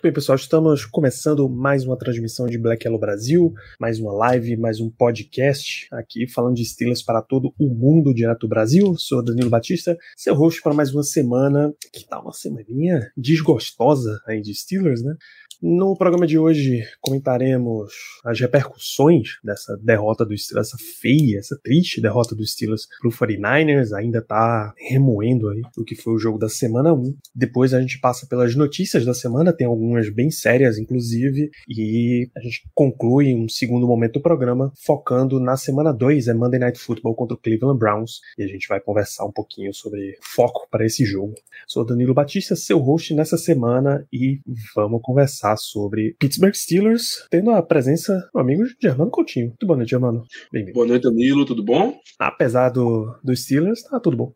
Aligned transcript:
Muito 0.00 0.04
bem, 0.04 0.14
pessoal, 0.14 0.36
estamos 0.36 0.86
começando 0.86 1.46
mais 1.46 1.84
uma 1.84 1.94
transmissão 1.94 2.46
de 2.46 2.56
Black 2.56 2.86
Yellow 2.86 2.98
Brasil, 2.98 3.52
mais 3.78 4.00
uma 4.00 4.14
live, 4.14 4.56
mais 4.56 4.80
um 4.80 4.88
podcast 4.88 5.86
aqui 5.92 6.26
falando 6.26 6.56
de 6.56 6.64
Steelers 6.64 7.02
para 7.02 7.20
todo 7.20 7.52
o 7.58 7.68
mundo 7.68 8.14
direto 8.14 8.40
do 8.40 8.48
Brasil. 8.48 8.96
Sou 8.96 9.22
Danilo 9.22 9.50
Batista, 9.50 9.98
seu 10.16 10.34
host 10.34 10.62
para 10.62 10.72
mais 10.72 10.94
uma 10.94 11.02
semana, 11.02 11.70
que 11.92 12.08
tá 12.08 12.18
uma 12.18 12.32
semaninha 12.32 13.12
desgostosa 13.14 14.22
aí 14.26 14.40
de 14.40 14.54
Steelers, 14.54 15.02
né? 15.02 15.14
No 15.62 15.94
programa 15.94 16.26
de 16.26 16.38
hoje 16.38 16.84
comentaremos 17.02 17.92
as 18.24 18.40
repercussões 18.40 19.38
dessa 19.44 19.76
derrota 19.76 20.24
do 20.24 20.36
Steelers, 20.36 20.68
essa 20.68 20.78
feia, 21.02 21.38
essa 21.38 21.58
triste 21.62 22.00
derrota 22.00 22.34
dos 22.34 22.52
Steelers 22.52 22.88
pro 22.98 23.10
49ers, 23.10 23.92
ainda 23.92 24.22
tá 24.22 24.72
remoendo 24.88 25.50
aí 25.50 25.60
o 25.76 25.84
que 25.84 25.94
foi 25.94 26.14
o 26.14 26.18
jogo 26.18 26.38
da 26.38 26.48
semana 26.48 26.94
1. 26.94 27.14
Depois 27.34 27.74
a 27.74 27.80
gente 27.82 28.00
passa 28.00 28.26
pelas 28.26 28.54
notícias 28.56 29.04
da 29.04 29.12
semana, 29.12 29.52
tem 29.52 29.66
algumas 29.66 30.08
bem 30.08 30.30
sérias 30.30 30.78
inclusive, 30.78 31.50
e 31.68 32.30
a 32.34 32.40
gente 32.40 32.62
conclui 32.74 33.34
um 33.34 33.46
segundo 33.46 33.86
momento 33.86 34.14
do 34.14 34.22
programa 34.22 34.72
focando 34.82 35.38
na 35.38 35.58
semana 35.58 35.92
2, 35.92 36.28
é 36.28 36.32
Monday 36.32 36.58
Night 36.58 36.78
Football 36.78 37.14
contra 37.14 37.34
o 37.34 37.38
Cleveland 37.38 37.78
Browns, 37.78 38.20
e 38.38 38.42
a 38.42 38.46
gente 38.46 38.66
vai 38.66 38.80
conversar 38.80 39.26
um 39.26 39.32
pouquinho 39.32 39.74
sobre 39.74 40.16
foco 40.22 40.66
para 40.70 40.86
esse 40.86 41.04
jogo. 41.04 41.34
Sou 41.66 41.84
Danilo 41.84 42.14
Batista, 42.14 42.56
seu 42.56 42.78
host 42.78 43.12
nessa 43.12 43.36
semana, 43.36 44.06
e 44.10 44.40
vamos 44.74 45.02
conversar 45.02 45.49
sobre 45.56 46.14
Pittsburgh 46.18 46.54
Steelers, 46.54 47.26
tendo 47.30 47.50
a 47.50 47.62
presença 47.62 48.28
do 48.32 48.40
amigo 48.40 48.62
Germano 48.80 49.10
Coutinho. 49.10 49.48
Muito 49.48 49.66
boa 49.66 49.76
noite, 49.76 49.90
Germano. 49.90 50.24
Bem-vindo. 50.52 50.74
Boa 50.74 50.86
noite, 50.86 51.02
Danilo, 51.02 51.44
tudo 51.44 51.62
bom? 51.62 51.98
Apesar 52.18 52.70
do, 52.70 53.14
do 53.22 53.34
Steelers, 53.34 53.82
tá 53.82 54.00
tudo 54.00 54.16
bom. 54.16 54.34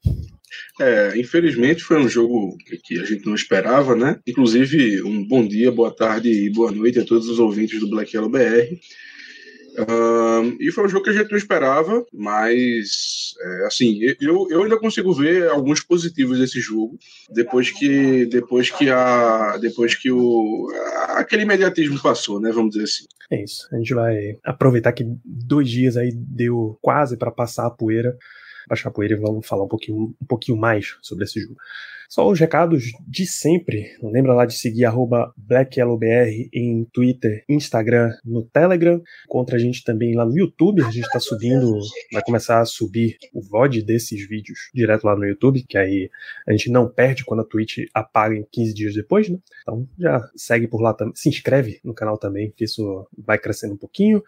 É, 0.80 1.18
infelizmente 1.18 1.82
foi 1.82 1.98
um 1.98 2.08
jogo 2.08 2.56
que 2.84 2.98
a 3.00 3.04
gente 3.04 3.26
não 3.26 3.34
esperava, 3.34 3.94
né? 3.96 4.18
Inclusive, 4.26 5.02
um 5.02 5.26
bom 5.26 5.46
dia, 5.46 5.70
boa 5.70 5.94
tarde 5.94 6.30
e 6.30 6.50
boa 6.50 6.70
noite 6.70 7.00
a 7.00 7.04
todos 7.04 7.28
os 7.28 7.38
ouvintes 7.38 7.80
do 7.80 7.88
Black 7.88 8.14
Yellow 8.14 8.30
BR. 8.30 8.76
Um, 9.76 10.56
e 10.60 10.70
foi 10.70 10.84
um 10.84 10.88
jogo 10.88 11.04
que 11.04 11.10
a 11.10 11.12
gente 11.12 11.30
não 11.30 11.38
esperava, 11.38 12.06
mas 12.12 13.34
é, 13.40 13.66
assim, 13.66 13.98
eu, 14.20 14.46
eu 14.48 14.62
ainda 14.62 14.78
consigo 14.78 15.12
ver 15.12 15.48
alguns 15.48 15.82
positivos 15.82 16.38
desse 16.38 16.60
jogo 16.60 16.96
depois 17.30 17.70
que 17.70 18.24
depois 18.26 18.70
que 18.70 18.88
a 18.88 19.56
depois 19.56 19.96
que 19.96 20.12
o 20.12 20.68
aquele 21.08 21.42
imediatismo 21.42 22.00
passou, 22.00 22.40
né? 22.40 22.52
Vamos 22.52 22.70
dizer 22.70 22.84
assim. 22.84 23.04
É 23.30 23.42
isso. 23.42 23.68
A 23.72 23.76
gente 23.76 23.94
vai 23.94 24.38
aproveitar 24.44 24.92
que 24.92 25.04
dois 25.24 25.68
dias 25.68 25.96
aí 25.96 26.12
deu 26.14 26.78
quase 26.80 27.16
para 27.16 27.32
passar 27.32 27.66
a 27.66 27.70
poeira, 27.70 28.16
baixar 28.68 28.90
a 28.90 28.92
poeira 28.92 29.14
e 29.14 29.20
vamos 29.20 29.44
falar 29.44 29.64
um 29.64 29.68
pouquinho, 29.68 30.14
um 30.20 30.26
pouquinho 30.26 30.56
mais 30.56 30.96
sobre 31.02 31.24
esse 31.24 31.40
jogo. 31.40 31.56
Só 32.08 32.28
os 32.28 32.38
recados 32.38 32.84
de 33.06 33.26
sempre. 33.26 33.86
Lembra 34.02 34.34
lá 34.34 34.46
de 34.46 34.54
seguir 34.54 34.84
BlackYellowBR 35.36 36.48
em 36.52 36.84
Twitter, 36.92 37.44
Instagram, 37.48 38.10
no 38.24 38.44
Telegram. 38.44 39.02
Encontra 39.26 39.56
a 39.56 39.58
gente 39.58 39.82
também 39.82 40.14
lá 40.14 40.24
no 40.24 40.36
YouTube. 40.36 40.82
A 40.82 40.90
gente 40.90 41.06
está 41.06 41.18
subindo, 41.18 41.78
vai 42.12 42.22
começar 42.22 42.60
a 42.60 42.64
subir 42.64 43.16
o 43.32 43.40
VOD 43.42 43.82
desses 43.82 44.26
vídeos 44.28 44.58
direto 44.74 45.04
lá 45.04 45.16
no 45.16 45.26
YouTube, 45.26 45.64
que 45.68 45.78
aí 45.78 46.10
a 46.46 46.52
gente 46.52 46.70
não 46.70 46.88
perde 46.88 47.24
quando 47.24 47.40
a 47.40 47.44
Twitch 47.44 47.78
apaga 47.92 48.34
em 48.34 48.46
15 48.50 48.74
dias 48.74 48.94
depois, 48.94 49.28
né? 49.28 49.38
Então 49.62 49.88
já 49.98 50.20
segue 50.36 50.68
por 50.68 50.80
lá 50.80 50.92
também. 50.92 51.14
Se 51.14 51.28
inscreve 51.28 51.80
no 51.84 51.94
canal 51.94 52.18
também, 52.18 52.52
que 52.56 52.64
isso 52.64 53.06
vai 53.16 53.38
crescendo 53.38 53.74
um 53.74 53.78
pouquinho. 53.78 54.22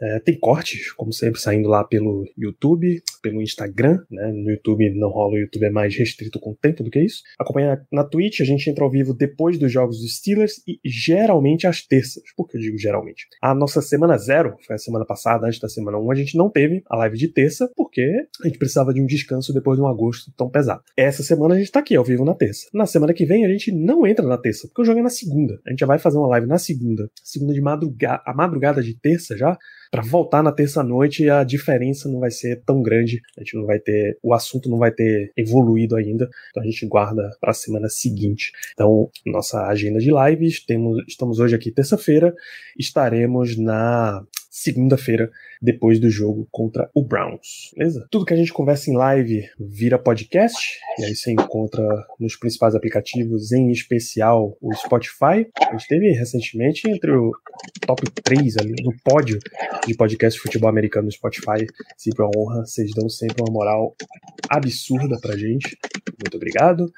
É, 0.00 0.20
tem 0.20 0.38
cortes, 0.38 0.92
como 0.92 1.12
sempre, 1.12 1.40
saindo 1.40 1.68
lá 1.68 1.84
pelo 1.84 2.24
YouTube, 2.36 3.02
pelo 3.22 3.42
Instagram, 3.42 3.98
né? 4.10 4.32
No 4.32 4.50
YouTube 4.50 4.90
não 4.94 5.08
rola, 5.08 5.34
o 5.34 5.38
YouTube 5.38 5.64
é 5.64 5.70
mais 5.70 5.96
restrito 5.96 6.38
com 6.38 6.50
o 6.50 6.56
tempo 6.56 6.82
do 6.82 6.90
que 6.90 7.00
isso. 7.00 7.22
Acompanha 7.38 7.80
na 7.90 8.04
Twitch, 8.04 8.40
a 8.40 8.44
gente 8.44 8.68
entra 8.68 8.84
ao 8.84 8.90
vivo 8.90 9.14
depois 9.14 9.58
dos 9.58 9.72
jogos 9.72 10.00
dos 10.00 10.16
Steelers 10.16 10.62
e 10.66 10.78
geralmente 10.84 11.66
às 11.66 11.82
terças. 11.82 12.22
Por 12.36 12.48
que 12.48 12.56
eu 12.56 12.60
digo 12.60 12.78
geralmente? 12.78 13.26
A 13.42 13.54
nossa 13.54 13.80
semana 13.80 14.16
zero, 14.18 14.56
foi 14.66 14.76
a 14.76 14.78
semana 14.78 15.04
passada, 15.04 15.46
antes 15.46 15.58
da 15.58 15.68
semana 15.68 15.98
1, 15.98 16.10
a 16.10 16.14
gente 16.14 16.36
não 16.36 16.50
teve 16.50 16.82
a 16.88 16.96
live 16.96 17.16
de 17.16 17.28
terça, 17.28 17.70
porque 17.76 18.26
a 18.42 18.46
gente 18.46 18.58
precisava 18.58 18.92
de 18.92 19.00
um 19.00 19.06
descanso 19.06 19.52
depois 19.52 19.78
de 19.78 19.82
um 19.82 19.88
agosto 19.88 20.32
tão 20.36 20.48
pesado. 20.48 20.82
Essa 20.96 21.22
semana 21.22 21.54
a 21.54 21.58
gente 21.58 21.70
tá 21.70 21.80
aqui 21.80 21.96
ao 21.96 22.04
vivo 22.04 22.24
na 22.24 22.34
terça. 22.34 22.66
Na 22.72 22.86
semana 22.86 23.14
que 23.14 23.24
vem 23.24 23.44
a 23.44 23.48
gente 23.48 23.72
não 23.72 24.06
entra 24.06 24.26
na 24.26 24.38
terça, 24.38 24.66
porque 24.68 24.82
o 24.82 24.84
jogo 24.84 25.00
é 25.00 25.02
na 25.02 25.10
segunda. 25.10 25.58
A 25.66 25.70
gente 25.70 25.80
já 25.80 25.86
vai 25.86 25.98
fazer 25.98 26.18
uma 26.18 26.28
live 26.28 26.46
na 26.46 26.58
segunda. 26.58 27.10
Segunda 27.22 27.52
de 27.52 27.60
madrugada, 27.60 28.22
a 28.26 28.34
madrugada 28.34 28.82
de 28.82 28.94
terça 28.94 29.36
já, 29.36 29.56
para 29.90 30.02
voltar 30.02 30.42
na 30.42 30.52
terça-noite 30.52 31.28
a 31.28 31.44
diferença 31.44 32.08
não 32.08 32.20
vai 32.20 32.30
ser 32.30 32.62
tão 32.64 32.82
grande, 32.82 33.20
a 33.36 33.40
gente 33.40 33.56
não 33.56 33.66
vai 33.66 33.78
ter, 33.78 34.18
o 34.22 34.34
assunto 34.34 34.68
não 34.68 34.78
vai 34.78 34.90
ter 34.90 35.32
evoluído 35.36 35.96
ainda, 35.96 36.28
então 36.50 36.62
a 36.62 36.66
gente 36.66 36.86
guarda 36.86 37.30
para 37.40 37.50
a 37.50 37.54
semana 37.54 37.88
seguinte. 37.88 38.52
Então, 38.72 39.10
nossa 39.24 39.66
agenda 39.66 39.98
de 39.98 40.10
lives, 40.10 40.64
temos, 40.64 41.04
estamos 41.06 41.38
hoje 41.38 41.54
aqui 41.54 41.70
terça-feira, 41.70 42.34
estaremos 42.78 43.56
na 43.56 44.24
segunda-feira, 44.56 45.30
depois 45.60 46.00
do 46.00 46.08
jogo 46.08 46.48
contra 46.50 46.90
o 46.94 47.04
Browns. 47.04 47.70
Beleza? 47.76 48.06
Tudo 48.10 48.24
que 48.24 48.32
a 48.32 48.36
gente 48.36 48.54
conversa 48.54 48.90
em 48.90 48.96
live 48.96 49.46
vira 49.60 49.98
podcast, 49.98 50.56
e 50.98 51.04
aí 51.04 51.14
você 51.14 51.30
encontra 51.30 51.84
nos 52.18 52.36
principais 52.36 52.74
aplicativos, 52.74 53.52
em 53.52 53.70
especial 53.70 54.56
o 54.60 54.74
Spotify. 54.74 55.46
A 55.60 55.72
gente 55.72 55.88
teve 55.88 56.10
recentemente 56.12 56.88
entre 56.88 57.12
o 57.12 57.32
top 57.86 58.10
3 58.22 58.56
ali, 58.56 58.74
no 58.82 58.94
pódio 59.04 59.38
de 59.86 59.94
podcast 59.94 60.38
de 60.38 60.42
futebol 60.42 60.70
americano 60.70 61.04
no 61.04 61.12
Spotify. 61.12 61.66
Sempre 61.98 62.22
uma 62.22 62.30
honra, 62.34 62.64
vocês 62.64 62.92
dão 62.94 63.10
sempre 63.10 63.42
uma 63.42 63.52
moral 63.52 63.94
absurda 64.48 65.18
pra 65.20 65.36
gente. 65.36 65.76
Muito 66.26 66.36
obrigado. 66.36 66.90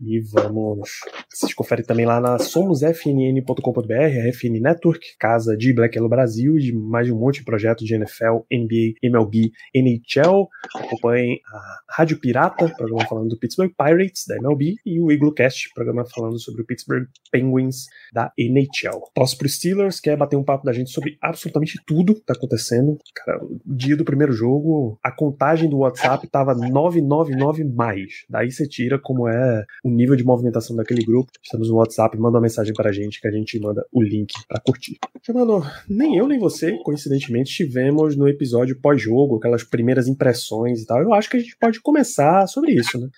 E 0.00 0.20
vamos. 0.20 0.90
Vocês 1.28 1.52
conferem 1.52 1.84
também 1.84 2.06
lá 2.06 2.20
na 2.20 2.38
somosfnn.com.br, 2.38 3.92
a 3.92 4.32
FN 4.32 4.60
Network, 4.60 5.04
casa 5.18 5.56
de 5.56 5.72
Black 5.72 5.96
Yellow 5.96 6.08
Brasil, 6.08 6.56
de 6.56 6.72
mais 6.72 7.06
de 7.06 7.12
um 7.12 7.18
monte 7.18 7.40
de 7.40 7.44
projetos 7.44 7.84
de 7.84 7.94
NFL, 7.94 8.44
NBA, 8.52 8.94
MLB, 9.02 9.50
NHL. 9.74 10.48
Acompanhem 10.74 11.40
a 11.52 11.78
Rádio 11.90 12.20
Pirata, 12.20 12.72
programa 12.76 13.08
falando 13.08 13.28
do 13.28 13.38
Pittsburgh 13.38 13.72
Pirates, 13.76 14.24
da 14.26 14.36
MLB, 14.36 14.76
e 14.86 15.00
o 15.00 15.10
Iglocast, 15.10 15.70
programa 15.74 16.04
falando 16.14 16.38
sobre 16.38 16.62
o 16.62 16.66
Pittsburgh 16.66 17.08
Penguins, 17.32 17.86
da 18.12 18.32
NHL. 18.38 19.00
Tosse 19.14 19.36
pro 19.36 19.48
Steelers, 19.48 19.98
quer 19.98 20.16
bater 20.16 20.36
um 20.36 20.44
papo 20.44 20.64
da 20.64 20.72
gente 20.72 20.90
sobre 20.90 21.18
absolutamente 21.20 21.76
tudo 21.84 22.14
que 22.14 22.24
tá 22.24 22.34
acontecendo. 22.34 22.96
Cara, 23.14 23.40
dia 23.66 23.96
do 23.96 24.04
primeiro 24.04 24.32
jogo, 24.32 24.98
a 25.02 25.10
contagem 25.10 25.68
do 25.68 25.78
WhatsApp 25.78 26.28
tava 26.28 26.54
999 26.54 27.64
mais. 27.64 28.24
Daí 28.30 28.50
você 28.58 28.68
tira 28.68 28.98
como 28.98 29.28
é 29.28 29.64
o 29.84 29.90
nível 29.90 30.16
de 30.16 30.24
movimentação 30.24 30.74
daquele 30.74 31.04
grupo. 31.04 31.30
Estamos 31.42 31.68
no 31.70 31.76
WhatsApp, 31.76 32.16
manda 32.18 32.36
uma 32.36 32.42
mensagem 32.42 32.74
pra 32.74 32.92
gente 32.92 33.20
que 33.20 33.28
a 33.28 33.30
gente 33.30 33.58
manda 33.58 33.84
o 33.92 34.02
link 34.02 34.32
para 34.48 34.60
curtir. 34.60 34.98
Mano, 35.32 35.62
nem 35.88 36.16
eu 36.16 36.26
nem 36.26 36.38
você, 36.38 36.76
coincidentemente, 36.82 37.50
estivemos 37.50 38.16
no 38.16 38.28
episódio 38.28 38.80
pós-jogo, 38.80 39.36
aquelas 39.36 39.62
primeiras 39.62 40.08
impressões 40.08 40.82
e 40.82 40.86
tal. 40.86 41.00
Eu 41.00 41.14
acho 41.14 41.30
que 41.30 41.36
a 41.36 41.40
gente 41.40 41.56
pode 41.58 41.80
começar 41.80 42.46
sobre 42.46 42.72
isso, 42.72 42.98
né? 42.98 43.08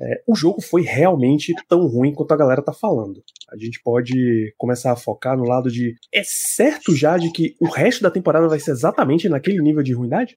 É, 0.00 0.22
o 0.26 0.34
jogo 0.34 0.60
foi 0.60 0.82
realmente 0.82 1.52
tão 1.68 1.86
ruim 1.86 2.12
quanto 2.12 2.32
a 2.32 2.36
galera 2.36 2.62
tá 2.62 2.72
falando. 2.72 3.22
A 3.52 3.56
gente 3.56 3.80
pode 3.82 4.52
começar 4.58 4.92
a 4.92 4.96
focar 4.96 5.36
no 5.36 5.44
lado 5.44 5.70
de. 5.70 5.94
É 6.12 6.22
certo 6.24 6.94
já 6.94 7.16
de 7.16 7.30
que 7.30 7.54
o 7.60 7.68
resto 7.68 8.02
da 8.02 8.10
temporada 8.10 8.48
vai 8.48 8.58
ser 8.58 8.72
exatamente 8.72 9.28
naquele 9.28 9.62
nível 9.62 9.82
de 9.82 9.92
ruindade? 9.92 10.34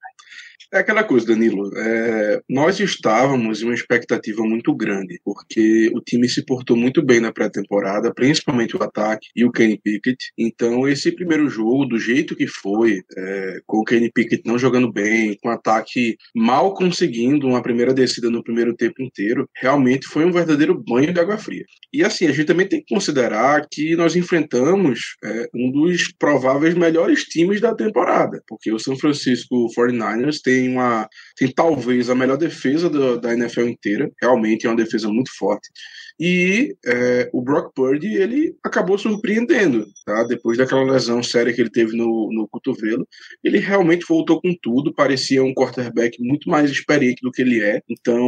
É 0.73 0.79
aquela 0.79 1.03
coisa, 1.03 1.27
Danilo. 1.27 1.71
É, 1.77 2.41
nós 2.49 2.77
estávamos 2.79 3.61
em 3.61 3.65
uma 3.65 3.73
expectativa 3.73 4.43
muito 4.43 4.75
grande, 4.75 5.17
porque 5.23 5.89
o 5.95 6.01
time 6.01 6.27
se 6.27 6.45
portou 6.45 6.75
muito 6.75 7.01
bem 7.01 7.21
na 7.21 7.31
pré-temporada, 7.31 8.13
principalmente 8.13 8.75
o 8.75 8.83
ataque 8.83 9.27
e 9.33 9.45
o 9.45 9.51
Kenny 9.51 9.79
Pickett. 9.81 10.17
Então, 10.37 10.85
esse 10.85 11.09
primeiro 11.13 11.49
jogo, 11.49 11.85
do 11.85 11.97
jeito 11.97 12.35
que 12.35 12.47
foi, 12.47 13.01
é, 13.15 13.59
com 13.65 13.77
o 13.77 13.83
Kenny 13.85 14.11
Pickett 14.11 14.43
não 14.45 14.59
jogando 14.59 14.91
bem, 14.91 15.37
com 15.41 15.47
o 15.47 15.53
ataque 15.53 16.17
mal 16.35 16.73
conseguindo 16.73 17.47
uma 17.47 17.61
primeira 17.61 17.93
descida 17.93 18.29
no 18.29 18.43
primeiro 18.43 18.75
tempo 18.75 19.01
inteiro, 19.01 19.49
realmente 19.55 20.05
foi 20.05 20.25
um 20.25 20.33
verdadeiro 20.33 20.77
banho 20.77 21.13
de 21.13 21.19
água 21.19 21.37
fria. 21.37 21.63
E 21.93 22.03
assim, 22.03 22.27
a 22.27 22.31
gente 22.31 22.45
também 22.45 22.67
tem 22.67 22.83
que 22.83 22.93
considerar 22.93 23.65
que 23.71 23.95
nós 23.95 24.17
enfrentamos 24.17 25.15
é, 25.23 25.49
um 25.55 25.71
dos 25.71 26.11
prováveis 26.19 26.75
melhores 26.75 27.23
times 27.23 27.61
da 27.61 27.73
temporada, 27.73 28.43
porque 28.47 28.69
o 28.69 28.79
São 28.79 28.97
Francisco 28.97 29.67
49ers 29.73 30.41
tem 30.43 30.56
uma 30.65 31.07
tem 31.35 31.51
talvez 31.51 32.09
a 32.09 32.15
melhor 32.15 32.37
defesa 32.37 32.89
do, 32.89 33.19
da 33.19 33.33
NFL 33.33 33.67
inteira, 33.67 34.09
realmente 34.21 34.65
é 34.65 34.69
uma 34.69 34.75
defesa 34.75 35.07
muito 35.09 35.29
forte. 35.37 35.69
E 36.19 36.75
é, 36.85 37.29
o 37.31 37.41
Brock 37.41 37.73
Purdy, 37.73 38.15
ele 38.15 38.55
acabou 38.63 38.97
surpreendendo, 38.97 39.85
tá? 40.05 40.23
Depois 40.23 40.57
daquela 40.57 40.83
lesão 40.83 41.21
séria 41.21 41.53
que 41.53 41.61
ele 41.61 41.69
teve 41.69 41.95
no, 41.95 42.31
no 42.31 42.47
cotovelo, 42.47 43.07
ele 43.43 43.59
realmente 43.59 44.05
voltou 44.07 44.41
com 44.41 44.55
tudo, 44.61 44.93
parecia 44.93 45.43
um 45.43 45.53
quarterback 45.53 46.17
muito 46.19 46.49
mais 46.49 46.71
experiente 46.71 47.21
do 47.21 47.31
que 47.31 47.41
ele 47.41 47.61
é. 47.61 47.81
Então, 47.89 48.19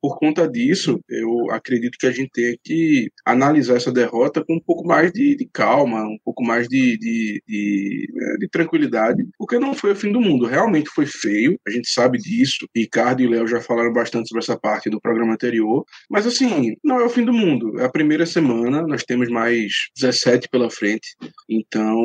por 0.00 0.18
conta 0.18 0.48
disso, 0.48 1.00
eu 1.08 1.50
acredito 1.50 1.98
que 1.98 2.06
a 2.06 2.12
gente 2.12 2.30
tem 2.30 2.58
que 2.62 3.10
analisar 3.24 3.76
essa 3.76 3.92
derrota 3.92 4.44
com 4.44 4.54
um 4.54 4.60
pouco 4.60 4.86
mais 4.86 5.12
de, 5.12 5.36
de 5.36 5.48
calma, 5.52 6.02
um 6.04 6.18
pouco 6.24 6.42
mais 6.44 6.68
de, 6.68 6.96
de, 6.98 7.42
de, 7.46 8.08
né, 8.12 8.36
de, 8.38 8.48
tranquilidade, 8.48 9.26
porque 9.38 9.58
não 9.58 9.74
foi 9.74 9.92
o 9.92 9.96
fim 9.96 10.12
do 10.12 10.20
mundo. 10.20 10.46
Realmente 10.46 10.90
foi 10.90 11.06
feio, 11.06 11.58
a 11.66 11.70
gente 11.70 11.90
sabe 11.90 12.18
disso. 12.18 12.68
Ricardo 12.74 13.22
e 13.22 13.26
Léo 13.26 13.46
já 13.46 13.60
falaram 13.60 13.92
bastante 13.92 14.28
sobre 14.28 14.42
essa 14.42 14.58
parte 14.58 14.88
do 14.88 15.00
programa 15.00 15.32
anterior, 15.32 15.84
mas 16.08 16.26
assim, 16.26 16.76
não 16.84 17.00
é 17.00 17.04
o 17.04 17.08
fim 17.08 17.23
do 17.24 17.32
mundo. 17.32 17.78
É 17.80 17.84
a 17.84 17.88
primeira 17.88 18.26
semana, 18.26 18.82
nós 18.82 19.02
temos 19.02 19.28
mais 19.28 19.88
17 19.96 20.48
pela 20.48 20.70
frente. 20.70 21.08
Então, 21.48 21.96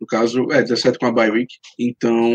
no 0.00 0.06
caso, 0.06 0.50
é 0.52 0.62
17 0.62 0.98
com 0.98 1.06
a 1.06 1.12
bye 1.12 1.30
week. 1.30 1.54
Então, 1.78 2.32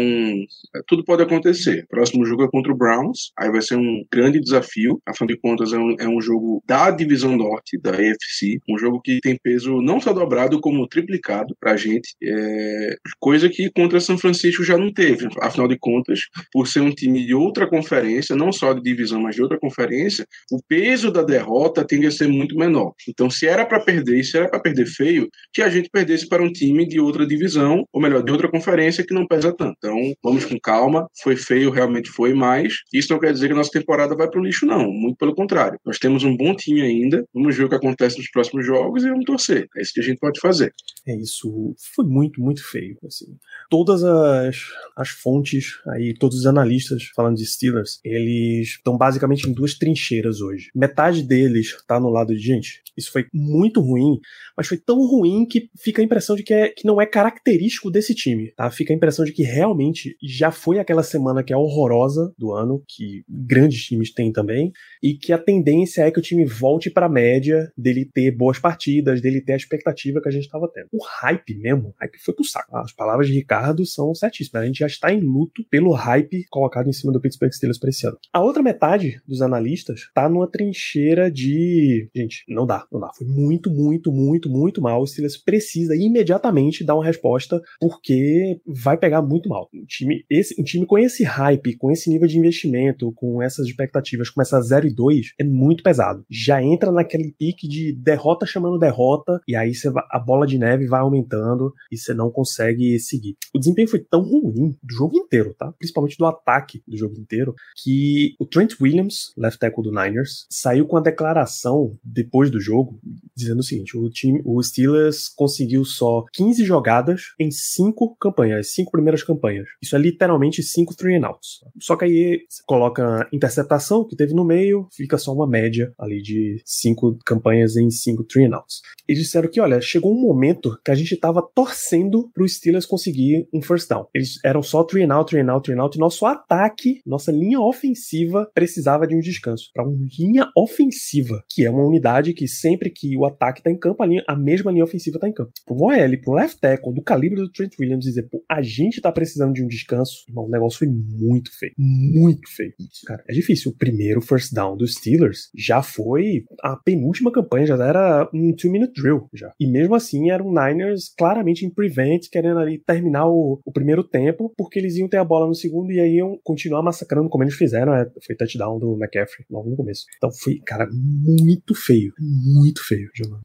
é, 0.75 0.81
tudo 0.87 1.03
pode 1.03 1.23
acontecer. 1.23 1.85
Próximo 1.89 2.25
jogo 2.25 2.43
é 2.43 2.49
contra 2.49 2.71
o 2.71 2.77
Browns. 2.77 3.31
Aí 3.37 3.51
vai 3.51 3.61
ser 3.61 3.75
um 3.75 4.03
grande 4.11 4.39
desafio. 4.39 5.01
Afinal 5.05 5.27
de 5.27 5.37
contas, 5.39 5.73
é 5.73 5.77
um, 5.77 5.95
é 5.99 6.07
um 6.07 6.21
jogo 6.21 6.63
da 6.67 6.91
divisão 6.91 7.35
norte, 7.35 7.79
da 7.79 7.91
AFC. 7.91 8.59
Um 8.69 8.77
jogo 8.77 9.01
que 9.01 9.19
tem 9.21 9.37
peso 9.41 9.81
não 9.81 9.99
só 9.99 10.13
dobrado, 10.13 10.59
como 10.59 10.87
triplicado 10.87 11.55
pra 11.59 11.77
gente. 11.77 12.15
É, 12.23 12.95
coisa 13.19 13.49
que 13.49 13.69
contra 13.71 13.99
São 13.99 14.17
Francisco 14.17 14.63
já 14.63 14.77
não 14.77 14.91
teve. 14.91 15.27
Afinal 15.41 15.67
de 15.67 15.77
contas, 15.77 16.21
por 16.51 16.67
ser 16.67 16.81
um 16.81 16.91
time 16.91 17.25
de 17.25 17.33
outra 17.33 17.67
conferência, 17.67 18.35
não 18.35 18.51
só 18.51 18.73
de 18.73 18.81
divisão, 18.81 19.21
mas 19.21 19.35
de 19.35 19.41
outra 19.41 19.59
conferência, 19.59 20.25
o 20.51 20.59
peso 20.67 21.11
da 21.11 21.21
derrota 21.21 21.85
tende 21.85 22.04
ser 22.11 22.27
muito 22.27 22.55
menor. 22.55 22.93
Então, 23.07 23.29
se 23.29 23.47
era 23.47 23.65
para 23.65 23.79
perder, 23.79 24.23
se 24.23 24.37
era 24.37 24.49
para 24.49 24.59
perder 24.59 24.85
feio, 24.85 25.29
que 25.53 25.61
a 25.61 25.69
gente 25.69 25.89
perdesse 25.89 26.27
para 26.27 26.43
um 26.43 26.51
time 26.51 26.87
de 26.87 26.99
outra 26.99 27.25
divisão, 27.25 27.85
ou 27.91 28.01
melhor, 28.01 28.23
de 28.23 28.31
outra 28.31 28.49
conferência 28.49 29.05
que 29.05 29.13
não 29.13 29.27
pesa 29.27 29.53
tanto. 29.55 29.75
Então, 29.77 29.97
vamos 30.23 30.45
com 30.45 30.59
calma. 30.59 31.07
Foi 31.21 31.35
feio, 31.35 31.71
realmente 31.71 32.09
foi, 32.09 32.33
mas 32.33 32.73
isso 32.93 33.11
não 33.11 33.19
quer 33.19 33.33
dizer 33.33 33.47
que 33.47 33.53
a 33.53 33.57
nossa 33.57 33.71
temporada 33.71 34.15
vai 34.15 34.29
para 34.29 34.39
o 34.39 34.43
lixo, 34.43 34.65
não. 34.65 34.91
Muito 34.91 35.17
pelo 35.17 35.35
contrário. 35.35 35.79
Nós 35.85 35.99
temos 35.99 36.23
um 36.23 36.35
bom 36.35 36.55
time 36.55 36.81
ainda. 36.81 37.25
Vamos 37.33 37.55
ver 37.55 37.65
o 37.65 37.69
que 37.69 37.75
acontece 37.75 38.17
nos 38.17 38.29
próximos 38.29 38.65
jogos 38.65 39.03
e 39.03 39.09
vamos 39.09 39.25
torcer. 39.25 39.67
É 39.77 39.81
isso 39.81 39.93
que 39.93 39.99
a 39.99 40.03
gente 40.03 40.19
pode 40.19 40.39
fazer. 40.39 40.73
É 41.07 41.15
isso. 41.15 41.75
Foi 41.95 42.05
muito, 42.05 42.41
muito 42.41 42.63
feio. 42.63 42.97
Assim. 43.05 43.37
Todas 43.69 44.03
as, 44.03 44.57
as 44.95 45.09
fontes 45.09 45.79
aí, 45.89 46.13
todos 46.13 46.39
os 46.39 46.45
analistas 46.45 47.03
falando 47.15 47.35
de 47.35 47.45
Steelers, 47.45 47.99
eles 48.03 48.69
estão 48.69 48.97
basicamente 48.97 49.49
em 49.49 49.53
duas 49.53 49.75
trincheiras 49.75 50.41
hoje. 50.41 50.69
Metade 50.75 51.23
deles 51.23 51.75
tá 51.95 51.99
no 51.99 52.09
lado 52.09 52.35
de 52.35 52.41
gente. 52.41 52.81
Isso 52.97 53.11
foi 53.11 53.25
muito 53.33 53.81
ruim, 53.81 54.19
mas 54.55 54.67
foi 54.67 54.77
tão 54.77 55.05
ruim 55.05 55.45
que 55.45 55.69
fica 55.77 56.01
a 56.01 56.05
impressão 56.05 56.35
de 56.35 56.43
que, 56.43 56.53
é, 56.53 56.69
que 56.69 56.85
não 56.85 57.01
é 57.01 57.05
característico 57.05 57.91
desse 57.91 58.13
time, 58.13 58.51
tá? 58.55 58.69
Fica 58.71 58.93
a 58.93 58.95
impressão 58.95 59.25
de 59.25 59.33
que 59.33 59.43
realmente 59.43 60.15
já 60.21 60.51
foi 60.51 60.79
aquela 60.79 61.03
semana 61.03 61.43
que 61.43 61.51
é 61.51 61.57
horrorosa 61.57 62.33
do 62.37 62.53
ano, 62.53 62.83
que 62.87 63.23
grandes 63.29 63.83
times 63.83 64.13
têm 64.13 64.31
também, 64.31 64.71
e 65.03 65.13
que 65.13 65.33
a 65.33 65.37
tendência 65.37 66.03
é 66.03 66.11
que 66.11 66.19
o 66.19 66.21
time 66.21 66.45
volte 66.45 66.89
para 66.89 67.07
a 67.07 67.09
média, 67.09 67.71
dele 67.77 68.05
ter 68.05 68.31
boas 68.31 68.59
partidas, 68.59 69.21
dele 69.21 69.41
ter 69.41 69.53
a 69.53 69.57
expectativa 69.57 70.21
que 70.21 70.29
a 70.29 70.31
gente 70.31 70.45
estava 70.45 70.69
tendo. 70.73 70.87
O 70.91 71.03
hype 71.03 71.55
mesmo, 71.55 71.89
o 71.89 71.93
hype 71.99 72.17
foi 72.19 72.33
pro 72.33 72.43
saco. 72.45 72.75
As 72.77 72.93
palavras 72.93 73.27
de 73.27 73.33
Ricardo 73.33 73.85
são 73.85 74.13
certíssimas. 74.15 74.63
A 74.63 74.65
gente 74.65 74.79
já 74.79 74.87
está 74.87 75.11
em 75.11 75.19
luto 75.19 75.65
pelo 75.69 75.91
hype 75.91 76.45
colocado 76.49 76.87
em 76.87 76.93
cima 76.93 77.11
do 77.11 77.19
Pittsburgh 77.19 77.51
Steelers 77.51 77.79
para 77.79 77.89
esse 77.89 78.07
ano. 78.07 78.17
A 78.31 78.41
outra 78.41 78.63
metade 78.63 79.21
dos 79.27 79.41
analistas 79.41 80.09
tá 80.13 80.29
numa 80.29 80.49
trincheira 80.49 81.29
de 81.29 81.84
gente, 82.15 82.43
não 82.47 82.65
dá, 82.65 82.85
não 82.91 82.99
dá. 82.99 83.11
Foi 83.17 83.27
muito, 83.27 83.69
muito, 83.69 84.11
muito, 84.11 84.49
muito 84.49 84.81
mal. 84.81 85.01
O 85.01 85.07
Steelers 85.07 85.37
precisa 85.37 85.95
imediatamente 85.95 86.83
dar 86.83 86.95
uma 86.95 87.05
resposta, 87.05 87.61
porque 87.79 88.59
vai 88.65 88.97
pegar 88.97 89.21
muito 89.21 89.49
mal. 89.49 89.69
Um 89.73 89.85
time, 89.85 90.23
esse, 90.29 90.59
um 90.59 90.63
time 90.63 90.85
com 90.85 90.97
esse 90.97 91.23
hype, 91.23 91.77
com 91.77 91.91
esse 91.91 92.09
nível 92.09 92.27
de 92.27 92.37
investimento, 92.37 93.11
com 93.13 93.41
essas 93.41 93.67
expectativas, 93.67 94.29
começar 94.29 94.61
0 94.61 94.87
e 94.87 94.93
2, 94.93 95.33
é 95.39 95.43
muito 95.43 95.83
pesado. 95.83 96.25
Já 96.29 96.61
entra 96.61 96.91
naquele 96.91 97.33
pique 97.37 97.67
de 97.67 97.93
derrota 97.93 98.45
chamando 98.45 98.79
derrota, 98.79 99.39
e 99.47 99.55
aí 99.55 99.73
você, 99.73 99.91
a 100.11 100.19
bola 100.19 100.45
de 100.45 100.57
neve 100.57 100.87
vai 100.87 101.01
aumentando 101.01 101.73
e 101.91 101.97
você 101.97 102.13
não 102.13 102.31
consegue 102.31 102.99
seguir. 102.99 103.35
O 103.53 103.59
desempenho 103.59 103.87
foi 103.87 103.99
tão 103.99 104.21
ruim 104.21 104.75
do 104.83 104.93
jogo 104.93 105.17
inteiro, 105.17 105.53
tá? 105.57 105.71
Principalmente 105.77 106.17
do 106.17 106.25
ataque 106.25 106.81
do 106.87 106.97
jogo 106.97 107.15
inteiro, 107.19 107.53
que 107.83 108.35
o 108.39 108.45
Trent 108.45 108.73
Williams, 108.81 109.33
left 109.37 109.59
tackle 109.59 109.83
do 109.83 109.91
Niners, 109.91 110.45
saiu 110.49 110.85
com 110.85 110.97
a 110.97 111.01
declaração 111.01 111.74
depois 112.03 112.49
do 112.49 112.59
jogo 112.59 112.99
dizendo 113.35 113.59
o 113.59 113.63
seguinte: 113.63 113.97
o 113.97 114.09
time, 114.09 114.41
o 114.45 114.61
Steelers 114.61 115.29
conseguiu 115.29 115.83
só 115.83 116.23
15 116.33 116.63
jogadas 116.63 117.33
em 117.39 117.51
cinco 117.51 118.15
campanhas, 118.15 118.71
cinco 118.71 118.91
primeiras 118.91 119.23
campanhas. 119.23 119.67
Isso 119.81 119.95
é 119.95 119.99
literalmente 119.99 120.63
cinco 120.63 120.95
three 120.95 121.15
and 121.15 121.27
outs. 121.27 121.59
Só 121.79 121.95
que 121.95 122.05
aí 122.05 122.45
você 122.49 122.63
coloca 122.65 123.27
interceptação 123.31 124.05
que 124.07 124.15
teve 124.15 124.33
no 124.33 124.45
meio, 124.45 124.87
fica 124.93 125.17
só 125.17 125.33
uma 125.33 125.47
média 125.47 125.93
ali 125.97 126.21
de 126.21 126.61
cinco 126.65 127.17
campanhas 127.25 127.75
em 127.75 127.89
cinco 127.89 128.23
three 128.23 128.45
and 128.45 128.55
outs. 128.55 128.81
Eles 129.07 129.23
disseram 129.23 129.49
que, 129.49 129.59
olha, 129.59 129.81
chegou 129.81 130.13
um 130.13 130.21
momento 130.21 130.79
que 130.83 130.91
a 130.91 130.95
gente 130.95 131.15
tava 131.17 131.41
torcendo 131.53 132.29
pro 132.33 132.47
Steelers 132.47 132.85
conseguir 132.85 133.47
um 133.53 133.61
first 133.61 133.89
down. 133.89 134.07
Eles 134.13 134.39
eram 134.43 134.63
só 134.63 134.83
three 134.83 135.03
and 135.03 135.13
out, 135.13 135.29
three 135.29 135.41
and 135.41 135.51
out, 135.51 135.65
three 135.65 135.77
and 135.77 135.83
out, 135.83 135.97
e 135.97 135.99
nosso 135.99 136.25
ataque, 136.25 137.01
nossa 137.05 137.31
linha 137.31 137.59
ofensiva 137.59 138.49
precisava 138.53 139.07
de 139.07 139.15
um 139.15 139.19
descanso. 139.19 139.69
Para 139.73 139.87
uma 139.87 139.95
linha 140.19 140.49
ofensiva 140.55 141.43
que 141.55 141.65
é 141.65 141.69
uma 141.69 141.85
unidade 141.85 142.33
que 142.33 142.49
sempre 142.49 142.89
que 142.89 143.15
o 143.15 143.25
ataque 143.25 143.63
tá 143.63 143.71
em 143.71 143.79
campo, 143.79 144.03
a, 144.03 144.05
linha, 144.05 144.21
a 144.27 144.35
mesma 144.35 144.73
linha 144.73 144.83
ofensiva 144.83 145.17
tá 145.17 145.29
em 145.29 145.31
campo. 145.31 145.53
Pro 145.65 145.77
OL, 145.77 146.21
pro 146.21 146.33
left 146.33 146.59
tackle, 146.59 146.93
do 146.93 147.01
calibre 147.01 147.39
do 147.39 147.49
Trent 147.49 147.71
Williams, 147.79 148.03
dizer, 148.03 148.23
pô, 148.23 148.43
a 148.51 148.61
gente 148.61 148.99
tá 148.99 149.09
precisando 149.09 149.53
de 149.53 149.63
um 149.63 149.67
descanso, 149.67 150.25
irmão, 150.27 150.47
o 150.47 150.49
negócio 150.49 150.79
foi 150.79 150.89
muito 150.89 151.57
feio. 151.57 151.71
Muito 151.77 152.53
feio. 152.53 152.73
Isso, 152.77 153.05
cara, 153.05 153.23
é 153.29 153.33
difícil. 153.33 153.71
O 153.71 153.77
primeiro 153.77 154.19
first 154.19 154.53
down 154.53 154.75
dos 154.75 154.95
Steelers 154.95 155.49
já 155.55 155.81
foi 155.81 156.43
a 156.61 156.75
penúltima 156.75 157.31
campanha, 157.31 157.67
já 157.67 157.75
era 157.75 158.29
um 158.33 158.53
two-minute 158.53 158.91
drill, 159.01 159.29
já. 159.33 159.53
E 159.57 159.65
mesmo 159.65 159.95
assim, 159.95 160.31
era 160.31 160.43
um 160.43 160.53
Niners 160.53 161.13
claramente 161.17 161.65
em 161.65 161.69
prevent, 161.69 162.27
querendo 162.29 162.59
ali 162.59 162.79
terminar 162.79 163.29
o, 163.29 163.61
o 163.65 163.71
primeiro 163.71 164.03
tempo, 164.03 164.53
porque 164.57 164.77
eles 164.77 164.97
iam 164.97 165.07
ter 165.07 165.17
a 165.17 165.23
bola 165.23 165.47
no 165.47 165.55
segundo 165.55 165.89
e 165.93 166.01
aí 166.01 166.15
iam 166.15 166.37
continuar 166.43 166.83
massacrando 166.83 167.29
como 167.29 167.45
eles 167.45 167.55
fizeram, 167.55 167.95
é, 167.95 168.11
foi 168.25 168.35
touchdown 168.35 168.77
do 168.77 168.97
McCaffrey 168.97 169.45
logo 169.49 169.69
no 169.69 169.77
começo. 169.77 170.03
Então 170.17 170.29
foi, 170.33 170.59
cara, 170.65 170.89
muito 170.91 171.44
muito 171.45 171.75
feio. 171.75 172.13
Muito 172.19 172.83
feio, 172.83 173.09
Giovanni. 173.15 173.43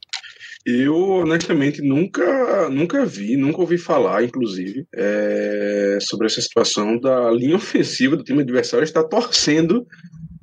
Eu, 0.64 0.95
honestamente, 0.95 1.80
nunca, 1.80 2.69
nunca 2.69 3.07
vi, 3.07 3.37
nunca 3.37 3.61
ouvi 3.61 3.78
falar, 3.78 4.25
inclusive, 4.25 4.87
é, 4.95 5.99
sobre 6.02 6.26
essa 6.26 6.40
situação 6.40 6.99
da 6.99 7.30
linha 7.30 7.57
ofensiva 7.57 8.16
do 8.16 8.25
time 8.25 8.42
adversário 8.42 8.85
estar 8.85 9.04
torcendo 9.04 9.87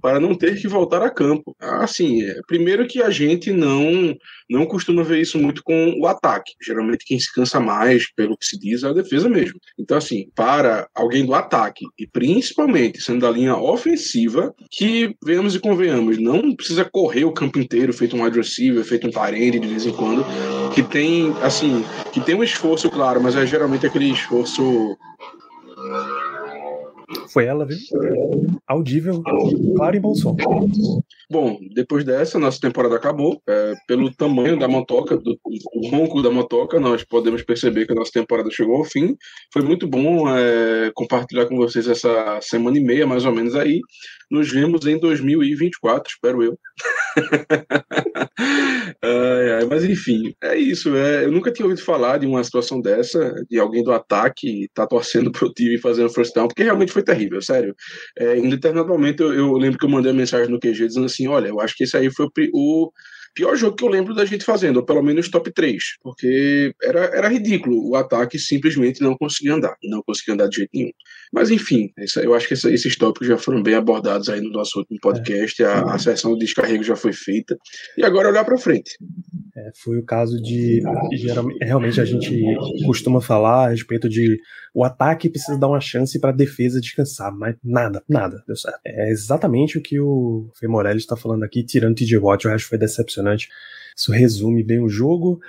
para 0.01 0.19
não 0.19 0.35
ter 0.35 0.59
que 0.59 0.67
voltar 0.67 1.01
a 1.01 1.09
campo. 1.09 1.55
Assim, 1.59 2.23
é, 2.23 2.39
primeiro 2.47 2.87
que 2.87 3.01
a 3.01 3.09
gente 3.09 3.51
não 3.51 4.15
não 4.49 4.65
costuma 4.65 5.03
ver 5.03 5.19
isso 5.19 5.37
muito 5.37 5.61
com 5.61 5.99
o 5.99 6.07
ataque. 6.07 6.53
Geralmente 6.61 7.05
quem 7.05 7.19
se 7.19 7.33
cansa 7.33 7.59
mais, 7.59 8.11
pelo 8.13 8.37
que 8.37 8.45
se 8.45 8.57
diz, 8.57 8.83
é 8.83 8.87
a 8.87 8.93
defesa 8.93 9.27
mesmo. 9.27 9.59
Então, 9.77 9.97
assim, 9.97 10.29
para 10.33 10.87
alguém 10.95 11.25
do 11.25 11.33
ataque, 11.33 11.85
e 11.99 12.07
principalmente 12.07 13.01
sendo 13.01 13.21
da 13.21 13.31
linha 13.31 13.57
ofensiva, 13.57 14.55
que, 14.71 15.15
venhamos 15.23 15.55
e 15.55 15.59
convenhamos, 15.59 16.17
não 16.17 16.55
precisa 16.55 16.85
correr 16.85 17.25
o 17.25 17.33
campo 17.33 17.59
inteiro, 17.59 17.93
feito 17.93 18.15
um 18.15 18.23
wide 18.23 18.37
receiver, 18.37 18.83
feito 18.83 19.07
um 19.07 19.11
parente 19.11 19.59
de 19.59 19.67
vez 19.67 19.85
em 19.85 19.91
quando, 19.91 20.25
que 20.73 20.81
tem, 20.81 21.35
assim, 21.41 21.83
que 22.13 22.21
tem 22.21 22.35
um 22.35 22.43
esforço, 22.43 22.89
claro, 22.89 23.21
mas 23.21 23.35
é 23.35 23.45
geralmente 23.45 23.85
aquele 23.85 24.11
esforço 24.11 24.97
Foi 27.29 27.45
ela, 27.45 27.65
viu? 27.65 27.77
Audível, 28.67 29.23
claro 29.75 29.95
e 29.95 29.99
bom 29.99 30.13
som. 30.13 30.35
Bom, 31.29 31.57
depois 31.73 32.03
dessa, 32.03 32.37
nossa 32.37 32.59
temporada 32.59 32.95
acabou. 32.95 33.41
É, 33.47 33.73
pelo 33.87 34.13
tamanho 34.13 34.59
da 34.59 34.67
motoca, 34.67 35.17
do, 35.17 35.39
o 35.45 35.89
ronco 35.89 36.21
da 36.21 36.29
motoca, 36.29 36.79
nós 36.79 37.03
podemos 37.03 37.43
perceber 37.43 37.85
que 37.85 37.93
a 37.93 37.95
nossa 37.95 38.11
temporada 38.11 38.49
chegou 38.51 38.77
ao 38.77 38.83
fim. 38.83 39.15
Foi 39.53 39.61
muito 39.61 39.87
bom 39.87 40.27
é, 40.29 40.91
compartilhar 40.93 41.45
com 41.45 41.55
vocês 41.55 41.87
essa 41.87 42.39
semana 42.41 42.77
e 42.77 42.81
meia, 42.81 43.07
mais 43.07 43.25
ou 43.25 43.31
menos 43.31 43.55
aí. 43.55 43.79
Nos 44.29 44.51
vemos 44.51 44.86
em 44.86 45.00
2024, 45.00 46.12
espero 46.12 46.43
eu. 46.43 46.60
mas 49.69 49.84
enfim, 49.84 50.34
é 50.41 50.57
isso. 50.57 50.96
É, 50.96 51.25
eu 51.25 51.31
nunca 51.31 51.51
tinha 51.51 51.65
ouvido 51.65 51.84
falar 51.84 52.17
de 52.17 52.25
uma 52.25 52.43
situação 52.43 52.81
dessa, 52.81 53.34
de 53.50 53.60
alguém 53.60 53.84
do 53.84 53.91
ataque 53.91 54.69
tá 54.74 54.88
torcendo 54.88 55.31
pro 55.31 55.51
time 55.53 55.77
fazendo 55.77 56.10
first 56.10 56.34
down, 56.34 56.48
porque 56.48 56.63
realmente 56.63 56.91
foi 56.91 57.03
terrível, 57.03 57.41
sério. 57.41 57.75
É, 58.17 58.38
em 58.38 58.50
determinado 58.50 58.89
momento 58.89 59.24
eu, 59.24 59.34
eu, 59.34 59.51
lembro 59.53 59.77
que 59.77 59.86
eu 59.86 59.89
mandei 59.89 60.12
uma 60.12 60.17
mensagem 60.17 60.50
no 60.50 60.60
QG 60.60 60.88
dizendo 60.88 61.05
assim: 61.05 61.27
olha, 61.27 61.50
eu 61.50 61.60
acho 61.60 61.75
que 61.75 61.84
esse 61.84 61.96
aí 61.96 62.10
foi 62.12 62.27
o, 62.53 62.91
pior 63.38 63.56
jogo 63.56 63.75
que 63.75 63.84
eu 63.84 63.88
lembro 63.88 64.15
da 64.15 64.25
gente 64.25 64.44
fazendo, 64.44 64.77
ou 64.77 64.84
pelo 64.84 65.03
menos 65.03 65.29
top 65.29 65.53
3, 65.53 65.84
porque 66.01 66.74
era, 66.82 67.06
era 67.15 67.29
ridículo. 67.29 67.88
O 67.88 67.96
ataque 67.96 68.39
simplesmente 68.39 69.00
não 69.00 69.15
conseguia 69.15 69.53
andar, 69.53 69.75
não 69.84 70.01
conseguia 70.01 70.34
andar 70.34 70.48
de 70.50 70.56
jeito 70.56 70.72
nenhum. 70.74 70.89
Mas 71.32 71.51
enfim, 71.51 71.91
essa, 72.00 72.22
eu 72.22 72.34
acho 72.34 72.48
que 72.48 72.56
essa, 72.56 72.72
esses 72.72 72.96
tópicos 72.96 73.27
já 73.27 73.38
foram 73.38 73.62
bem 73.62 73.75
abordados 73.75 74.27
aí 74.27 74.41
no 74.41 74.50
nosso 74.50 74.79
último 74.79 74.98
podcast, 75.00 75.63
a, 75.63 75.82
a 75.82 76.00
sessão 76.00 76.34
de 76.34 76.46
descarrego 76.46 76.84
já 76.84 76.96
foi 76.96 77.13
feita, 77.13 77.56
e 77.96 78.03
agora 78.03 78.29
olhar 78.29 78.44
para 78.44 78.58
frente. 78.58 78.98
É, 79.57 79.71
foi 79.73 79.97
o 79.97 80.03
caso 80.03 80.39
de. 80.39 80.83
Realmente 81.59 81.99
a 81.99 82.05
gente 82.05 82.43
costuma 82.85 83.19
falar 83.19 83.65
a 83.65 83.69
respeito 83.69 84.07
de 84.07 84.39
o 84.71 84.83
ataque 84.83 85.29
precisa 85.29 85.57
dar 85.57 85.67
uma 85.67 85.81
chance 85.81 86.19
para 86.19 86.29
a 86.29 86.35
defesa 86.35 86.79
descansar, 86.79 87.35
mas 87.35 87.55
nada, 87.63 88.03
nada 88.07 88.43
deu 88.45 88.55
certo. 88.55 88.79
É 88.85 89.09
exatamente 89.09 89.79
o 89.79 89.81
que 89.81 89.99
o 89.99 90.51
Fê 90.59 90.67
Morelli 90.67 90.99
está 90.99 91.17
falando 91.17 91.43
aqui, 91.43 91.63
tirando 91.63 91.93
o 91.93 91.95
TJ 91.95 92.19
Watt, 92.19 92.45
eu 92.45 92.51
acho 92.51 92.65
que 92.65 92.69
foi 92.69 92.77
decepcionante. 92.77 93.49
Isso 93.97 94.11
resume 94.11 94.63
bem 94.63 94.79
o 94.79 94.87
jogo. 94.87 95.39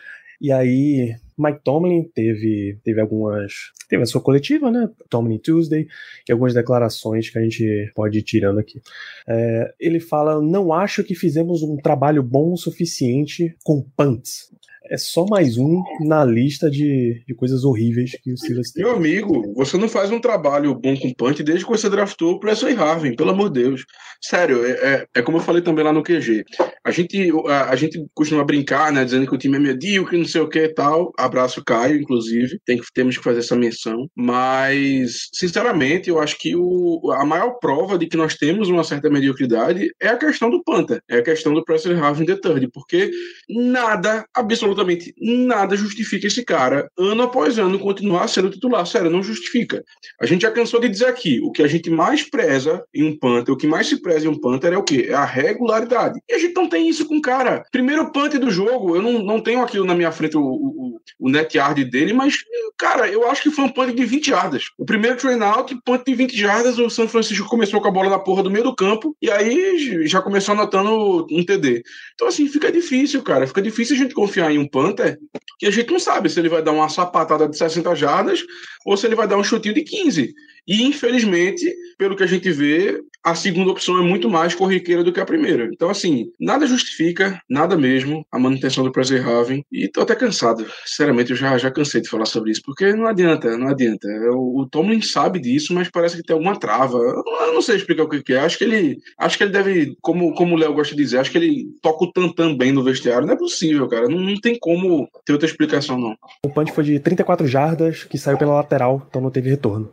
E 0.41 0.53
aí, 0.53 1.17
Mike 1.37 1.61
Tomlin 1.65 2.05
teve, 2.15 2.79
teve 2.85 3.01
algumas. 3.01 3.73
Teve 3.89 4.03
a 4.03 4.07
sua 4.07 4.21
coletiva, 4.21 4.71
né? 4.71 4.89
Tomlin 5.09 5.39
Tuesday, 5.39 5.87
e 6.29 6.33
algumas 6.33 6.55
declarações 6.55 7.31
que 7.31 7.39
a 7.39 7.43
gente 7.43 7.91
pode 7.95 8.19
ir 8.19 8.23
tirando 8.23 8.59
aqui. 8.59 8.81
É, 9.27 9.75
ele 9.81 9.99
fala: 10.01 10.41
Não 10.41 10.73
acho 10.73 11.03
que 11.03 11.15
fizemos 11.15 11.63
um 11.63 11.77
trabalho 11.77 12.23
bom 12.23 12.53
o 12.53 12.57
suficiente 12.57 13.57
com 13.65 13.83
punts 13.97 14.51
é 14.91 14.97
só 14.97 15.25
mais 15.27 15.59
um 15.59 15.83
na 16.01 16.25
lista 16.25 16.71
de, 16.71 17.23
de 17.27 17.35
coisas 17.35 17.65
horríveis 17.65 18.13
que 18.23 18.33
o 18.33 18.37
Silas 18.37 18.71
tem. 18.71 18.85
Meu 18.85 18.95
amigo, 18.95 19.53
você 19.55 19.77
não 19.77 19.89
faz 19.89 20.11
um 20.11 20.21
trabalho 20.21 20.75
bom 20.75 20.97
com 20.97 21.13
punch 21.13 21.43
desde 21.43 21.65
que 21.65 21.71
você 21.71 21.89
draftou 21.91 22.33
o 22.33 22.41
Presley 22.41 22.75
Harvin, 22.75 23.15
pelo 23.15 23.31
amor 23.31 23.51
de 23.51 23.63
Deus. 23.63 23.85
Sério, 24.21 24.65
é, 24.65 24.71
é, 24.71 25.07
é, 25.17 25.23
como 25.23 25.39
eu 25.39 25.43
falei 25.43 25.63
também 25.63 25.85
lá 25.85 25.93
no 25.93 26.03
QG. 26.03 26.45
A 26.85 26.91
gente, 26.91 27.31
a, 27.47 27.71
a, 27.71 27.77
gente 27.77 28.05
costuma 28.15 28.45
brincar, 28.45 28.93
né, 28.93 29.05
dizendo 29.05 29.27
que 29.27 29.35
o 29.35 29.39
time 29.39 29.57
é 29.57 29.61
medíocre, 29.61 30.19
não 30.19 30.25
sei 30.25 30.41
o 30.41 30.49
que 30.49 30.59
e 30.59 30.75
tal. 30.75 31.13
Abraço 31.19 31.63
Caio, 31.65 32.01
inclusive. 32.01 32.59
Tem 32.65 32.79
que, 32.79 32.87
temos 32.95 33.19
que 33.19 33.25
fazer 33.25 33.41
essa 33.41 33.57
menção. 33.57 34.09
Mas, 34.17 35.29
sinceramente, 35.33 36.09
eu 36.09 36.19
acho 36.19 36.39
que 36.39 36.57
o, 36.57 37.13
a 37.13 37.25
maior 37.25 37.59
prova 37.61 37.99
de 37.99 38.07
que 38.07 38.17
nós 38.17 38.35
temos 38.35 38.69
uma 38.69 38.85
certa 38.85 39.11
mediocridade 39.11 39.91
é 40.01 40.09
a 40.09 40.17
questão 40.17 40.51
do 40.51 40.63
Panther. 40.65 41.01
É 41.09 41.19
a 41.19 41.23
questão 41.23 41.53
do 41.53 41.65
Presley 41.65 41.99
Harvin 41.99 42.25
the 42.25 42.37
third, 42.37 42.69
porque 42.73 43.11
nada, 43.49 44.25
absolutamente 44.35 44.78
absolutamente 44.79 45.15
nada 45.21 45.77
justifica 45.77 46.27
esse 46.27 46.45
cara, 46.45 46.91
ano 46.97 47.23
após 47.23 47.59
ano, 47.59 47.79
continuar 47.79 48.29
sendo 48.29 48.51
titular. 48.51 48.87
Sério, 48.87 49.11
não 49.11 49.23
justifica. 49.23 49.85
A 50.21 50.27
gente 50.27 50.43
já 50.43 50.51
cansou 50.51 50.81
de 50.81 50.89
dizer 50.89 51.07
aqui, 51.07 51.41
o 51.43 51.51
que 51.51 51.63
a 51.63 51.67
gente 51.67 51.91
mais 51.91 52.23
preza 52.23 52.85
em 52.95 53.05
um 53.05 53.19
Panther, 53.19 53.53
o 53.53 53.57
que 53.57 53.67
mais 53.67 53.87
se 53.87 54.01
preza 54.01 54.27
em 54.27 54.29
um 54.29 54.39
Panther 54.39 54.73
é 54.73 54.79
o 54.79 54.83
quê? 54.83 55.07
É 55.09 55.15
a 55.15 55.25
regularidade. 55.25 56.21
E 56.29 56.35
a 56.35 56.39
gente 56.39 56.55
não 56.55 56.69
tem 56.69 56.89
isso 56.89 57.07
com 57.07 57.17
o 57.17 57.23
cara. 57.23 57.65
Primeiro 57.71 58.13
Panther 58.13 58.41
do 58.41 58.51
jogo, 58.51 58.97
eu 58.97 59.03
não, 59.03 59.23
não 59.23 59.41
tenho 59.41 59.63
aquilo 59.63 59.85
na 59.85 59.95
minha 59.95 60.13
frente, 60.13 60.37
o, 60.37 60.43
o, 60.43 61.01
o 61.19 61.31
net 61.31 61.57
yard 61.57 61.85
dele, 61.85 62.13
mas, 62.13 62.37
cara, 62.77 63.09
eu 63.09 63.29
acho 63.29 63.43
que 63.43 63.51
foi 63.51 63.65
um 63.65 63.73
Panther 63.73 63.95
de 63.95 64.05
20 64.05 64.29
yardas. 64.29 64.65
O 64.79 64.85
primeiro 64.85 65.17
train 65.17 65.41
out, 65.43 65.77
Panther 65.85 66.05
de 66.05 66.15
20 66.15 66.41
yardas, 66.41 66.79
o 66.79 66.89
São 66.89 67.09
Francisco 67.09 67.49
começou 67.49 67.81
com 67.81 67.89
a 67.89 67.93
bola 67.93 68.11
na 68.11 68.19
porra 68.19 68.43
do 68.43 68.51
meio 68.51 68.65
do 68.65 68.75
campo, 68.75 69.17
e 69.21 69.31
aí 69.31 70.07
já 70.07 70.21
começou 70.21 70.55
anotando 70.55 71.27
um 71.31 71.45
TD. 71.45 71.83
Então, 72.15 72.29
assim, 72.29 72.49
fica 72.49 72.71
difícil, 72.71 73.23
cara. 73.23 73.47
Fica 73.47 73.63
difícil 73.63 73.97
a 73.97 73.99
gente 73.99 74.15
confiar 74.15 74.51
em 74.51 74.59
um 74.59 74.68
Panther, 74.69 75.19
que 75.59 75.67
a 75.67 75.71
gente 75.71 75.91
não 75.91 75.99
sabe 75.99 76.29
se 76.29 76.39
ele 76.39 76.49
vai 76.49 76.63
dar 76.63 76.73
uma 76.73 76.89
sapatada 76.89 77.49
de 77.49 77.57
60 77.57 77.95
jardas 77.95 78.41
ou 78.85 78.97
se 78.97 79.07
ele 79.07 79.15
vai 79.15 79.27
dar 79.27 79.37
um 79.37 79.45
chutinho 79.45 79.75
de 79.75 79.83
15. 79.83 80.35
E, 80.69 80.83
infelizmente, 80.83 81.65
pelo 81.97 82.15
que 82.15 82.23
a 82.23 82.27
gente 82.27 82.51
vê, 82.51 83.01
a 83.25 83.35
segunda 83.35 83.71
opção 83.71 83.99
é 83.99 84.03
muito 84.03 84.29
mais 84.29 84.55
corriqueira 84.55 85.03
do 85.03 85.13
que 85.13 85.21
a 85.21 85.25
primeira. 85.25 85.69
Então, 85.73 85.89
assim, 85.89 86.31
nada 86.39 86.67
justifica, 86.67 87.41
nada 87.49 87.77
mesmo, 87.77 88.25
a 88.31 88.39
manutenção 88.39 88.85
do 88.85 88.93
Presley 88.93 89.21
Raven. 89.21 89.65
E 89.73 89.89
tô 89.89 90.03
até 90.03 90.15
cansado. 90.15 90.67
Sinceramente, 90.85 91.31
eu 91.31 91.37
já, 91.37 91.57
já 91.57 91.71
cansei 91.71 92.03
de 92.03 92.09
falar 92.09 92.27
sobre 92.27 92.51
isso, 92.51 92.61
porque 92.65 92.93
não 92.93 93.07
adianta, 93.07 93.57
não 93.57 93.69
adianta. 93.69 94.07
O, 94.33 94.61
o 94.61 94.69
Tomlin 94.69 95.01
sabe 95.01 95.41
disso, 95.41 95.73
mas 95.73 95.91
parece 95.91 96.17
que 96.17 96.23
tem 96.23 96.35
alguma 96.35 96.59
trava. 96.59 96.99
Eu 96.99 97.55
não 97.55 97.63
sei 97.63 97.77
explicar 97.77 98.05
o 98.05 98.09
que 98.09 98.33
é. 98.33 98.41
Acho 98.41 98.59
que 98.59 98.65
ele, 98.65 98.99
acho 99.19 99.39
que 99.39 99.45
ele 99.45 99.53
deve, 99.53 99.97
como, 100.03 100.35
como 100.35 100.55
o 100.55 100.59
Léo 100.59 100.75
gosta 100.75 100.95
de 100.95 101.03
dizer, 101.03 101.19
acho 101.19 101.31
que 101.31 101.39
ele 101.39 101.67
toca 101.81 102.05
o 102.05 102.13
tantam 102.13 102.57
bem 102.57 102.73
no 102.73 102.85
vestiário. 102.85 103.27
Não 103.27 103.35
é 103.35 103.39
possível, 103.39 103.89
cara. 103.89 104.07
Não, 104.07 104.21
não 104.21 104.39
tem 104.39 104.59
como 104.59 105.09
ter 105.25 105.33
outra 105.33 105.49
explicação, 105.49 105.99
não. 105.99 106.15
O 106.45 106.51
punch 106.51 106.73
foi 106.73 106.85
de 106.85 107.01
34 107.01 107.47
jardas, 107.47 108.05
que 108.05 108.19
saiu 108.19 108.37
pela 108.37 108.55
lateral, 108.55 109.07
então 109.09 109.23
não 109.23 109.31
teve 109.31 109.49
retorno. 109.49 109.91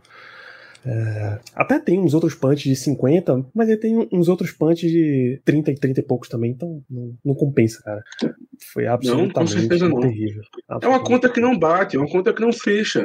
É, 0.86 1.40
até 1.56 1.80
tem 1.80 2.00
uns 2.00 2.14
outros 2.14 2.36
punts 2.36 2.64
de 2.64 2.76
50, 2.76 3.46
mas 3.54 3.68
ele 3.68 3.78
tem 3.78 4.08
uns 4.12 4.28
outros 4.28 4.52
punts 4.52 4.90
de 4.90 5.42
30 5.44 5.72
e 5.72 5.76
30 5.76 6.00
e 6.00 6.04
poucos 6.04 6.30
também, 6.30 6.52
então 6.52 6.84
não, 6.88 7.16
não 7.26 7.34
compensa, 7.34 7.82
cara. 7.82 8.04
Foi 8.72 8.86
absolutamente 8.86 9.80
não, 9.80 9.90
não. 9.90 10.00
terrível. 10.02 10.44
É 10.82 10.88
uma 10.88 11.04
conta 11.04 11.28
que 11.28 11.42
não 11.42 11.58
bate, 11.58 11.96
é 11.96 12.00
uma 12.00 12.08
conta 12.08 12.32
que 12.32 12.42
não 12.42 12.54
fecha. 12.54 13.04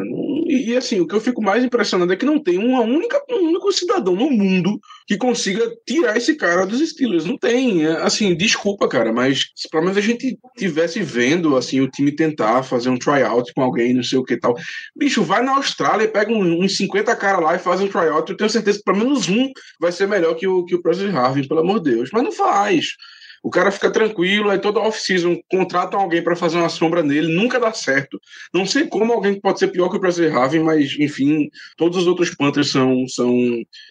E, 0.50 0.70
e, 0.70 0.76
assim, 0.76 0.98
o 0.98 1.06
que 1.06 1.14
eu 1.14 1.20
fico 1.20 1.40
mais 1.40 1.62
impressionado 1.62 2.12
é 2.12 2.16
que 2.16 2.26
não 2.26 2.42
tem 2.42 2.58
uma 2.58 2.80
única, 2.80 3.22
um 3.30 3.50
único 3.50 3.70
cidadão 3.70 4.16
no 4.16 4.28
mundo 4.28 4.80
que 5.06 5.16
consiga 5.16 5.62
tirar 5.86 6.16
esse 6.16 6.34
cara 6.34 6.66
dos 6.66 6.80
Steelers. 6.90 7.24
Não 7.24 7.38
tem. 7.38 7.86
É, 7.86 7.92
assim, 8.02 8.34
desculpa, 8.34 8.88
cara, 8.88 9.12
mas 9.12 9.50
se 9.54 9.68
pelo 9.68 9.84
menos 9.84 9.96
a 9.96 10.00
gente 10.00 10.36
tivesse 10.58 11.00
vendo 11.04 11.56
assim, 11.56 11.80
o 11.80 11.88
time 11.88 12.10
tentar 12.10 12.64
fazer 12.64 12.90
um 12.90 12.98
tryout 12.98 13.54
com 13.54 13.62
alguém, 13.62 13.94
não 13.94 14.02
sei 14.02 14.18
o 14.18 14.24
que 14.24 14.36
tal. 14.36 14.56
Bicho, 14.96 15.22
vai 15.22 15.40
na 15.40 15.54
Austrália 15.54 16.02
e 16.02 16.08
pega 16.08 16.32
uns 16.32 16.76
50 16.76 17.14
caras 17.14 17.44
lá 17.44 17.54
e 17.54 17.60
faz 17.60 17.80
um 17.80 17.86
tryout. 17.86 18.28
Eu 18.28 18.36
tenho 18.36 18.50
certeza 18.50 18.78
que 18.78 18.84
pelo 18.84 18.98
menos 18.98 19.28
um 19.28 19.52
vai 19.78 19.92
ser 19.92 20.08
melhor 20.08 20.34
que 20.34 20.48
o, 20.48 20.64
que 20.64 20.74
o 20.74 20.82
Presley 20.82 21.14
Harvin, 21.14 21.46
pelo 21.46 21.60
amor 21.60 21.80
de 21.80 21.92
Deus. 21.92 22.10
Mas 22.12 22.24
não 22.24 22.32
faz. 22.32 22.86
O 23.42 23.48
cara 23.48 23.70
fica 23.70 23.90
tranquilo, 23.90 24.50
aí 24.50 24.58
toda 24.58 24.80
off-season 24.80 25.40
contratam 25.50 25.98
alguém 25.98 26.22
para 26.22 26.36
fazer 26.36 26.58
uma 26.58 26.68
sombra 26.68 27.02
nele, 27.02 27.34
nunca 27.34 27.58
dá 27.58 27.72
certo. 27.72 28.20
Não 28.52 28.66
sei 28.66 28.86
como 28.86 29.12
alguém 29.12 29.40
pode 29.40 29.58
ser 29.58 29.68
pior 29.68 29.88
que 29.88 29.96
o 29.96 30.00
Presley 30.00 30.28
Raven, 30.28 30.62
mas 30.62 30.94
enfim, 30.98 31.48
todos 31.76 31.98
os 31.98 32.06
outros 32.06 32.34
Panthers 32.34 32.70
são, 32.70 33.08
são, 33.08 33.32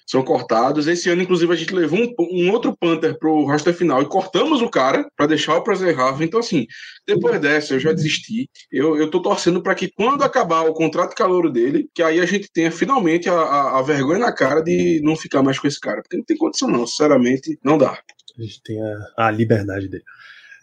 são 0.06 0.24
cortados. 0.24 0.88
Esse 0.88 1.10
ano, 1.10 1.24
inclusive, 1.24 1.52
a 1.52 1.56
gente 1.56 1.74
levou 1.74 2.00
um, 2.00 2.14
um 2.32 2.52
outro 2.52 2.78
Panther 2.78 3.18
pro 3.18 3.46
roster 3.46 3.74
final 3.74 4.04
e 4.04 4.08
cortamos 4.08 4.62
o 4.62 4.70
cara 4.70 5.10
para 5.16 5.26
deixar 5.26 5.58
o 5.58 5.64
Presley 5.64 5.94
Raven. 5.94 6.28
Então, 6.28 6.40
assim, 6.40 6.68
depois 7.08 7.40
dessa, 7.42 7.74
eu 7.74 7.80
já 7.80 7.92
desisti. 7.92 8.48
Eu, 8.72 8.98
eu 8.98 9.10
tô 9.10 9.20
torcendo 9.20 9.64
para 9.64 9.74
que 9.74 9.90
quando 9.90 10.24
acabar 10.24 10.62
o 10.62 10.74
contrato 10.74 11.16
calor 11.16 11.52
dele, 11.52 11.90
que 11.94 12.04
aí 12.04 12.20
a 12.20 12.26
gente 12.26 12.52
tenha 12.54 12.72
finalmente 12.72 13.28
a, 13.28 13.34
a, 13.34 13.80
a 13.80 13.82
vergonha 13.82 14.20
na 14.20 14.32
cara 14.32 14.62
de 14.62 15.02
não 15.04 15.16
ficar 15.16 15.42
mais 15.42 15.58
com 15.58 15.68
esse 15.68 15.80
cara, 15.80 16.04
porque 16.04 16.18
não 16.18 16.24
tem 16.24 16.38
condição, 16.38 16.70
não. 16.70 16.86
Sinceramente, 16.86 17.58
não 17.64 17.78
dá 17.78 18.00
a 18.44 18.46
gente 18.46 18.64
tem 18.64 18.82
a, 18.82 19.28
a 19.28 19.32
liberdade 19.32 19.88
dele. 19.88 20.04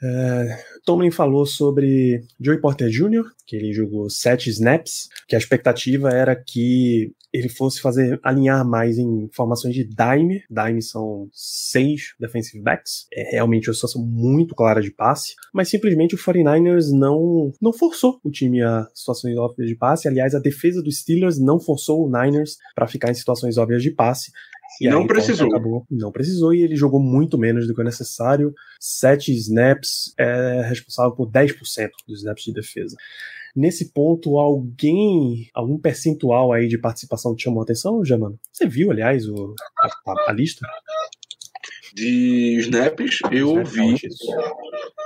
É, 0.02 0.58
Tomlin 0.84 1.10
falou 1.10 1.46
sobre 1.46 2.22
Joey 2.40 2.60
Porter 2.60 2.88
Jr., 2.88 3.24
que 3.46 3.56
ele 3.56 3.72
jogou 3.72 4.10
sete 4.10 4.50
snaps, 4.50 5.08
que 5.26 5.34
a 5.34 5.38
expectativa 5.38 6.10
era 6.10 6.36
que 6.36 7.12
ele 7.32 7.48
fosse 7.48 7.80
fazer 7.80 8.18
alinhar 8.22 8.66
mais 8.66 8.98
em 8.98 9.28
formações 9.32 9.74
de 9.74 9.84
dime. 9.84 10.42
Dime 10.50 10.82
são 10.82 11.28
seis 11.32 12.14
defensive 12.18 12.62
backs. 12.62 13.06
É 13.12 13.32
realmente 13.32 13.68
uma 13.68 13.74
situação 13.74 14.02
muito 14.02 14.54
clara 14.54 14.80
de 14.80 14.90
passe, 14.90 15.34
mas 15.52 15.68
simplesmente 15.68 16.14
o 16.14 16.18
49ers 16.18 16.90
não, 16.92 17.52
não 17.60 17.72
forçou 17.72 18.18
o 18.24 18.30
time 18.30 18.62
a 18.62 18.86
situações 18.94 19.36
óbvias 19.36 19.68
de 19.68 19.76
passe. 19.76 20.08
Aliás, 20.08 20.34
a 20.34 20.38
defesa 20.38 20.82
dos 20.82 20.98
Steelers 20.98 21.38
não 21.38 21.60
forçou 21.60 22.06
o 22.06 22.10
Niners 22.10 22.56
para 22.74 22.86
ficar 22.86 23.10
em 23.10 23.14
situações 23.14 23.58
óbvias 23.58 23.82
de 23.82 23.90
passe. 23.90 24.32
E 24.80 24.88
não 24.88 25.02
aí, 25.02 25.06
precisou. 25.06 25.48
Acabou, 25.48 25.86
não 25.90 26.12
precisou 26.12 26.54
e 26.54 26.62
ele 26.62 26.76
jogou 26.76 27.00
muito 27.00 27.38
menos 27.38 27.66
do 27.66 27.74
que 27.74 27.80
o 27.80 27.84
necessário. 27.84 28.54
Sete 28.80 29.32
snaps 29.32 30.14
é 30.18 30.62
responsável 30.68 31.12
por 31.12 31.30
10% 31.30 31.56
dos 32.06 32.18
snaps 32.18 32.44
de 32.44 32.52
defesa. 32.52 32.96
Nesse 33.54 33.90
ponto, 33.90 34.38
alguém, 34.38 35.48
algum 35.54 35.78
percentual 35.78 36.52
aí 36.52 36.68
de 36.68 36.78
participação 36.78 37.34
te 37.34 37.44
chamou 37.44 37.60
a 37.60 37.62
atenção, 37.64 38.04
Jamano? 38.04 38.38
Você 38.52 38.66
viu, 38.66 38.90
aliás, 38.90 39.26
o, 39.26 39.54
a, 40.06 40.30
a 40.30 40.32
lista? 40.32 40.66
De 41.94 42.58
snaps, 42.58 43.20
eu 43.32 43.64
vi. 43.64 43.96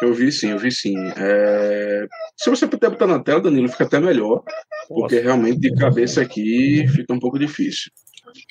Eu 0.02 0.12
vi 0.12 0.33
sim, 0.33 0.50
eu 0.50 0.59
vi 0.59 0.73
sim. 0.73 0.97
É... 1.17 2.07
Se 2.37 2.50
você 2.50 2.67
puder 2.67 2.90
botar 2.90 3.07
na 3.07 3.23
tela, 3.23 3.40
Danilo, 3.40 3.69
fica 3.69 3.85
até 3.85 4.00
melhor. 4.00 4.43
Porque 4.88 5.21
realmente 5.21 5.61
de 5.61 5.73
cabeça 5.76 6.21
aqui 6.21 6.85
fica 6.88 7.14
um 7.14 7.21
pouco 7.21 7.38
difícil. 7.38 7.93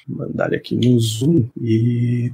Mandar 0.08 0.48
ele 0.48 0.58
aqui 0.58 0.76
no 0.76 1.00
Zoom 1.00 1.50
e 1.62 2.32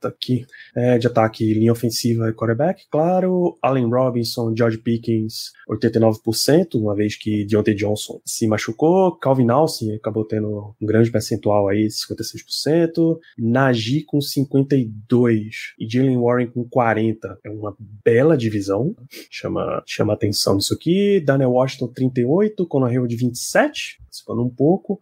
tá 0.00 0.08
aqui. 0.08 0.46
É, 0.74 0.98
de 0.98 1.06
ataque, 1.06 1.52
linha 1.54 1.72
ofensiva 1.72 2.28
e 2.28 2.32
quarterback, 2.32 2.84
claro. 2.90 3.56
Allen 3.62 3.88
Robinson, 3.88 4.54
George 4.56 4.78
Pickens, 4.78 5.52
89%, 5.68 6.74
uma 6.74 6.94
vez 6.94 7.16
que 7.16 7.44
Deontay 7.44 7.74
Johnson 7.74 8.20
se 8.24 8.46
machucou. 8.46 9.16
Calvin 9.16 9.50
Austin 9.50 9.94
acabou 9.94 10.24
tendo 10.24 10.74
um 10.80 10.86
grande 10.86 11.10
percentual 11.10 11.68
aí, 11.68 11.88
56%. 11.88 13.18
Najee 13.38 14.04
com 14.04 14.18
52% 14.18 15.50
e 15.78 15.88
Jalen 15.88 16.18
Warren 16.18 16.46
com 16.48 16.64
40%. 16.68 17.38
É 17.44 17.50
uma 17.50 17.74
bela 18.04 18.36
divisão, 18.36 18.94
chama, 19.30 19.82
chama 19.86 20.12
atenção 20.12 20.56
nisso 20.56 20.74
aqui. 20.74 21.20
Daniel 21.20 21.52
Washington, 21.52 21.92
38%, 21.92 22.66
Conor 22.66 22.90
Hayward, 22.90 23.16
27%, 23.16 23.70
participando 24.04 24.42
um 24.42 24.50
pouco. 24.50 24.98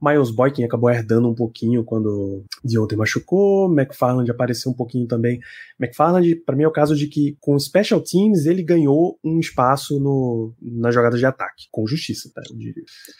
Miles 0.00 0.30
Boykin 0.30 0.64
acabou 0.64 0.90
herdando 0.90 1.28
um 1.28 1.34
pouquinho 1.34 1.84
quando 1.84 2.44
Deontay 2.64 2.96
machucou, 2.96 3.72
McFarland 3.72 4.30
apareceu 4.30 4.70
um 4.70 4.74
pouquinho 4.74 5.06
também. 5.06 5.40
McFarland, 5.80 6.36
para 6.46 6.56
mim, 6.56 6.64
é 6.64 6.68
o 6.68 6.72
caso 6.72 6.94
de 6.94 7.06
que 7.06 7.36
com 7.40 7.58
Special 7.58 8.00
Teams 8.00 8.46
ele 8.46 8.62
ganhou 8.62 9.18
um 9.24 9.38
espaço 9.38 9.98
no, 10.00 10.54
na 10.60 10.90
jogada 10.90 11.16
de 11.16 11.26
ataque, 11.26 11.66
com 11.70 11.86
justiça, 11.86 12.30
tá? 12.34 12.42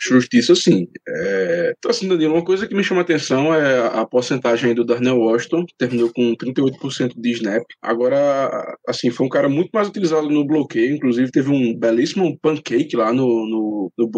Justiça, 0.01 0.55
sim. 0.55 0.89
É... 1.09 1.75
Então, 1.79 1.91
assim, 1.91 2.09
Danilo, 2.09 2.35
uma 2.35 2.45
coisa 2.45 2.67
que 2.67 2.75
me 2.75 2.85
chama 2.85 3.01
a 3.01 3.05
atenção 3.05 3.55
é 3.55 3.87
a 3.87 4.05
porcentagem 4.07 4.75
do 4.75 4.85
Darnell 4.85 5.19
Washington, 5.19 5.67
que 5.67 5.75
terminou 5.77 6.13
com 6.13 6.35
38% 6.35 7.13
de 7.17 7.31
snap. 7.33 7.65
Agora, 7.83 8.77
assim, 8.87 9.11
foi 9.11 9.27
um 9.27 9.31
cara 9.31 9.49
muito 9.49 9.71
mais 9.73 9.89
utilizado 9.89 10.29
no 10.29 10.47
bloqueio, 10.47 10.97
inclusive 10.97 11.31
teve 11.31 11.51
um 11.51 11.77
belíssimo 11.77 12.39
pancake 12.39 12.97
lá 12.97 13.13
no, 13.13 13.27
no, 13.47 13.93
no. 13.97 14.09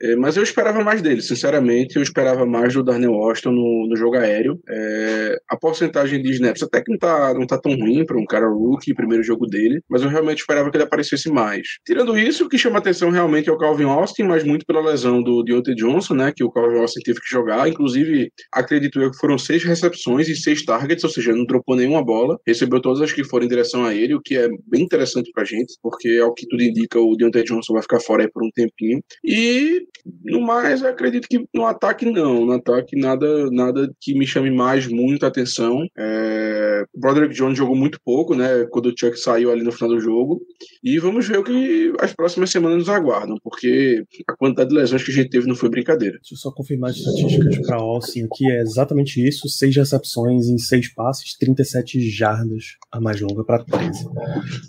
É, 0.00 0.14
mas 0.16 0.36
eu 0.36 0.42
esperava 0.42 0.82
mais 0.84 1.00
dele, 1.00 1.22
sinceramente. 1.22 1.96
Eu 1.96 2.02
esperava 2.02 2.44
mais 2.44 2.74
do 2.74 2.82
Darnell 2.82 3.12
Washington 3.12 3.52
no, 3.52 3.86
no 3.88 3.96
jogo 3.96 4.16
aéreo. 4.16 4.60
É, 4.68 5.36
a 5.48 5.56
porcentagem 5.56 6.22
de 6.22 6.32
snaps 6.32 6.62
até 6.62 6.82
que 6.82 6.90
não 6.90 6.98
tá, 6.98 7.34
não 7.34 7.46
tá 7.46 7.58
tão 7.58 7.74
ruim 7.74 8.04
para 8.04 8.18
um 8.18 8.24
cara 8.24 8.46
rookie, 8.48 8.94
primeiro 8.94 9.22
jogo 9.22 9.46
dele, 9.46 9.80
mas 9.88 10.02
eu 10.02 10.08
realmente 10.08 10.40
esperava 10.40 10.70
que 10.70 10.76
ele 10.76 10.84
aparecesse 10.84 11.30
mais. 11.30 11.66
Tirando 11.84 12.18
isso, 12.18 12.44
o 12.44 12.48
que 12.48 12.58
chama 12.58 12.78
atenção 12.78 13.10
realmente 13.10 13.48
é 13.48 13.52
o 13.52 13.58
Calvin 13.58 13.84
Austin, 13.84 14.24
mas 14.24 14.44
muito 14.44 14.66
pela 14.66 14.80
lesão 14.80 15.22
do 15.22 15.42
Deontay 15.42 15.74
Johnson, 15.74 16.14
né, 16.14 16.32
que 16.34 16.44
o 16.44 16.50
Calvin 16.50 16.78
Austin 16.78 17.00
teve 17.00 17.20
que 17.20 17.30
jogar. 17.30 17.68
Inclusive, 17.68 18.30
acredito 18.52 19.00
eu 19.00 19.10
que 19.10 19.18
foram 19.18 19.38
seis 19.38 19.64
recepções 19.64 20.28
e 20.28 20.36
seis 20.36 20.64
targets, 20.64 21.04
ou 21.04 21.10
seja, 21.10 21.32
não 21.32 21.44
dropou 21.44 21.76
nenhuma 21.76 22.04
bola. 22.04 22.38
Recebeu 22.46 22.80
todas 22.80 23.00
as 23.00 23.12
que 23.12 23.24
foram 23.24 23.46
em 23.46 23.48
direção 23.48 23.84
a 23.84 23.94
ele, 23.94 24.14
o 24.14 24.20
que 24.20 24.36
é 24.36 24.48
bem 24.66 24.82
interessante 24.82 25.30
pra 25.32 25.44
gente, 25.44 25.74
porque 25.82 26.18
ao 26.22 26.34
que 26.34 26.46
tudo 26.46 26.62
indica, 26.62 27.00
o 27.00 27.16
Deontay 27.16 27.44
Johnson 27.44 27.72
vai 27.72 27.82
ficar 27.82 28.00
fora 28.00 28.22
aí 28.22 28.30
por 28.30 28.44
um 28.44 28.50
tempinho. 28.50 29.00
E 29.24 29.85
no 30.24 30.40
mais, 30.40 30.82
eu 30.82 30.88
acredito 30.88 31.28
que 31.28 31.44
no 31.52 31.66
ataque 31.66 32.06
não. 32.06 32.46
No 32.46 32.52
ataque, 32.52 32.96
nada, 32.96 33.50
nada 33.50 33.92
que 34.00 34.16
me 34.16 34.26
chame 34.26 34.50
mais 34.50 34.86
muita 34.86 35.26
atenção. 35.26 35.86
É... 35.98 36.84
O 36.94 37.00
Broderick 37.00 37.34
Jones 37.34 37.58
jogou 37.58 37.74
muito 37.74 37.98
pouco, 38.04 38.34
né? 38.34 38.66
Quando 38.70 38.86
o 38.86 38.94
Chuck 38.96 39.18
saiu 39.18 39.50
ali 39.50 39.62
no 39.62 39.72
final 39.72 39.90
do 39.90 40.00
jogo. 40.00 40.40
E 40.82 40.98
vamos 40.98 41.26
ver 41.26 41.38
o 41.38 41.44
que 41.44 41.92
as 42.00 42.12
próximas 42.12 42.50
semanas 42.50 42.78
nos 42.78 42.88
aguardam, 42.88 43.36
porque 43.42 44.04
a 44.28 44.36
quantidade 44.36 44.70
de 44.70 44.76
lesões 44.76 45.02
que 45.02 45.10
a 45.10 45.14
gente 45.14 45.30
teve 45.30 45.46
não 45.46 45.56
foi 45.56 45.68
brincadeira. 45.68 46.18
Deixa 46.18 46.34
eu 46.34 46.38
só 46.38 46.50
confirmar 46.52 46.90
as 46.90 46.96
estatísticas 46.96 47.58
para 47.66 47.76
Austin 47.76 48.24
aqui. 48.24 48.50
É 48.50 48.60
exatamente 48.60 49.26
isso: 49.26 49.48
seis 49.48 49.74
recepções 49.74 50.46
em 50.48 50.58
seis 50.58 50.92
passes, 50.92 51.36
37 51.36 52.00
jardas, 52.10 52.76
a 52.92 53.00
mais 53.00 53.20
longa 53.20 53.44
para 53.44 53.64
13. 53.64 54.04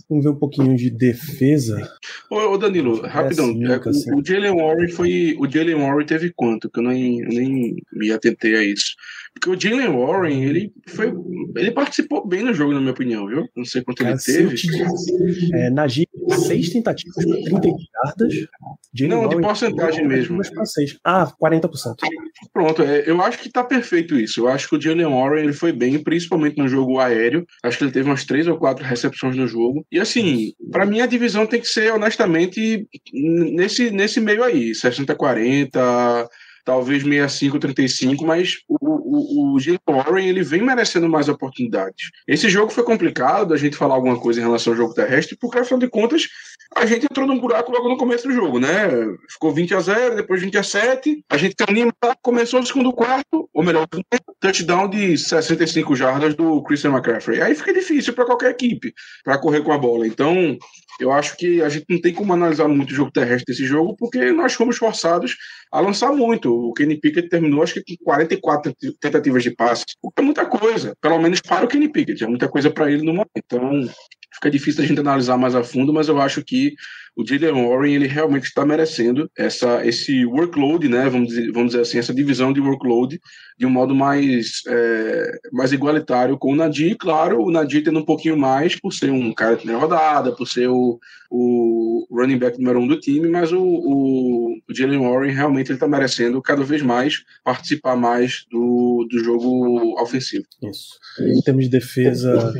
Vamos 0.09 0.23
ver 0.23 0.31
um 0.31 0.39
pouquinho 0.39 0.75
de 0.75 0.89
defesa. 0.89 1.77
Ô, 2.31 2.57
Danilo, 2.57 3.01
rapidão. 3.01 3.47
É, 3.65 3.89
assim. 3.89 4.11
o, 4.11 4.19
o 4.19 4.25
Jalen 4.25 4.55
Warren 4.55 4.87
foi. 4.89 5.06
O 5.39 5.49
Jalen 5.49 5.75
Warren 5.75 6.05
teve 6.05 6.31
quanto? 6.35 6.69
Que 6.69 6.79
eu 6.79 6.83
nem, 6.83 7.19
nem 7.21 7.75
me 7.93 8.11
atentei 8.11 8.55
a 8.55 8.63
isso. 8.63 8.95
Porque 9.33 9.49
o 9.49 9.59
Jalen 9.59 9.89
Warren, 9.89 10.43
ele 10.43 10.73
foi. 10.87 11.13
Ele 11.55 11.71
participou 11.71 12.27
bem 12.27 12.43
no 12.43 12.53
jogo, 12.53 12.73
na 12.73 12.79
minha 12.79 12.91
opinião, 12.91 13.27
viu? 13.27 13.47
Não 13.55 13.65
sei 13.65 13.83
quanto 13.83 14.03
Cara, 14.03 14.15
ele 14.15 14.19
teve. 14.19 14.55
É, 15.53 15.69
Najee, 15.69 16.07
seis 16.47 16.69
tentativas 16.69 17.25
para 17.25 17.41
30 17.41 17.67
yardas. 17.67 18.47
Não, 19.05 19.27
de 19.27 19.39
porcentagem 19.39 20.07
mesmo. 20.07 20.41
Ah, 21.03 21.31
40%. 21.41 21.95
Pronto, 22.53 22.81
é, 22.81 23.03
eu 23.05 23.21
acho 23.21 23.39
que 23.39 23.51
tá 23.51 23.63
perfeito 23.63 24.17
isso. 24.17 24.41
Eu 24.41 24.47
acho 24.47 24.69
que 24.69 24.75
o 24.75 24.81
Jalen 24.81 25.07
Warren 25.07 25.43
ele 25.43 25.53
foi 25.53 25.71
bem, 25.71 26.01
principalmente 26.01 26.57
no 26.57 26.67
jogo 26.67 26.99
aéreo. 26.99 27.45
Acho 27.63 27.77
que 27.77 27.83
ele 27.83 27.91
teve 27.91 28.09
umas 28.09 28.25
três 28.25 28.47
ou 28.47 28.57
quatro 28.57 28.85
recepções 28.85 29.35
no 29.35 29.47
jogo. 29.47 29.85
E 29.91 29.99
assim, 29.99 30.53
para 30.71 30.85
mim 30.85 31.01
a 31.01 31.05
divisão 31.05 31.45
tem 31.45 31.59
que 31.59 31.67
ser, 31.67 31.93
honestamente, 31.93 32.87
nesse, 33.13 33.91
nesse 33.91 34.19
meio 34.19 34.43
aí, 34.43 34.71
60-40 34.71 36.27
talvez 36.67 37.01
65, 37.01 37.59
35, 37.59 38.25
mas 38.25 38.57
o, 38.67 38.75
o, 38.81 39.55
o 39.55 39.59
Jalen 39.59 39.79
Warren 39.87 40.27
ele 40.27 40.43
vem 40.43 40.61
merecendo 40.61 41.07
mais 41.07 41.29
oportunidades. 41.29 42.11
Esse 42.27 42.49
jogo 42.49 42.73
foi 42.73 42.83
complicado 42.83 43.53
a 43.53 43.57
gente 43.57 43.77
falar 43.77 43.95
alguma 43.95 44.19
coisa 44.19 44.41
em 44.41 44.43
relação 44.43 44.73
ao 44.73 44.77
jogo 44.77 44.93
terrestre, 44.93 45.37
porque 45.39 45.59
afinal 45.59 45.79
de 45.79 45.87
contas 45.87 46.27
a 46.77 46.85
gente 46.85 47.05
entrou 47.05 47.27
num 47.27 47.39
buraco 47.39 47.71
logo 47.71 47.89
no 47.89 47.97
começo 47.97 48.27
do 48.27 48.33
jogo, 48.33 48.59
né? 48.59 48.89
Ficou 49.29 49.51
20 49.51 49.73
a 49.73 49.79
0, 49.79 50.15
depois 50.15 50.41
20 50.41 50.57
a 50.57 50.63
7, 50.63 51.23
a 51.29 51.37
gente 51.37 51.55
anima, 51.67 51.91
começou 52.21 52.59
o 52.59 52.65
segundo 52.65 52.93
quarto, 52.93 53.49
ou 53.53 53.63
melhor, 53.63 53.87
touchdown 54.39 54.89
de 54.89 55.17
65 55.17 55.95
jardas 55.95 56.35
do 56.35 56.61
Christian 56.63 56.91
McCaffrey. 56.91 57.41
Aí 57.41 57.55
fica 57.55 57.73
difícil 57.73 58.13
para 58.13 58.25
qualquer 58.25 58.51
equipe 58.51 58.93
para 59.23 59.37
correr 59.37 59.61
com 59.61 59.71
a 59.71 59.77
bola. 59.77 60.07
Então, 60.07 60.57
eu 60.99 61.11
acho 61.11 61.37
que 61.37 61.61
a 61.61 61.69
gente 61.69 61.85
não 61.89 62.01
tem 62.01 62.13
como 62.13 62.33
analisar 62.33 62.67
muito 62.67 62.91
o 62.91 62.95
jogo 62.95 63.11
terrestre 63.11 63.53
desse 63.53 63.65
jogo, 63.65 63.95
porque 63.97 64.31
nós 64.31 64.53
fomos 64.53 64.77
forçados 64.77 65.35
a 65.71 65.79
lançar 65.79 66.11
muito. 66.11 66.51
O 66.51 66.73
Kenny 66.73 66.99
Pickett 66.99 67.29
terminou, 67.29 67.63
acho 67.63 67.75
que 67.75 67.97
com 67.97 68.05
44 68.05 68.73
tentativas 68.99 69.43
de 69.43 69.51
passe, 69.51 69.85
o 70.01 70.11
que 70.11 70.21
é 70.21 70.25
muita 70.25 70.45
coisa, 70.45 70.95
pelo 71.01 71.19
menos 71.19 71.41
para 71.41 71.65
o 71.65 71.67
Kenny 71.67 71.91
Pickett, 71.91 72.23
é 72.23 72.27
muita 72.27 72.47
coisa 72.47 72.69
para 72.69 72.91
ele 72.91 73.03
no 73.03 73.13
momento. 73.13 73.31
Então, 73.37 73.81
fica 74.37 74.51
difícil 74.51 74.83
a 74.83 74.87
gente 74.87 74.99
analisar 74.99 75.37
mais 75.37 75.55
a 75.55 75.63
fundo, 75.63 75.91
mas 75.91 76.07
eu 76.07 76.21
acho 76.21 76.43
que 76.43 76.75
o 77.15 77.25
Jalen 77.25 77.67
Warren 77.67 77.95
ele 77.95 78.07
realmente 78.07 78.43
está 78.43 78.63
merecendo 78.63 79.29
essa, 79.35 79.83
esse 79.83 80.23
workload, 80.23 80.87
né? 80.87 81.09
Vamos 81.09 81.29
dizer, 81.29 81.51
vamos 81.51 81.69
dizer 81.69 81.81
assim, 81.81 81.97
essa 81.97 82.13
divisão 82.13 82.53
de 82.53 82.61
workload 82.61 83.19
de 83.57 83.65
um 83.65 83.71
modo 83.71 83.95
mais, 83.95 84.61
é, 84.67 85.31
mais 85.51 85.73
igualitário 85.73 86.37
com 86.37 86.53
o 86.53 86.55
Nadir. 86.55 86.95
Claro, 86.95 87.41
o 87.41 87.49
Nadir 87.49 87.83
tendo 87.83 87.97
um 87.97 88.05
pouquinho 88.05 88.37
mais 88.37 88.79
por 88.79 88.93
ser 88.93 89.09
um 89.09 89.33
cara 89.33 89.55
de 89.55 89.57
primeira 89.57 89.81
rodada, 89.81 90.31
por 90.31 90.47
ser 90.47 90.69
o, 90.69 90.99
o 91.31 92.07
running 92.11 92.37
back 92.37 92.59
número 92.59 92.79
um 92.79 92.87
do 92.87 92.99
time, 92.99 93.27
mas 93.27 93.51
o, 93.51 93.63
o, 93.63 94.55
o 94.69 94.75
Jalen 94.75 94.99
Warren 94.99 95.33
realmente 95.33 95.69
ele 95.69 95.77
está 95.77 95.87
merecendo 95.87 96.39
cada 96.39 96.63
vez 96.63 96.83
mais 96.83 97.23
participar 97.43 97.95
mais 97.95 98.45
do, 98.51 99.07
do 99.09 99.23
jogo 99.23 99.99
ofensivo. 99.99 100.45
Isso. 100.61 100.99
Em 101.19 101.41
termos 101.41 101.63
de 101.63 101.71
defesa. 101.71 102.53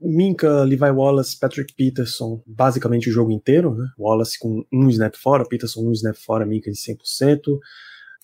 Minka, 0.00 0.64
Levi 0.64 0.90
Wallace, 0.90 1.38
Patrick 1.38 1.74
Peterson, 1.74 2.42
basicamente 2.46 3.08
o 3.08 3.12
jogo 3.12 3.30
inteiro, 3.30 3.74
né? 3.74 3.86
Wallace 3.98 4.38
com 4.38 4.64
um 4.72 4.88
snap 4.88 5.14
fora, 5.14 5.46
Peterson 5.46 5.80
um 5.80 5.92
snap 5.92 6.16
fora, 6.16 6.46
Minka 6.46 6.70
de 6.70 6.76
100%. 6.76 7.58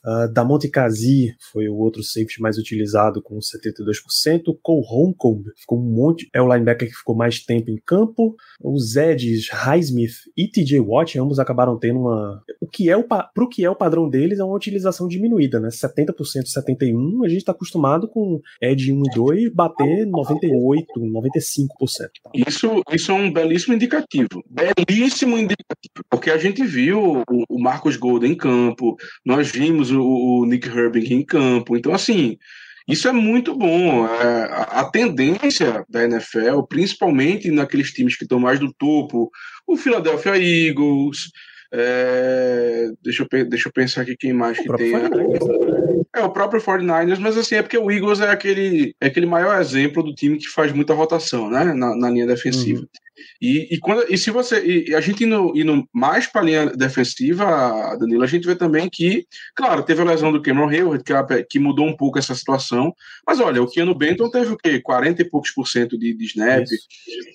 Uh, 0.04 0.32
Damonte 0.32 0.68
Kazi 0.68 1.34
foi 1.52 1.68
o 1.68 1.76
outro 1.76 2.02
safety 2.02 2.40
mais 2.40 2.58
utilizado 2.58 3.22
com 3.22 3.38
72%. 3.38 4.56
Cole 4.62 4.84
Holcomb 4.84 5.44
ficou 5.56 5.78
um 5.78 5.94
monte, 5.94 6.28
é 6.34 6.42
o 6.42 6.52
linebacker 6.52 6.88
que 6.88 6.94
ficou 6.94 7.14
mais 7.14 7.40
tempo 7.40 7.70
em 7.70 7.80
campo. 7.84 8.34
Os 8.60 8.96
Eds, 8.96 9.48
Highsmith 9.50 10.14
e 10.36 10.48
TJ 10.48 10.80
Watt, 10.80 11.18
ambos 11.18 11.38
acabaram 11.38 11.78
tendo 11.78 12.00
uma. 12.00 12.42
O 12.60 12.66
que 12.66 12.90
é 12.90 12.96
o 12.96 13.04
pro 13.34 13.48
que 13.48 13.64
é 13.64 13.70
o 13.70 13.76
padrão 13.76 14.08
deles 14.08 14.38
é 14.38 14.44
uma 14.44 14.56
utilização 14.56 15.06
diminuída, 15.06 15.60
né? 15.60 15.68
70%, 15.68 16.14
71%. 16.46 17.24
A 17.24 17.28
gente 17.28 17.38
está 17.38 17.52
acostumado 17.52 18.08
com 18.08 18.40
Ed 18.60 18.92
1 18.92 19.02
e 19.04 19.14
2 19.14 19.52
bater 19.54 20.06
98%, 20.06 20.86
95%. 20.96 21.66
Isso, 22.34 22.82
isso 22.92 23.12
é 23.12 23.14
um 23.14 23.32
belíssimo 23.32 23.74
indicativo. 23.74 24.42
Belíssimo 24.48 25.36
indicativo. 25.36 26.04
Porque 26.10 26.30
a 26.30 26.38
gente 26.38 26.64
viu 26.64 27.22
o, 27.28 27.44
o 27.48 27.60
Marcos 27.60 27.96
Golden 27.96 28.32
em 28.32 28.36
campo, 28.36 28.96
nós 29.24 29.50
vimos 29.50 29.91
o, 29.92 30.40
o 30.40 30.46
Nick 30.46 30.68
Herbig 30.68 31.12
em 31.12 31.24
campo. 31.24 31.76
Então, 31.76 31.92
assim, 31.92 32.37
isso 32.88 33.09
é 33.09 33.12
muito 33.12 33.55
bom. 33.57 34.07
É, 34.07 34.48
a 34.50 34.85
tendência 34.85 35.85
da 35.88 36.05
NFL, 36.05 36.62
principalmente 36.68 37.50
naqueles 37.50 37.92
times 37.92 38.16
que 38.16 38.24
estão 38.24 38.38
mais 38.38 38.59
do 38.59 38.72
topo, 38.72 39.31
o 39.66 39.76
Philadelphia 39.76 40.37
Eagles. 40.37 41.31
É, 41.74 42.90
deixa, 43.02 43.26
eu, 43.31 43.48
deixa 43.48 43.68
eu 43.68 43.72
pensar 43.72 44.02
aqui 44.02 44.14
quem 44.16 44.33
mais 44.33 44.59
o 44.59 44.62
que 44.62 44.76
tem. 44.76 44.92
É 46.14 46.20
o 46.20 46.31
próprio 46.31 46.61
49ers, 46.61 47.18
mas 47.18 47.38
assim, 47.38 47.55
é 47.55 47.62
porque 47.62 47.79
o 47.79 47.90
Eagles 47.90 48.20
é 48.20 48.31
aquele, 48.31 48.94
é 49.01 49.07
aquele 49.07 49.25
maior 49.25 49.59
exemplo 49.61 50.03
do 50.03 50.14
time 50.14 50.37
que 50.37 50.46
faz 50.46 50.70
muita 50.72 50.92
rotação, 50.92 51.48
né? 51.48 51.64
Na, 51.72 51.96
na 51.96 52.11
linha 52.11 52.27
defensiva. 52.27 52.81
Uhum. 52.81 52.87
E, 53.40 53.75
e, 53.75 53.79
quando, 53.79 54.05
e 54.09 54.16
se 54.16 54.31
você. 54.31 54.64
E 54.64 54.94
a 54.94 55.01
gente 55.01 55.25
indo, 55.25 55.53
indo 55.55 55.87
mais 55.92 56.27
para 56.27 56.40
a 56.40 56.44
linha 56.44 56.66
defensiva, 56.66 57.96
Danilo, 57.98 58.22
a 58.22 58.27
gente 58.27 58.46
vê 58.46 58.55
também 58.55 58.88
que, 58.88 59.27
claro, 59.55 59.83
teve 59.83 60.01
a 60.01 60.05
lesão 60.05 60.33
do 60.33 60.40
Cameron 60.40 60.68
Hayward, 60.68 61.05
que, 61.05 61.44
que 61.44 61.59
mudou 61.59 61.87
um 61.87 61.96
pouco 61.96 62.18
essa 62.18 62.35
situação. 62.35 62.94
Mas 63.27 63.40
olha, 63.40 63.62
o 63.62 63.68
Keanu 63.68 63.94
Benton 63.94 64.31
teve 64.31 64.53
o 64.53 64.57
quê? 64.57 64.81
40 64.81 65.22
e 65.22 65.29
poucos 65.29 65.51
por 65.51 65.66
cento 65.68 65.98
de, 65.98 66.14
de 66.14 66.25
snap. 66.27 66.64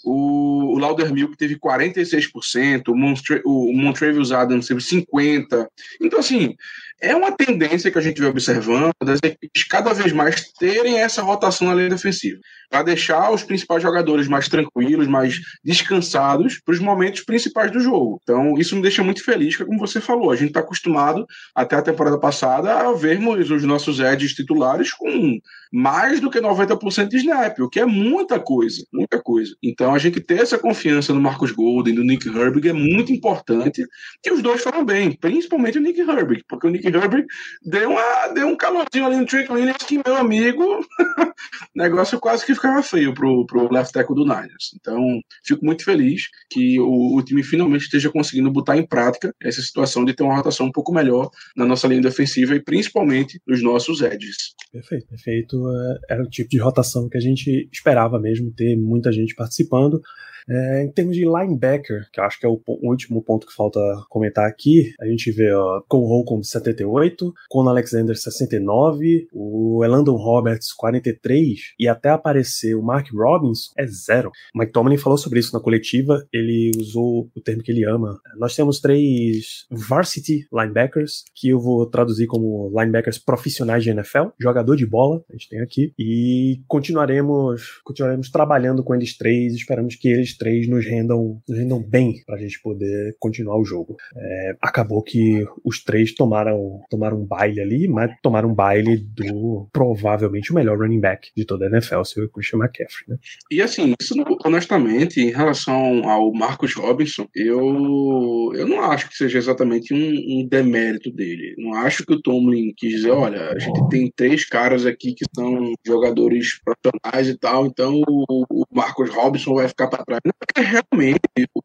O, 0.04 0.76
o 0.76 0.80
Lauder 0.80 1.14
Milk 1.14 1.36
teve 1.38 1.58
46%. 1.58 2.90
O, 2.90 2.96
Montre, 2.96 3.42
o 3.46 3.74
Montrevious 3.74 4.32
Adams 4.32 4.68
teve 4.68 4.82
50. 4.82 5.70
Então, 6.02 6.20
assim, 6.20 6.56
é 7.02 7.16
uma 7.16 7.32
tendência 7.32 7.92
que 7.92 7.98
a 7.98 8.02
gente 8.02 8.20
vem 8.20 8.30
observando 8.30 8.92
das 9.04 9.20
equipes 9.24 9.64
cada 9.64 9.94
vez 9.94 10.12
mais 10.12 10.52
terem 10.54 11.00
essa 11.00 11.22
rotação 11.22 11.68
na 11.68 11.76
linha 11.76 11.90
defensiva, 11.90 12.40
para 12.70 12.84
deixar 12.84 13.32
os 13.32 13.44
principais 13.44 13.84
jogadores 13.84 14.28
mais 14.28 14.48
tranquilos, 14.48 15.08
mais 15.08 15.40
descansados 15.64 16.60
para 16.60 16.74
os 16.74 16.80
momentos 16.80 17.22
principais 17.24 17.72
do 17.72 17.80
jogo. 17.80 18.20
Então, 18.24 18.58
isso 18.58 18.76
me 18.76 18.82
deixa 18.82 19.04
muito 19.04 19.24
feliz, 19.24 19.56
que 19.56 19.66
como 19.66 19.80
você 19.80 20.02
falou, 20.02 20.32
a 20.32 20.36
gente 20.36 20.50
está 20.50 20.60
acostumado 20.60 21.26
até 21.56 21.76
a 21.76 21.82
temporada 21.82 22.20
passada 22.20 22.74
a 22.74 22.92
vermos 22.94 23.50
os 23.52 23.64
nossos 23.64 24.00
edges 24.00 24.34
titulares 24.34 24.92
com 24.92 25.40
mais 25.72 26.20
do 26.20 26.30
que 26.30 26.40
90% 26.40 27.10
de 27.10 27.18
snap, 27.18 27.60
o 27.60 27.70
que 27.70 27.80
é 27.80 27.86
muita 27.86 28.40
coisa, 28.40 28.86
muita 28.92 29.22
coisa. 29.22 29.54
Então, 29.62 29.94
a 29.94 29.98
gente 29.98 30.20
ter 30.22 30.42
essa 30.42 30.58
confiança 30.58 31.14
no 31.14 31.22
Marcos 31.22 31.52
Golden, 31.52 31.94
no 31.94 32.04
Nick 32.04 32.28
Herbig 32.28 32.70
é 32.70 32.74
muito 32.74 33.12
importante, 33.12 33.86
que 34.24 34.32
os 34.32 34.42
dois 34.42 34.62
falam 34.62 34.86
bem, 34.86 35.12
principalmente 35.12 35.78
o 35.78 35.82
Nick 35.82 36.00
Herbig, 36.00 36.44
porque 36.48 36.68
o 36.68 36.70
Nick 36.70 36.87
Herbig 36.90 37.26
deu, 37.64 37.92
uma, 37.92 38.28
deu 38.34 38.48
um 38.48 38.56
calorzinho 38.56 39.06
ali 39.06 39.18
no 39.18 39.26
Trick 39.26 39.52
Williams 39.52 39.78
que, 39.78 40.02
meu 40.06 40.16
amigo, 40.16 40.64
negócio 41.76 42.20
quase 42.20 42.46
que 42.46 42.56
ficava 42.56 42.82
feio 42.82 43.14
pro, 43.14 43.46
pro 43.46 43.72
left 43.72 43.94
tackle 43.94 44.16
do 44.16 44.24
Niners. 44.24 44.76
Então, 44.80 45.00
fico 45.46 45.66
muito 45.66 45.84
feliz 45.84 46.24
que 46.50 46.80
o, 46.80 47.18
o, 47.18 47.22
time 47.24 47.44
finalmente 47.44 47.84
esteja 47.84 48.10
conseguindo 48.10 48.52
botar 48.52 48.78
em 48.78 48.86
prática 48.86 49.34
essa 49.42 49.62
situação 49.62 50.06
de 50.06 50.14
ter 50.14 50.24
uma 50.24 50.36
rotação 50.36 50.68
um 50.68 50.72
pouco 50.72 50.94
melhor 50.94 51.30
na 51.56 51.66
nossa 51.66 51.88
linha 51.88 52.02
defensiva 52.02 52.56
e 52.56 52.64
principalmente 52.64 53.40
nos 53.48 53.62
nossos 53.62 54.02
edges. 54.02 54.56
Perfeito, 54.72 55.08
perfeito. 55.08 55.70
É, 55.70 56.14
era 56.14 56.24
o 56.24 56.30
tipo 56.30 56.50
de 56.50 56.60
rotação 56.60 57.10
que 57.10 57.18
a 57.18 57.22
gente 57.22 57.70
esperava 57.72 58.20
mesmo 58.20 58.52
ter 58.54 58.76
muita 58.76 59.12
gente 59.12 59.36
participando. 59.36 60.02
É, 60.50 60.84
em 60.84 60.92
termos 60.92 61.16
de 61.16 61.26
linebacker, 61.26 62.08
que 62.12 62.22
eu 62.22 62.24
acho 62.24 62.40
que 62.40 62.46
é 62.46 62.50
o, 62.50 62.62
o, 62.66 62.90
último 62.90 63.22
ponto 63.22 63.46
que 63.46 63.54
falta 63.54 63.80
comentar 64.10 64.48
aqui, 64.48 64.94
a 65.00 65.06
gente 65.06 65.30
vê 65.30 65.52
ó, 65.54 65.82
Cole 65.90 66.06
Holcomb 66.06 66.46
78, 66.78 67.34
Con 67.50 67.68
Alexander 67.68 68.16
69, 68.16 69.28
o 69.34 69.84
Elandon 69.84 70.16
Roberts 70.16 70.72
43 70.74 71.74
e 71.80 71.88
até 71.88 72.10
aparecer 72.10 72.76
o 72.76 72.84
Mark 72.84 73.08
Robinson 73.14 73.72
é 73.78 73.88
zero. 73.88 74.32
O 74.54 74.60
Mike 74.60 74.72
Tomlin 74.72 74.98
falou 74.98 75.18
sobre 75.18 75.40
isso 75.40 75.54
na 75.54 75.60
coletiva, 75.60 76.26
ele 76.32 76.72
usou 76.78 77.30
o 77.36 77.42
termo 77.42 77.64
que 77.64 77.72
ele 77.72 77.86
ama. 77.86 78.20
Nós 78.38 78.56
temos 78.56 78.80
três 78.80 79.66
varsity 79.72 80.48
linebackers, 80.54 81.24
que 81.36 81.50
eu 81.50 81.60
vou 81.60 81.86
traduzir 81.86 82.28
como 82.28 82.70
linebackers 82.70 83.18
profissionais 83.18 83.84
de 83.84 83.90
NFL, 83.90 84.28
jogador 84.40 84.76
de 84.76 84.86
bola, 84.86 85.24
a 85.30 85.34
gente 85.34 85.50
tem 85.50 85.62
aqui, 85.62 85.94
e 85.98 86.62
continuaremos, 86.68 87.82
continuaremos 87.84 88.30
trabalhando 88.30 88.84
com 88.84 88.94
eles 88.94 89.18
três, 89.18 89.54
esperamos 89.54 89.96
que 89.96 90.08
eles 90.08 90.38
três 90.38 90.68
nos 90.68 90.86
rendam, 90.86 91.42
nos 91.48 91.58
rendam 91.58 91.82
bem 91.82 92.16
pra 92.26 92.38
gente 92.38 92.62
poder 92.62 93.16
continuar 93.20 93.60
o 93.60 93.66
jogo. 93.66 93.96
É, 94.16 94.56
acabou 94.62 95.02
que 95.02 95.46
os 95.64 95.84
três 95.84 96.14
tomaram, 96.14 96.67
tomaram 96.90 97.20
um 97.20 97.26
baile 97.26 97.62
ali, 97.62 97.88
mas 97.88 98.12
tomaram 98.22 98.50
um 98.50 98.54
baile 98.54 98.98
do 98.98 99.68
provavelmente 99.72 100.52
o 100.52 100.56
melhor 100.56 100.78
running 100.80 101.00
back 101.00 101.30
de 101.36 101.46
toda 101.46 101.66
a 101.66 101.70
NFL, 101.70 102.02
o 102.02 102.30
Christian 102.30 102.60
McCaffrey, 102.60 103.06
né? 103.08 103.18
E 103.52 103.62
assim, 103.62 103.94
isso 104.00 104.14
honestamente, 104.46 105.22
em 105.22 105.32
relação 105.32 106.08
ao 106.10 106.32
Marcos 106.34 106.74
Robinson, 106.74 107.28
eu, 107.36 108.52
eu 108.56 108.68
não 108.68 108.82
acho 108.82 109.10
que 109.10 109.16
seja 109.16 109.38
exatamente 109.38 109.94
um, 109.94 109.98
um 109.98 110.48
demérito 110.48 111.12
dele. 111.12 111.56
Não 111.58 111.74
acho 111.74 112.06
que 112.06 112.14
o 112.14 112.22
Tomlin 112.22 112.74
quis 112.76 112.92
dizer, 112.92 113.12
olha, 113.12 113.52
a 113.52 113.60
gente 113.60 113.88
tem 113.90 114.12
três 114.16 114.46
caras 114.46 114.86
aqui 114.86 115.14
que 115.14 115.26
são 115.36 115.74
jogadores 115.86 116.60
profissionais 116.64 117.28
e 117.28 117.38
tal, 117.38 117.66
então 117.66 118.02
o, 118.08 118.46
o 118.50 118.66
Marcos 118.72 119.10
Robinson 119.10 119.56
vai 119.56 119.68
ficar 119.68 119.88
para 119.88 120.04
trás. 120.04 120.22
Não, 120.26 120.34
porque 120.40 120.62
realmente 120.62 121.20
o 121.54 121.62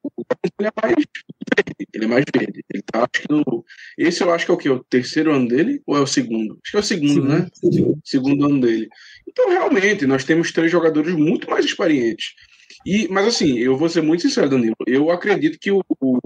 ele 0.59 0.69
é 0.69 0.73
mais 0.83 0.95
verde. 0.95 1.89
Ele 1.95 2.05
é 2.05 2.09
mais 2.09 2.25
verde. 2.35 2.65
Ele 2.73 2.83
tá, 2.83 3.01
acho 3.01 3.27
que 3.27 3.33
no. 3.33 3.65
Esse 3.99 4.23
eu 4.23 4.33
acho 4.33 4.47
que 4.47 4.51
é 4.51 4.55
o 4.55 4.59
quê? 4.59 4.71
O 4.71 4.85
terceiro 4.93 5.33
ano 5.33 5.49
dele? 5.49 5.81
Ou 5.87 5.97
é 5.97 6.01
o 6.01 6.07
segundo? 6.07 6.59
Acho 6.63 6.71
que 6.71 6.77
é 6.77 6.81
o 6.81 6.83
segundo, 6.83 7.25
né? 7.25 7.49
Segundo 8.05 8.45
ano 8.45 8.61
dele. 8.61 8.89
Então, 9.27 9.49
realmente, 9.49 10.07
nós 10.07 10.23
temos 10.23 10.53
três 10.53 10.71
jogadores 10.71 11.15
muito 11.15 11.49
mais 11.49 11.65
experientes. 11.65 12.35
E, 12.85 13.09
mas 13.09 13.27
assim, 13.27 13.59
eu 13.59 13.77
vou 13.77 13.89
ser 13.89 14.03
muito 14.03 14.23
sincero, 14.23 14.51
Danilo. 14.51 14.75
Eu 14.87 15.11
acredito 15.11 15.59
que 15.59 15.71
o, 15.71 15.83
o 16.01 16.19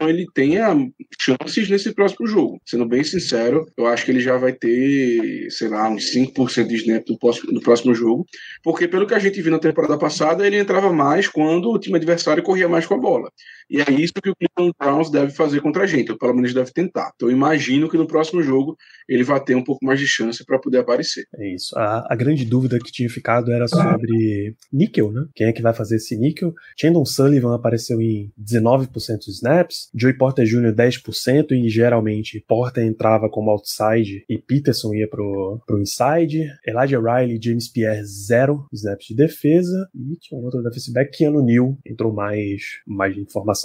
ele 0.00 0.26
tenha 0.34 0.74
chances 1.20 1.68
nesse 1.68 1.92
próximo 1.94 2.26
jogo. 2.26 2.60
Sendo 2.66 2.86
bem 2.86 3.04
sincero, 3.04 3.66
eu 3.76 3.86
acho 3.86 4.04
que 4.04 4.10
ele 4.10 4.20
já 4.20 4.36
vai 4.36 4.52
ter, 4.52 5.48
sei 5.50 5.68
lá, 5.68 5.88
uns 5.88 6.12
5% 6.12 6.66
de 6.66 6.74
snap 6.76 7.08
no 7.08 7.18
próximo, 7.18 7.52
no 7.52 7.60
próximo 7.60 7.94
jogo. 7.94 8.26
Porque 8.62 8.88
pelo 8.88 9.06
que 9.06 9.14
a 9.14 9.18
gente 9.18 9.40
viu 9.40 9.52
na 9.52 9.58
temporada 9.58 9.96
passada, 9.96 10.46
ele 10.46 10.58
entrava 10.58 10.92
mais 10.92 11.28
quando 11.28 11.70
o 11.70 11.78
time 11.78 11.96
adversário 11.96 12.42
corria 12.42 12.68
mais 12.68 12.86
com 12.86 12.94
a 12.94 12.98
bola. 12.98 13.30
E 13.72 13.80
é 13.80 13.90
isso 13.90 14.12
que 14.12 14.28
o 14.28 14.36
Cleveland 14.36 14.76
Browns 14.78 15.10
deve 15.10 15.32
fazer 15.32 15.62
contra 15.62 15.84
a 15.84 15.86
gente, 15.86 16.12
ou 16.12 16.18
pelo 16.18 16.34
menos 16.34 16.52
deve 16.52 16.70
tentar. 16.70 17.10
Então 17.16 17.30
imagino 17.30 17.88
que 17.88 17.96
no 17.96 18.06
próximo 18.06 18.42
jogo 18.42 18.76
ele 19.08 19.24
vai 19.24 19.42
ter 19.42 19.54
um 19.54 19.64
pouco 19.64 19.82
mais 19.82 19.98
de 19.98 20.06
chance 20.06 20.44
para 20.44 20.58
poder 20.58 20.78
aparecer. 20.78 21.24
É 21.36 21.54
isso. 21.54 21.76
A, 21.78 22.06
a, 22.12 22.14
grande 22.14 22.44
dúvida 22.44 22.78
que 22.78 22.92
tinha 22.92 23.08
ficado 23.08 23.50
era 23.50 23.66
sobre 23.66 24.54
níquel, 24.70 25.10
né? 25.10 25.26
Quem 25.34 25.46
é 25.46 25.52
que 25.52 25.62
vai 25.62 25.72
fazer 25.72 25.96
esse 25.96 26.14
níquel? 26.18 26.52
Chandon 26.78 27.06
Sullivan 27.06 27.54
apareceu 27.54 27.98
em 28.02 28.30
19% 28.38 28.90
dos 29.24 29.36
snaps, 29.36 29.88
Joey 29.94 30.18
Porter 30.18 30.44
Jr. 30.44 30.74
10%, 30.74 31.52
e 31.52 31.70
geralmente 31.70 32.44
Porter 32.46 32.84
entrava 32.84 33.30
como 33.30 33.50
outside 33.50 34.22
e 34.28 34.36
Peterson 34.36 34.92
ia 34.94 35.08
pro, 35.08 35.58
pro 35.66 35.80
inside. 35.80 36.46
Elijah 36.66 37.00
Riley 37.00 37.40
James 37.42 37.68
Pierre, 37.68 38.04
zero 38.04 38.66
snaps 38.70 39.06
de 39.06 39.14
defesa. 39.14 39.88
E 39.94 40.16
tinha 40.16 40.38
um 40.38 40.44
outro 40.44 40.62
defensive 40.62 40.92
back, 40.92 41.16
Keanu 41.16 41.42
Neal, 41.42 41.78
entrou 41.86 42.12
mais, 42.12 42.62
mais 42.86 43.14
de 43.14 43.22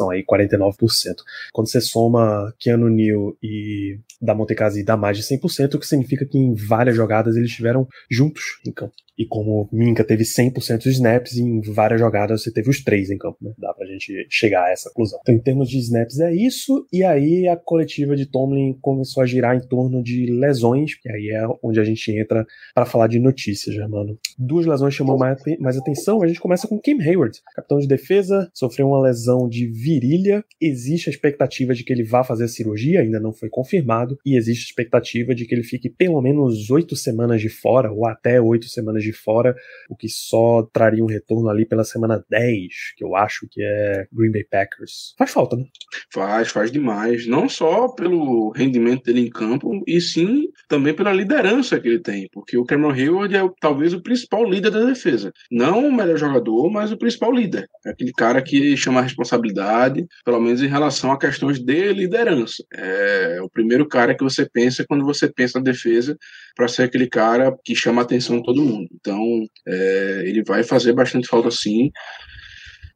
aí, 0.10 0.24
49%. 0.24 1.16
Quando 1.52 1.70
você 1.70 1.82
soma 1.82 2.54
Keanu 2.60 2.90
Neal 2.90 3.36
e 3.42 4.00
da 4.22 4.36
Montecasi 4.36 4.84
dá 4.84 4.98
mais 4.98 5.18
de 5.18 5.24
100%, 5.24 5.76
o 5.76 5.80
que 5.80 5.88
significa 5.88 6.26
que 6.26 6.38
em 6.38 6.54
várias 6.54 6.96
jogadas 6.96 7.36
eles 7.36 7.50
estiveram 7.50 7.88
juntos 8.10 8.60
em 8.66 8.72
campo. 8.72 8.94
E 9.18 9.26
como 9.26 9.68
Minka 9.72 10.04
teve 10.04 10.24
100% 10.24 10.84
dos 10.84 10.94
snaps, 10.94 11.38
em 11.38 11.60
várias 11.62 12.00
jogadas 12.00 12.44
você 12.44 12.52
teve 12.52 12.70
os 12.70 12.84
três 12.84 13.10
em 13.10 13.18
campo, 13.18 13.38
né? 13.42 13.52
Dá 13.58 13.74
pra 13.74 13.88
gente 13.88 14.28
chegar 14.30 14.66
a 14.66 14.72
essa 14.72 14.90
conclusão. 14.90 15.20
Então, 15.22 15.34
em 15.34 15.40
termos 15.40 15.70
de 15.70 15.80
snaps, 15.80 16.20
é 16.20 16.34
isso. 16.34 16.86
E 16.94 17.04
aí, 17.04 17.48
a 17.48 17.56
coletiva 17.56 18.16
de 18.16 18.26
Tomlin 18.26 18.78
começou 18.80 19.24
a 19.24 19.26
girar 19.26 19.56
em 19.56 19.68
torno 19.68 20.04
de 20.04 20.28
lesões, 20.28 20.92
e 21.04 21.12
aí 21.12 21.30
é 21.30 21.48
onde 21.64 21.80
a 21.80 21.84
gente 21.84 22.12
entra 22.12 22.46
para 22.76 22.86
falar 22.86 23.08
de 23.08 23.20
notícias, 23.20 23.76
mano. 23.90 24.18
Duas 24.38 24.66
lesões 24.66 24.94
chamam 24.94 25.18
mais, 25.18 25.42
mais 25.60 25.78
atenção. 25.78 26.22
A 26.22 26.28
gente 26.28 26.40
começa 26.40 26.68
com 26.68 26.80
Kim 26.80 27.02
Hayward, 27.02 27.40
capitão 27.56 27.80
de 27.80 27.88
defesa, 27.88 28.50
sofreu 28.54 28.88
uma 28.88 29.02
lesão 29.02 29.50
de 29.50 29.66
virilha. 29.68 30.44
Existe 30.62 31.10
a 31.10 31.12
expectativa 31.12 31.74
de 31.74 31.84
que 31.84 31.92
ele 31.92 32.04
vá 32.04 32.24
fazer 32.24 32.44
a 32.44 32.48
cirurgia, 32.48 33.02
ainda 33.02 33.20
não 33.20 33.34
foi 33.34 33.50
confirmado, 33.50 34.18
e 34.26 34.38
existe 34.38 34.64
a 34.64 34.70
expectativa 34.70 35.34
de 35.34 35.46
que 35.46 35.56
ele 35.56 35.64
fique 35.64 35.90
pelo 35.90 36.22
menos 36.22 36.70
oito 36.70 36.96
semanas 36.96 37.42
de 37.42 37.50
fora, 37.50 37.92
ou 37.92 38.06
até 38.06 38.40
oito 38.40 38.68
semanas 38.68 39.04
de 39.04 39.07
de 39.12 39.18
fora, 39.18 39.56
o 39.90 39.96
que 39.96 40.10
só 40.10 40.64
traria 40.74 41.04
um 41.04 41.08
retorno 41.08 41.50
ali 41.50 41.66
pela 41.66 41.84
semana 41.84 42.24
10, 42.30 42.94
que 42.96 43.04
eu 43.04 43.16
acho 43.16 43.48
que 43.50 43.62
é 43.62 44.08
Green 44.12 44.32
Bay 44.32 44.44
Packers. 44.44 45.14
Faz 45.18 45.32
falta, 45.32 45.56
né? 45.56 45.66
Faz, 46.12 46.50
faz 46.50 46.72
demais. 46.72 47.28
Não 47.28 47.48
só 47.48 47.88
pelo 47.90 48.52
rendimento 48.52 49.04
dele 49.04 49.22
em 49.22 49.30
campo, 49.30 49.84
e 49.88 50.00
sim 50.02 50.48
também 50.68 50.94
pela 50.94 51.14
liderança 51.14 51.80
que 51.80 51.88
ele 51.88 52.00
tem, 52.00 52.30
porque 52.32 52.58
o 52.58 52.66
Cameron 52.66 52.92
Hayward 52.92 53.36
é 53.36 53.50
talvez 53.60 53.94
o 53.94 54.02
principal 54.02 54.44
líder 54.44 54.72
da 54.72 54.86
defesa. 54.86 55.32
Não 55.52 55.88
o 55.88 55.94
melhor 55.94 56.18
jogador, 56.18 56.70
mas 56.70 56.92
o 56.92 56.98
principal 56.98 57.32
líder. 57.32 57.68
É 57.86 57.92
aquele 57.92 58.12
cara 58.12 58.42
que 58.42 58.76
chama 58.76 59.00
a 59.00 59.04
responsabilidade, 59.04 60.06
pelo 60.26 60.40
menos 60.40 60.62
em 60.62 60.68
relação 60.68 61.12
a 61.12 61.20
questões 61.20 61.60
de 61.60 61.94
liderança. 61.94 62.64
É 62.74 63.40
o 63.42 63.50
primeiro 63.50 63.88
cara 63.88 64.16
que 64.16 64.24
você 64.24 64.48
pensa 64.50 64.86
quando 64.88 65.06
você 65.06 65.32
pensa 65.32 65.60
na 65.60 65.64
defesa, 65.64 66.18
para 66.56 66.68
ser 66.68 66.84
aquele 66.84 67.08
cara 67.08 67.56
que 67.64 67.76
chama 67.76 68.02
a 68.02 68.06
atenção 68.06 68.38
de 68.38 68.44
todo 68.44 68.64
mundo. 68.64 68.90
Então, 69.00 69.22
é, 69.68 70.24
ele 70.26 70.44
vai 70.44 70.64
fazer 70.64 70.94
bastante 70.94 71.28
falta 71.28 71.52
sim. 71.52 71.92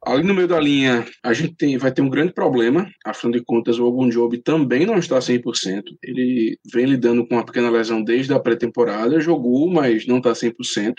Ali 0.04 0.24
no 0.24 0.34
meio 0.34 0.48
da 0.48 0.58
linha, 0.58 1.06
a 1.22 1.32
gente 1.32 1.54
tem, 1.54 1.78
vai 1.78 1.92
ter 1.92 2.02
um 2.02 2.10
grande 2.10 2.32
problema. 2.32 2.90
Afinal 3.06 3.38
de 3.38 3.44
contas, 3.44 3.78
o 3.78 3.84
Ogun 3.84 4.08
Job 4.08 4.36
também 4.38 4.84
não 4.84 4.98
está 4.98 5.18
100%. 5.18 5.82
Ele 6.02 6.58
vem 6.72 6.86
lidando 6.86 7.26
com 7.26 7.36
uma 7.36 7.46
pequena 7.46 7.70
lesão 7.70 8.02
desde 8.02 8.34
a 8.34 8.40
pré-temporada, 8.40 9.20
jogou, 9.20 9.70
mas 9.70 10.04
não 10.04 10.18
está 10.18 10.32
100%. 10.32 10.94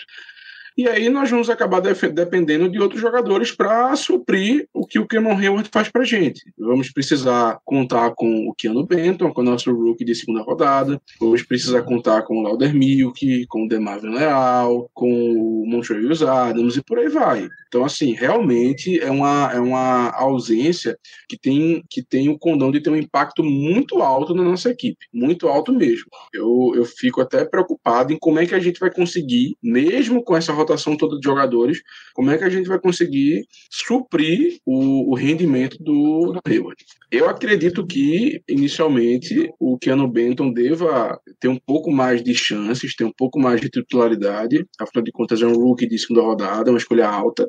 E 0.76 0.88
aí 0.88 1.08
nós 1.08 1.30
vamos 1.30 1.48
acabar 1.48 1.80
dependendo 1.80 2.68
de 2.68 2.80
outros 2.80 3.00
jogadores 3.00 3.52
para 3.52 3.94
suprir 3.94 4.68
o 4.74 4.84
que 4.84 4.98
o 4.98 5.06
Cameron 5.06 5.38
Hayward 5.38 5.68
faz 5.72 5.88
para 5.88 6.04
gente. 6.04 6.42
Vamos 6.58 6.90
precisar 6.90 7.60
contar 7.64 8.10
com 8.14 8.48
o 8.48 8.54
Keanu 8.54 8.84
Benton, 8.84 9.32
com 9.32 9.40
o 9.40 9.44
nosso 9.44 9.72
rookie 9.72 10.04
de 10.04 10.14
segunda 10.14 10.42
rodada. 10.42 11.00
Vamos 11.20 11.42
precisar 11.44 11.82
contar 11.82 12.22
com 12.22 12.38
o 12.38 12.42
Lauder 12.42 12.74
Milk, 12.74 13.46
com 13.46 13.64
o 13.64 13.68
Demarvin 13.68 14.14
Leal, 14.14 14.90
com 14.92 15.10
o 15.12 15.64
Montreal 15.66 15.94
Adams 16.28 16.76
e 16.76 16.82
por 16.82 16.98
aí 16.98 17.08
vai. 17.08 17.48
Então, 17.68 17.84
assim, 17.84 18.12
realmente 18.12 19.00
é 19.00 19.10
uma, 19.10 19.50
é 19.52 19.58
uma 19.58 20.10
ausência 20.10 20.98
que 21.28 21.36
tem, 21.36 21.84
que 21.90 22.02
tem 22.02 22.28
o 22.28 22.38
condão 22.38 22.70
de 22.70 22.80
ter 22.80 22.90
um 22.90 22.96
impacto 22.96 23.42
muito 23.42 24.00
alto 24.00 24.34
na 24.34 24.42
nossa 24.42 24.70
equipe. 24.70 25.06
Muito 25.12 25.48
alto 25.48 25.72
mesmo. 25.72 26.06
Eu, 26.32 26.72
eu 26.74 26.84
fico 26.84 27.20
até 27.20 27.44
preocupado 27.44 28.12
em 28.12 28.18
como 28.18 28.38
é 28.38 28.46
que 28.46 28.54
a 28.54 28.60
gente 28.60 28.78
vai 28.78 28.92
conseguir, 28.92 29.56
mesmo 29.62 30.22
com 30.22 30.36
essa 30.36 30.52
rotação 30.64 30.96
toda 30.96 31.18
de 31.18 31.24
jogadores, 31.24 31.82
como 32.14 32.30
é 32.30 32.38
que 32.38 32.44
a 32.44 32.50
gente 32.50 32.68
vai 32.68 32.78
conseguir 32.78 33.46
suprir 33.70 34.58
o, 34.64 35.12
o 35.12 35.14
rendimento 35.14 35.76
do, 35.78 36.32
do 36.32 36.40
Hayward? 36.46 36.76
Eu 37.10 37.28
acredito 37.28 37.86
que, 37.86 38.42
inicialmente, 38.48 39.48
o 39.60 39.78
Keanu 39.78 40.08
Benton 40.08 40.52
deva 40.52 41.18
ter 41.38 41.48
um 41.48 41.58
pouco 41.58 41.92
mais 41.92 42.22
de 42.22 42.34
chances, 42.34 42.96
ter 42.96 43.04
um 43.04 43.12
pouco 43.12 43.38
mais 43.38 43.60
de 43.60 43.68
titularidade. 43.68 44.66
Afinal 44.80 45.04
de 45.04 45.12
contas, 45.12 45.40
é 45.40 45.46
um 45.46 45.54
rookie 45.54 45.86
de 45.86 45.98
segunda 45.98 46.22
rodada, 46.22 46.70
uma 46.70 46.78
escolha 46.78 47.08
alta. 47.08 47.48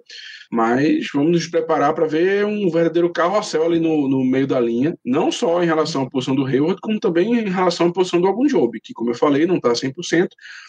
Mas 0.52 1.08
vamos 1.14 1.32
nos 1.32 1.48
preparar 1.48 1.94
para 1.94 2.06
ver 2.06 2.46
um 2.46 2.70
verdadeiro 2.70 3.12
carrossel 3.12 3.66
ali 3.66 3.80
no, 3.80 4.08
no 4.08 4.24
meio 4.24 4.46
da 4.46 4.60
linha, 4.60 4.96
não 5.04 5.32
só 5.32 5.64
em 5.64 5.66
relação 5.66 6.04
à 6.04 6.10
posição 6.10 6.36
do 6.36 6.46
Hayward, 6.46 6.80
como 6.82 7.00
também 7.00 7.34
em 7.34 7.50
relação 7.50 7.88
à 7.88 7.92
posição 7.92 8.22
do 8.22 8.28
Algum 8.28 8.46
Job, 8.46 8.80
que, 8.80 8.94
como 8.94 9.10
eu 9.10 9.16
falei, 9.16 9.46
não 9.46 9.58
está 9.58 9.72
100%. 9.72 10.28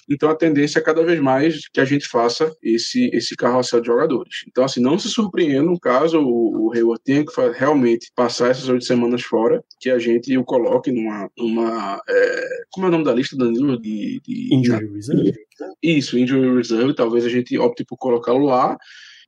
Então 0.08 0.30
a 0.30 0.34
tendência 0.34 0.78
é 0.78 0.82
cada 0.82 1.04
vez 1.04 1.20
mais 1.20 1.68
que 1.68 1.80
a 1.80 1.84
gente 1.84 2.08
faça 2.08 2.35
esse, 2.62 3.10
esse 3.12 3.36
carrossel 3.36 3.80
de 3.80 3.86
jogadores. 3.86 4.44
Então, 4.48 4.64
assim, 4.64 4.80
não 4.80 4.98
se 4.98 5.08
surpreendam 5.08 5.78
caso 5.78 6.20
o, 6.20 6.66
o 6.66 6.72
Hayward 6.72 7.02
tenha 7.04 7.24
que 7.24 7.32
realmente 7.58 8.10
passar 8.14 8.50
essas 8.50 8.68
oito 8.68 8.84
semanas 8.84 9.22
fora, 9.22 9.62
que 9.80 9.90
a 9.90 9.98
gente 9.98 10.36
o 10.36 10.44
coloque 10.44 10.90
numa. 10.90 11.30
numa 11.36 12.00
é, 12.08 12.48
como 12.70 12.86
é 12.86 12.88
o 12.88 12.92
nome 12.92 13.04
da 13.04 13.14
lista, 13.14 13.36
Danilo? 13.36 13.80
De, 13.80 14.20
de, 14.26 14.54
Injury 14.54 14.92
Reserve? 14.92 15.34
Isso, 15.82 16.18
Injury 16.18 16.54
Reserve. 16.54 16.94
Talvez 16.94 17.24
a 17.24 17.28
gente 17.28 17.58
opte 17.58 17.84
por 17.84 17.96
colocá-lo 17.96 18.46
lá 18.46 18.76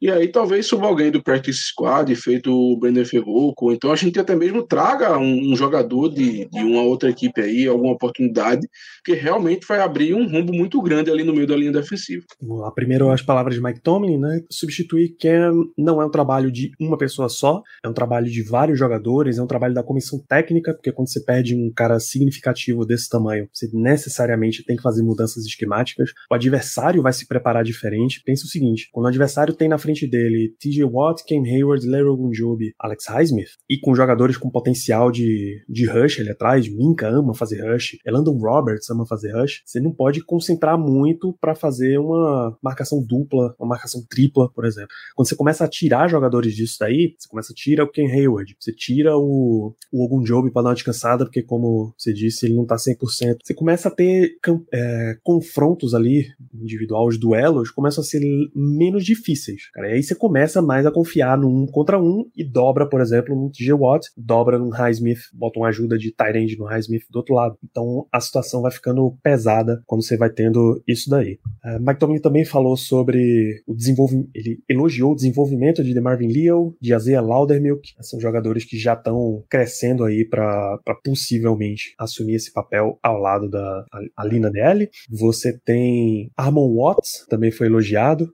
e 0.01 0.11
aí 0.11 0.29
talvez 0.29 0.67
suba 0.67 0.87
alguém 0.87 1.11
do 1.11 1.23
practice 1.23 1.59
squad, 1.59 2.15
feito 2.15 2.53
o 2.53 2.79
Brandon 2.79 3.05
Ferroco, 3.05 3.73
então 3.73 3.91
a 3.91 3.97
gente 3.97 4.19
até 4.19 4.35
mesmo 4.35 4.63
traga 4.63 5.19
um, 5.19 5.53
um 5.53 5.57
jogador 5.57 6.09
de, 6.09 6.49
de, 6.49 6.61
uma 6.63 6.83
outra 6.83 7.11
equipe 7.11 7.41
aí, 7.41 7.67
alguma 7.67 7.93
oportunidade, 7.93 8.67
que 9.05 9.15
realmente 9.15 9.67
vai 9.67 9.81
abrir 9.81 10.15
um 10.15 10.29
rumbo 10.29 10.53
muito 10.53 10.81
grande 10.81 11.11
ali 11.11 11.25
no 11.25 11.35
meio 11.35 11.47
da 11.47 11.57
linha 11.57 11.73
defensiva. 11.73 12.25
A 12.65 12.71
primeiro 12.71 13.11
as 13.11 13.23
palavras 13.23 13.55
de 13.55 13.63
Mike 13.63 13.81
Tomlin, 13.81 14.19
né? 14.19 14.41
Substituir 14.51 15.17
Cam 15.21 15.53
não 15.77 16.01
é 16.01 16.07
um 16.07 16.11
trabalho 16.11 16.51
de 16.53 16.71
uma 16.81 16.97
pessoa 16.97 17.29
só, 17.29 17.63
é 17.85 17.89
um 17.89 17.93
trabalho 17.93 18.27
de 18.27 18.43
vários 18.43 18.79
jogadores, 18.79 19.39
é 19.39 19.43
um 19.43 19.47
trabalho 19.47 19.75
da 19.75 19.83
comissão 19.83 20.19
técnica, 20.29 20.75
porque 20.75 20.93
quando 20.93 21.11
você 21.11 21.21
perde 21.25 21.55
um 21.55 21.73
cara 21.75 21.99
significativo 21.99 22.85
desse 22.87 23.09
tamanho, 23.09 23.49
você 23.53 23.69
necessariamente 23.73 24.65
tem 24.65 24.77
que 24.77 24.83
fazer 24.83 25.03
mudanças 25.03 25.45
esquemáticas. 25.45 26.11
O 26.31 26.35
adversário 26.35 27.03
vai 27.03 27.13
se 27.13 27.27
preparar 27.27 27.65
diferente. 27.65 28.23
Pensa 28.25 28.45
o 28.45 28.49
seguinte: 28.49 28.89
quando 28.93 29.07
o 29.07 29.09
adversário 29.09 29.55
tem 29.55 29.69
na 29.69 29.79
frente 29.79 29.88
frente 29.89 30.07
dele 30.07 30.55
TJ 30.61 30.85
Watt, 30.85 31.23
Cam 31.27 31.43
Hayward, 31.45 31.87
Larry 31.87 32.09
Ogunjobi, 32.09 32.75
Alex 32.79 33.07
Highsmith, 33.07 33.53
e 33.69 33.79
com 33.79 33.95
jogadores 33.95 34.37
com 34.37 34.51
potencial 34.51 35.11
de, 35.11 35.65
de 35.67 35.87
rush 35.87 36.21
ali 36.21 36.31
atrás, 36.31 36.69
Minka 36.69 37.09
ama 37.09 37.35
fazer 37.35 37.67
rush, 37.73 37.99
Elandon 38.05 38.39
Roberts 38.39 38.91
ama 38.91 39.07
fazer 39.07 39.33
rush, 39.33 39.63
você 39.65 39.81
não 39.81 39.93
pode 39.93 40.23
concentrar 40.23 40.79
muito 40.79 41.35
para 41.41 41.55
fazer 41.55 41.99
uma 41.99 42.57
marcação 42.63 43.03
dupla, 43.03 43.55
uma 43.59 43.69
marcação 43.69 44.05
tripla, 44.09 44.51
por 44.53 44.67
exemplo. 44.67 44.91
Quando 45.17 45.29
você 45.29 45.37
começa 45.37 45.65
a 45.65 45.69
tirar 45.69 46.09
jogadores 46.09 46.55
disso 46.55 46.77
daí, 46.81 47.15
você 47.19 47.29
começa 47.29 47.53
a 47.53 47.57
tirar 47.57 47.85
o 47.85 47.91
Cam 47.91 48.07
Hayward, 48.07 48.57
você 48.61 48.73
tira 48.73 49.17
o, 49.17 49.75
o 49.91 50.05
Ogunjobi 50.05 50.51
para 50.51 50.63
dar 50.63 50.69
uma 50.69 50.75
descansada, 50.75 51.25
porque 51.25 51.43
como 51.43 51.95
você 51.97 52.13
disse, 52.13 52.47
ele 52.47 52.55
não 52.55 52.67
tá 52.67 52.77
100%. 52.77 53.39
Você 53.43 53.55
começa 53.55 53.89
a 53.89 53.91
ter 53.91 54.37
é, 54.73 55.17
confrontos 55.23 55.95
ali, 55.95 56.27
individual, 56.55 57.07
os 57.07 57.19
duelos, 57.19 57.71
começam 57.71 58.03
a 58.03 58.07
ser 58.07 58.21
menos 58.55 59.05
difíceis. 59.05 59.63
Cara, 59.79 59.91
e 59.91 59.93
aí 59.93 60.03
você 60.03 60.13
começa 60.13 60.61
mais 60.61 60.85
a 60.87 60.91
confiar 60.91 61.39
no 61.39 61.49
um 61.49 61.65
contra 61.65 62.03
um 62.03 62.29
e 62.37 62.43
dobra, 62.43 62.85
por 62.85 63.01
exemplo, 63.01 63.37
no 63.37 63.49
TJ 63.49 63.75
Watt, 63.75 64.09
dobra 64.17 64.59
no 64.59 64.71
Highsmith, 64.71 65.21
bota 65.33 65.61
uma 65.61 65.69
ajuda 65.69 65.97
de 65.97 66.11
tight 66.11 66.59
no 66.59 66.65
Highsmith 66.65 67.05
do 67.09 67.19
outro 67.19 67.37
lado. 67.37 67.57
Então 67.63 68.05
a 68.13 68.21
situação 68.21 68.61
vai 68.61 68.73
ficando 68.73 69.17
pesada 69.23 69.81
quando 69.87 70.05
você 70.05 70.17
vai 70.17 70.31
tendo 70.31 70.83
isso 70.85 71.09
daí. 71.09 71.39
Uh, 71.65 71.79
Mike 71.79 72.01
Tomlin 72.01 72.21
também 72.21 72.45
falou 72.45 72.77
sobre 72.77 73.63
o 73.69 73.75
desenvolvimento, 73.77 74.29
ele 74.35 74.59
elogiou 74.69 75.13
o 75.13 75.15
desenvolvimento 75.15 75.85
de 75.85 75.95
DeMarvin 75.95 76.27
Leo, 76.27 76.77
de 76.81 76.93
Isaiah 76.93 77.21
Laudermilk, 77.21 77.95
são 78.01 78.19
jogadores 78.19 78.65
que 78.65 78.77
já 78.77 78.95
estão 78.95 79.45
crescendo 79.49 80.03
aí 80.03 80.25
para 80.25 80.81
possivelmente 81.05 81.95
assumir 81.97 82.35
esse 82.35 82.53
papel 82.53 82.99
ao 83.01 83.17
lado 83.17 83.49
da 83.49 83.85
Alina 84.17 84.51
DL. 84.51 84.91
Você 85.09 85.57
tem 85.57 86.33
Armon 86.37 86.75
Watts, 86.75 87.25
também 87.29 87.53
foi 87.53 87.69
elogiado 87.69 88.29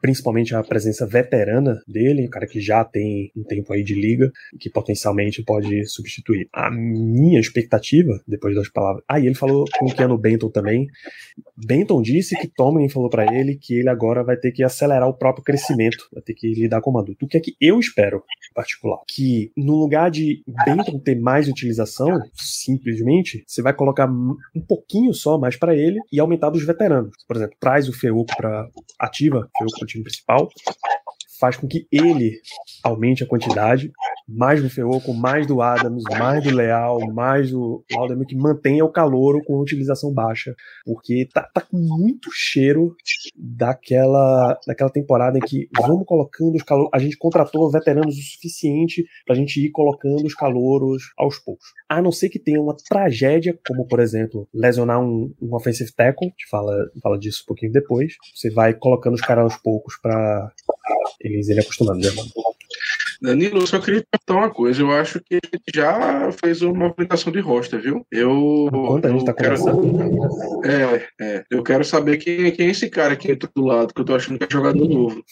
principalmente 0.00 0.54
a 0.54 0.62
presença 0.62 1.06
veterana 1.06 1.80
dele, 1.86 2.26
um 2.26 2.30
cara 2.30 2.46
que 2.46 2.60
já 2.60 2.84
tem 2.84 3.30
um 3.36 3.42
tempo 3.42 3.72
aí 3.72 3.82
de 3.82 3.94
liga 3.94 4.30
que 4.58 4.70
potencialmente 4.70 5.42
pode 5.42 5.86
substituir. 5.86 6.48
A 6.52 6.70
minha 6.70 7.40
expectativa, 7.40 8.20
depois 8.26 8.54
das 8.54 8.68
palavras. 8.68 9.04
Ah, 9.08 9.18
ele 9.18 9.34
falou 9.34 9.64
com 9.78 9.86
o 9.86 9.94
Keanu 9.94 10.18
Benton 10.18 10.50
também. 10.50 10.86
Benton 11.56 12.02
disse 12.02 12.36
que 12.36 12.48
Tomlin 12.48 12.88
falou 12.88 13.10
para 13.10 13.34
ele 13.34 13.56
que 13.56 13.74
ele 13.74 13.88
agora 13.88 14.22
vai 14.22 14.36
ter 14.36 14.52
que 14.52 14.62
acelerar 14.62 15.08
o 15.08 15.14
próprio 15.14 15.44
crescimento, 15.44 16.08
vai 16.12 16.22
ter 16.22 16.34
que 16.34 16.52
lidar 16.54 16.80
com 16.80 16.92
o 16.92 16.98
adulto. 16.98 17.24
O 17.24 17.28
que 17.28 17.36
é 17.36 17.40
que 17.40 17.56
eu 17.60 17.78
espero, 17.78 18.18
em 18.18 18.54
particular? 18.54 18.98
Que 19.08 19.50
no 19.56 19.76
lugar 19.76 20.10
de 20.10 20.42
Benton 20.64 20.98
ter 20.98 21.18
mais 21.18 21.48
utilização, 21.48 22.20
simplesmente, 22.34 23.44
você 23.46 23.62
vai 23.62 23.72
colocar 23.72 24.08
um 24.08 24.60
pouquinho 24.66 25.12
só 25.12 25.38
mais 25.38 25.56
para 25.56 25.74
ele 25.74 25.98
e 26.12 26.20
aumentar 26.20 26.50
dos 26.50 26.64
veteranos. 26.64 27.16
Por 27.26 27.36
exemplo, 27.36 27.56
traz 27.60 27.88
o 27.88 27.92
Feuco 27.92 28.26
para 28.36 28.68
ativa, 28.98 29.48
Feuco 29.58 29.78
time 29.88 30.04
principal, 30.04 30.48
faz 31.38 31.56
com 31.56 31.66
que 31.66 31.86
ele 31.90 32.40
aumente 32.82 33.22
a 33.22 33.26
quantidade, 33.26 33.92
mais 34.28 34.62
do 34.62 34.68
Feoco, 34.68 35.14
mais 35.14 35.46
do 35.46 35.62
Adams, 35.62 36.04
mais 36.18 36.44
do 36.44 36.54
Leal, 36.54 37.00
mais 37.12 37.50
do 37.50 37.82
Laudemir, 37.90 38.26
que 38.26 38.36
mantenha 38.36 38.84
o 38.84 38.92
calor 38.92 39.42
com 39.44 39.58
utilização 39.58 40.12
baixa, 40.12 40.54
porque 40.84 41.26
tá, 41.32 41.42
tá 41.42 41.62
com 41.62 41.78
muito 41.78 42.28
cheiro 42.32 42.94
daquela, 43.34 44.58
daquela 44.66 44.90
temporada 44.90 45.38
em 45.38 45.40
que 45.40 45.68
vamos 45.80 46.04
colocando 46.06 46.56
os 46.56 46.62
calouros, 46.62 46.90
a 46.92 46.98
gente 46.98 47.16
contratou 47.16 47.70
veteranos 47.70 48.16
o 48.18 48.22
suficiente 48.22 49.06
pra 49.26 49.34
gente 49.34 49.64
ir 49.64 49.70
colocando 49.70 50.26
os 50.26 50.34
calouros 50.34 51.04
aos 51.16 51.38
poucos. 51.38 51.68
A 51.88 52.02
não 52.02 52.12
ser 52.12 52.28
que 52.28 52.38
tenha 52.38 52.60
uma 52.60 52.76
tragédia, 52.76 53.58
como 53.66 53.86
por 53.86 54.00
exemplo, 54.00 54.46
lesionar 54.52 55.00
um, 55.00 55.32
um 55.40 55.54
offensive 55.54 55.90
tackle, 55.92 56.28
a 56.28 56.30
gente 56.30 56.48
fala, 56.50 56.74
fala 57.02 57.18
disso 57.18 57.42
um 57.44 57.46
pouquinho 57.46 57.72
depois, 57.72 58.14
você 58.34 58.50
vai 58.50 58.74
colocando 58.74 59.14
os 59.14 59.22
caras 59.22 59.44
aos 59.44 59.56
poucos 59.56 59.96
para 60.02 60.52
eles 61.20 61.48
ele 61.48 61.60
acostumando, 61.60 62.00
né? 62.00 62.08
Danilo, 63.20 63.58
eu 63.58 63.66
só 63.66 63.80
queria 63.80 64.04
perguntar 64.10 64.46
uma 64.46 64.54
coisa. 64.54 64.80
Eu 64.80 64.92
acho 64.92 65.20
que 65.20 65.36
a 65.36 65.56
gente 65.56 65.74
já 65.74 66.30
fez 66.32 66.62
uma 66.62 66.72
movimentação 66.72 67.32
de 67.32 67.40
rosta, 67.40 67.78
viu? 67.78 68.06
Eu. 68.12 68.68
Enquanto 68.72 69.06
a 69.06 69.10
gente 69.10 69.24
tá 69.24 69.34
quero... 69.34 69.58
conversando. 69.58 70.64
É, 70.64 71.08
é. 71.20 71.44
Eu 71.50 71.62
quero 71.62 71.84
saber 71.84 72.18
quem, 72.18 72.50
quem 72.52 72.68
é 72.68 72.70
esse 72.70 72.88
cara 72.88 73.14
aqui 73.14 73.34
do 73.34 73.64
lado, 73.64 73.92
que 73.92 74.00
eu 74.00 74.04
tô 74.04 74.14
achando 74.14 74.38
que 74.38 74.44
é 74.44 74.48
jogador 74.50 74.88
novo. 74.88 75.24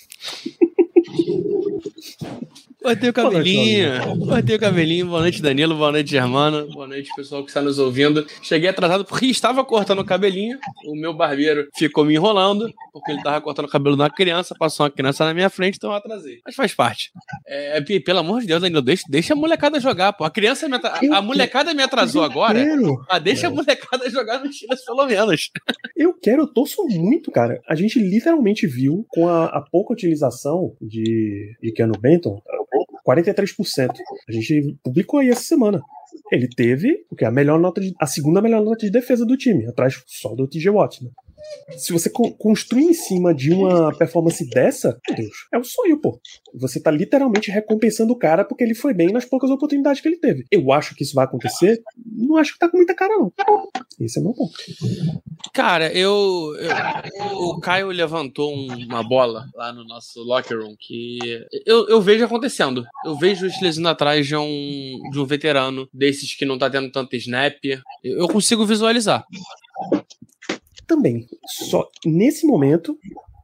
Botei 2.86 3.10
o 3.10 3.12
cabelinho, 3.12 4.14
botei 4.14 4.54
o 4.54 4.60
cabelinho. 4.60 5.06
Boa 5.08 5.20
noite, 5.20 5.42
Danilo. 5.42 5.74
Boa 5.74 5.90
noite, 5.90 6.08
Germano. 6.08 6.68
Boa 6.72 6.86
noite, 6.86 7.10
pessoal 7.16 7.42
que 7.42 7.50
está 7.50 7.60
nos 7.60 7.80
ouvindo. 7.80 8.24
Cheguei 8.40 8.68
atrasado 8.68 9.04
porque 9.04 9.26
estava 9.26 9.64
cortando 9.64 9.98
o 9.98 10.04
cabelinho. 10.04 10.56
O 10.86 10.94
meu 10.94 11.12
barbeiro 11.12 11.68
ficou 11.76 12.04
me 12.04 12.14
enrolando 12.14 12.72
porque 12.92 13.10
ele 13.10 13.18
estava 13.18 13.40
cortando 13.40 13.64
o 13.64 13.68
cabelo 13.68 13.96
de 13.96 14.02
uma 14.02 14.08
criança. 14.08 14.54
Passou 14.56 14.86
uma 14.86 14.90
criança 14.90 15.24
na 15.24 15.34
minha 15.34 15.50
frente, 15.50 15.78
então 15.78 15.90
eu 15.90 15.96
atrasei. 15.96 16.38
Mas 16.46 16.54
faz 16.54 16.74
parte. 16.74 17.10
É, 17.44 17.80
pelo 17.80 18.20
amor 18.20 18.40
de 18.42 18.46
Deus, 18.46 18.62
Danilo, 18.62 18.80
deixa, 18.80 19.02
deixa 19.08 19.32
a 19.32 19.36
molecada 19.36 19.80
jogar, 19.80 20.12
pô. 20.12 20.22
A 20.22 20.30
criança 20.30 20.68
me 20.68 20.76
atra... 20.76 21.00
A 21.10 21.20
molecada 21.20 21.74
me 21.74 21.82
atrasou 21.82 22.22
agora. 22.22 22.64
Quero. 22.64 23.04
Mas 23.10 23.22
deixa 23.24 23.48
a 23.48 23.50
molecada 23.50 24.08
jogar 24.08 24.44
no 24.44 24.52
Chile, 24.52 24.76
pelo 24.86 25.06
menos. 25.06 25.50
Eu 25.96 26.14
quero, 26.14 26.42
eu 26.42 26.46
torço 26.46 26.84
muito, 26.86 27.32
cara. 27.32 27.60
A 27.68 27.74
gente 27.74 27.98
literalmente 27.98 28.64
viu 28.64 29.04
com 29.08 29.28
a, 29.28 29.46
a 29.46 29.60
pouca 29.60 29.92
utilização 29.92 30.76
de, 30.80 31.56
de 31.60 31.72
Keanu 31.72 31.98
Benton 31.98 32.40
43%. 33.06 33.90
A 34.28 34.32
gente 34.32 34.76
publicou 34.82 35.20
aí 35.20 35.30
essa 35.30 35.42
semana. 35.42 35.80
Ele 36.32 36.48
teve 36.48 37.04
o 37.10 37.14
que 37.14 37.24
a 37.24 37.30
melhor 37.30 37.58
nota 37.60 37.80
de, 37.80 37.94
a 38.00 38.06
segunda 38.06 38.40
melhor 38.40 38.62
nota 38.62 38.84
de 38.84 38.90
defesa 38.90 39.24
do 39.24 39.36
time, 39.36 39.66
atrás 39.66 40.02
só 40.06 40.34
do 40.34 40.48
TJ 40.48 40.70
Watt, 40.70 41.04
né? 41.04 41.10
Se 41.76 41.92
você 41.92 42.08
co 42.08 42.32
construir 42.32 42.84
em 42.84 42.94
cima 42.94 43.34
de 43.34 43.52
uma 43.52 43.96
performance 43.96 44.48
dessa, 44.48 44.98
meu 45.08 45.16
Deus, 45.16 45.46
é 45.52 45.58
um 45.58 45.64
sonho, 45.64 46.00
pô. 46.00 46.20
Você 46.54 46.80
tá 46.80 46.90
literalmente 46.90 47.50
recompensando 47.50 48.12
o 48.12 48.18
cara 48.18 48.44
porque 48.44 48.62
ele 48.64 48.74
foi 48.74 48.94
bem 48.94 49.08
nas 49.08 49.24
poucas 49.24 49.50
oportunidades 49.50 50.00
que 50.00 50.08
ele 50.08 50.18
teve. 50.18 50.44
Eu 50.50 50.72
acho 50.72 50.94
que 50.94 51.02
isso 51.02 51.14
vai 51.14 51.24
acontecer. 51.24 51.82
Não 52.04 52.36
acho 52.36 52.52
que 52.52 52.58
tá 52.58 52.68
com 52.68 52.76
muita 52.76 52.94
cara, 52.94 53.14
não. 53.16 53.32
Esse 54.00 54.18
é 54.18 54.22
o 54.22 54.24
meu 54.24 54.34
ponto. 54.34 54.52
Cara, 55.52 55.92
eu, 55.92 56.54
eu 56.58 57.36
o 57.36 57.60
Caio 57.60 57.88
levantou 57.88 58.54
uma 58.54 59.02
bola 59.02 59.46
lá 59.54 59.72
no 59.72 59.84
nosso 59.84 60.22
locker 60.22 60.58
room 60.58 60.76
que 60.78 61.18
eu, 61.66 61.88
eu 61.88 62.00
vejo 62.00 62.24
acontecendo. 62.24 62.84
Eu 63.04 63.16
vejo 63.16 63.46
utilizando 63.46 63.88
atrás 63.88 64.26
de 64.26 64.36
um, 64.36 65.00
de 65.10 65.18
um 65.18 65.24
veterano 65.24 65.88
desses 65.92 66.34
que 66.34 66.44
não 66.44 66.58
tá 66.58 66.70
tendo 66.70 66.90
tanto 66.90 67.16
snap. 67.16 67.58
Eu 68.02 68.28
consigo 68.28 68.64
visualizar 68.64 69.26
também. 70.86 71.26
Só 71.46 71.88
nesse 72.04 72.46
momento, 72.46 72.98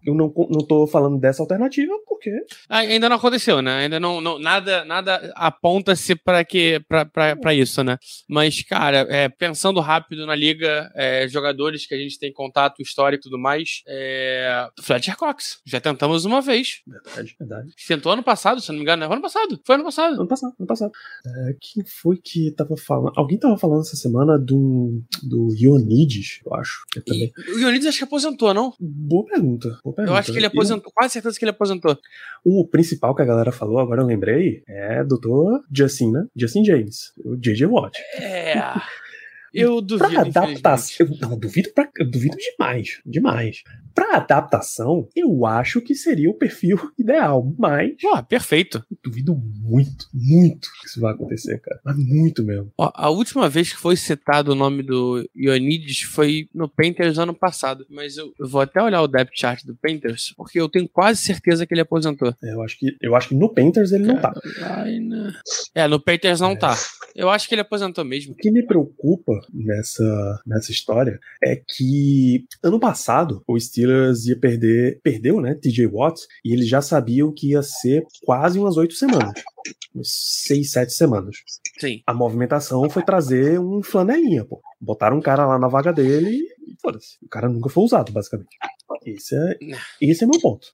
eu 0.05 0.15
não, 0.15 0.33
não 0.51 0.67
tô 0.67 0.87
falando 0.87 1.19
dessa 1.19 1.43
alternativa 1.43 1.93
porque? 2.07 2.31
Ah, 2.69 2.79
Ainda 2.79 3.09
não 3.09 3.17
aconteceu, 3.17 3.61
né? 3.63 3.73
Ainda 3.85 3.99
não, 4.01 4.21
não- 4.21 4.39
nada, 4.39 4.85
nada 4.85 5.33
aponta-se 5.35 6.15
para 6.15 6.45
que 6.45 6.81
para 7.13 7.55
isso, 7.55 7.83
né? 7.83 7.99
Mas 8.29 8.63
cara, 8.63 9.07
é, 9.11 9.29
pensando 9.29 9.81
rápido 9.81 10.27
na 10.27 10.35
liga, 10.35 10.91
é, 10.95 11.27
jogadores 11.29 11.87
que 11.87 11.95
a 11.95 11.99
gente 11.99 12.19
tem 12.19 12.33
contato 12.33 12.81
histórico 12.83 13.23
e 13.23 13.25
tudo 13.25 13.39
mais, 13.39 13.83
é, 13.87 14.69
Fletcher 14.81 15.17
Cox, 15.17 15.61
já 15.67 15.81
tentamos 15.81 16.25
uma 16.25 16.41
vez. 16.41 16.81
Verdade, 16.87 17.37
verdade. 17.39 17.69
Tentou 17.87 18.13
ano 18.13 18.23
passado, 18.23 18.61
se 18.61 18.69
não 18.69 18.77
me 18.77 18.83
engano, 18.83 19.07
né? 19.07 19.13
Ano 19.13 19.23
passado. 19.23 19.61
Foi 19.65 19.75
ano 19.77 19.85
passado. 19.85 20.15
Ano 20.15 20.29
passado, 20.29 20.55
ano 20.59 20.67
passado. 20.67 20.93
É, 21.27 21.57
quem 21.61 21.85
foi 21.85 22.17
que 22.23 22.51
tava 22.53 22.77
falando? 22.77 23.13
Alguém 23.17 23.39
tava 23.39 23.57
falando 23.59 23.81
essa 23.81 23.97
semana 23.97 24.39
do, 24.39 25.03
do 25.23 25.49
Ionides, 25.57 26.41
eu 26.45 26.55
acho. 26.55 26.83
que 26.93 27.01
também. 27.01 27.33
E 27.49 27.53
o 27.53 27.59
Ionides 27.61 27.87
acho 27.87 27.99
que 27.99 28.05
aposentou, 28.05 28.53
não? 28.55 28.73
Boa 28.81 29.25
pergunta. 29.27 29.79
Boa 29.93 30.03
Eu 30.03 30.07
pergunta. 30.07 30.19
acho 30.21 30.33
que 30.33 30.39
ele 30.39 30.47
E 30.47 30.49
aposentou, 30.49 30.93
quase 30.95 31.13
certeza 31.15 31.39
que 31.39 31.45
ele 31.45 31.51
aposentou. 31.51 31.97
O 32.45 32.67
principal 32.67 33.15
que 33.15 33.23
a 33.23 33.25
galera 33.27 33.53
falou, 33.53 33.79
agora 33.79 34.03
eu 34.03 34.07
lembrei, 34.07 34.63
é 34.69 35.05
Dr. 35.05 35.61
Justin, 35.73 36.11
né? 36.13 36.27
Justin 36.37 36.65
James, 36.65 37.13
o 37.25 37.37
J.J. 37.37 37.67
Watt. 37.67 37.99
É. 38.19 38.55
Eu 39.53 39.81
duvido. 39.81 40.09
Pra 40.11 40.21
adaptação. 40.23 41.07
Eu, 41.07 41.17
não, 41.21 41.39
duvido, 41.39 41.71
pra, 41.75 41.89
eu 41.99 42.11
duvido 42.11 42.37
demais. 42.37 43.01
Demais. 43.05 43.63
Pra 43.95 44.17
adaptação, 44.17 45.07
eu 45.15 45.45
acho 45.45 45.81
que 45.83 45.95
seria 45.95 46.31
o 46.31 46.35
perfil 46.35 46.79
ideal, 46.99 47.55
mas 47.59 47.93
Pô, 48.01 48.23
perfeito. 48.23 48.83
eu 48.91 48.97
duvido 49.05 49.35
muito, 49.35 50.07
muito 50.15 50.69
que 50.81 50.87
isso 50.89 51.01
vai 51.01 51.13
acontecer, 51.13 51.59
cara. 51.61 51.79
Mas 51.85 51.97
muito 51.97 52.43
mesmo. 52.43 52.73
Ó, 52.79 52.91
a 52.95 53.11
última 53.11 53.49
vez 53.51 53.71
que 53.71 53.79
foi 53.79 53.97
citado 53.97 54.53
o 54.53 54.55
nome 54.55 54.83
do 54.83 55.29
Ionides 55.37 56.03
foi 56.03 56.49
no 56.55 56.69
Painters 56.69 57.19
ano 57.19 57.35
passado. 57.35 57.87
Mas 57.91 58.17
eu, 58.17 58.33
eu 58.39 58.49
vou 58.49 58.63
até 58.63 58.83
olhar 58.83 59.03
o 59.03 59.09
depth 59.09 59.33
chart 59.35 59.63
do 59.65 59.77
Painters, 59.77 60.33
porque 60.37 60.59
eu 60.59 60.69
tenho 60.71 60.89
quase 60.89 61.21
certeza 61.21 61.67
que 61.67 61.75
ele 61.75 61.83
aposentou. 61.83 62.35
É, 62.43 62.53
Eu 62.55 62.63
acho 62.63 62.79
que, 62.79 62.97
eu 63.03 63.15
acho 63.15 63.29
que 63.29 63.35
no 63.35 63.53
Panthers 63.53 63.93
ele 63.93 64.07
não 64.07 64.19
tá. 64.19 64.33
É, 65.75 65.87
no 65.87 66.01
Painters 66.01 66.41
não 66.41 66.57
tá. 66.57 66.75
Eu 67.15 67.29
acho 67.29 67.47
que 67.47 67.55
ele 67.55 67.61
aposentou 67.63 68.05
mesmo. 68.05 68.33
O 68.33 68.37
que 68.37 68.51
me 68.51 68.63
preocupa 68.67 69.42
nessa, 69.53 70.41
nessa 70.47 70.71
história 70.71 71.19
é 71.43 71.57
que 71.57 72.45
ano 72.63 72.79
passado 72.79 73.43
o 73.47 73.59
Steelers 73.59 74.27
ia 74.27 74.39
perder, 74.39 75.01
perdeu, 75.03 75.41
né, 75.41 75.55
TJ 75.55 75.87
Watt, 75.87 76.21
e 76.45 76.53
eles 76.53 76.69
já 76.69 76.81
sabiam 76.81 77.33
que 77.33 77.51
ia 77.51 77.63
ser 77.63 78.05
quase 78.25 78.59
umas 78.59 78.77
oito 78.77 78.95
semanas. 78.95 79.33
Umas 79.95 80.09
seis, 80.11 80.71
sete 80.73 80.93
semanas. 80.93 81.37
Sim. 81.79 82.03
A 82.07 82.15
movimentação 82.15 82.89
foi 82.91 83.03
trazer 83.03 83.59
um 83.61 83.83
flanelinha, 83.83 84.45
pô. 84.45 84.61
Botaram 84.81 85.19
um 85.19 85.23
cara 85.23 85.47
lá 85.47 85.59
na 85.59 85.69
vaga 85.69 85.93
dele 85.93 86.31
e 86.67 86.75
foda-se. 86.81 87.17
O 87.23 87.29
cara 87.29 87.49
nunca 87.49 87.69
foi 87.69 87.85
usado, 87.85 88.13
basicamente. 88.13 88.51
Esse 89.05 89.35
é, 89.35 89.59
esse 90.01 90.25
é 90.25 90.27
meu 90.27 90.41
ponto. 90.41 90.69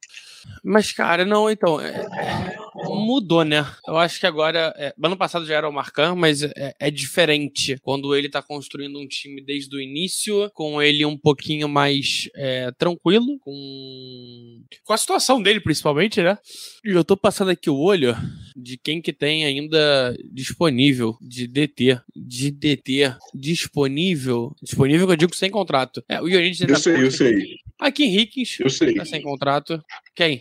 Mas, 0.65 0.93
cara, 0.93 1.25
não, 1.25 1.51
então. 1.51 1.81
é- 1.81 2.01
é- 2.01 2.57
mudou, 2.85 3.45
né? 3.45 3.67
Eu 3.87 3.97
acho 3.97 4.21
que 4.21 4.27
agora. 4.27 4.73
é, 4.77 4.95
ano 5.03 5.17
passado 5.17 5.45
já 5.45 5.57
era 5.57 5.69
o 5.69 5.73
Marcan, 5.73 6.15
mas 6.15 6.43
é, 6.43 6.75
é 6.79 6.91
diferente 6.91 7.77
quando 7.83 8.15
ele 8.15 8.29
tá 8.29 8.41
construindo 8.41 8.99
um 8.99 9.07
time 9.07 9.45
desde 9.45 9.75
o 9.75 9.81
início, 9.81 10.49
com 10.55 10.81
ele 10.81 11.05
um 11.05 11.17
pouquinho 11.19 11.69
mais 11.69 12.29
é, 12.37 12.71
tranquilo, 12.79 13.39
com. 13.41 14.63
Com 14.85 14.93
a 14.93 14.97
situação 14.97 15.43
dele, 15.43 15.61
principalmente, 15.61 16.23
né? 16.23 16.39
E 16.85 16.91
eu 16.91 17.05
tô 17.05 17.17
passando 17.17 17.51
aqui 17.51 17.69
o 17.69 17.79
olho 17.79 18.15
de 18.57 18.78
quem 18.83 19.01
que 19.03 19.13
tem 19.13 19.45
ainda 19.45 20.17
disponível 20.33 21.17
de 21.21 21.47
DT. 21.47 22.01
De 22.15 22.51
DT 22.51 23.15
disponível. 23.35 24.55
Disponível 24.63 25.07
que 25.07 25.13
eu 25.13 25.17
digo 25.17 25.35
sem 25.35 25.51
contrato. 25.51 26.03
É, 26.09 26.21
o 26.21 26.29
Ionides 26.29 26.61
Eu 26.61 26.77
sei, 26.77 27.05
eu 27.05 27.11
sei. 27.11 27.57
Aqui 27.79 28.07
Rickens 28.07 28.59
Eu 28.61 28.71
sei. 28.71 28.95
tá 28.95 29.05
sem 29.05 29.23
contrato. 29.23 29.83
Quem? 30.15 30.41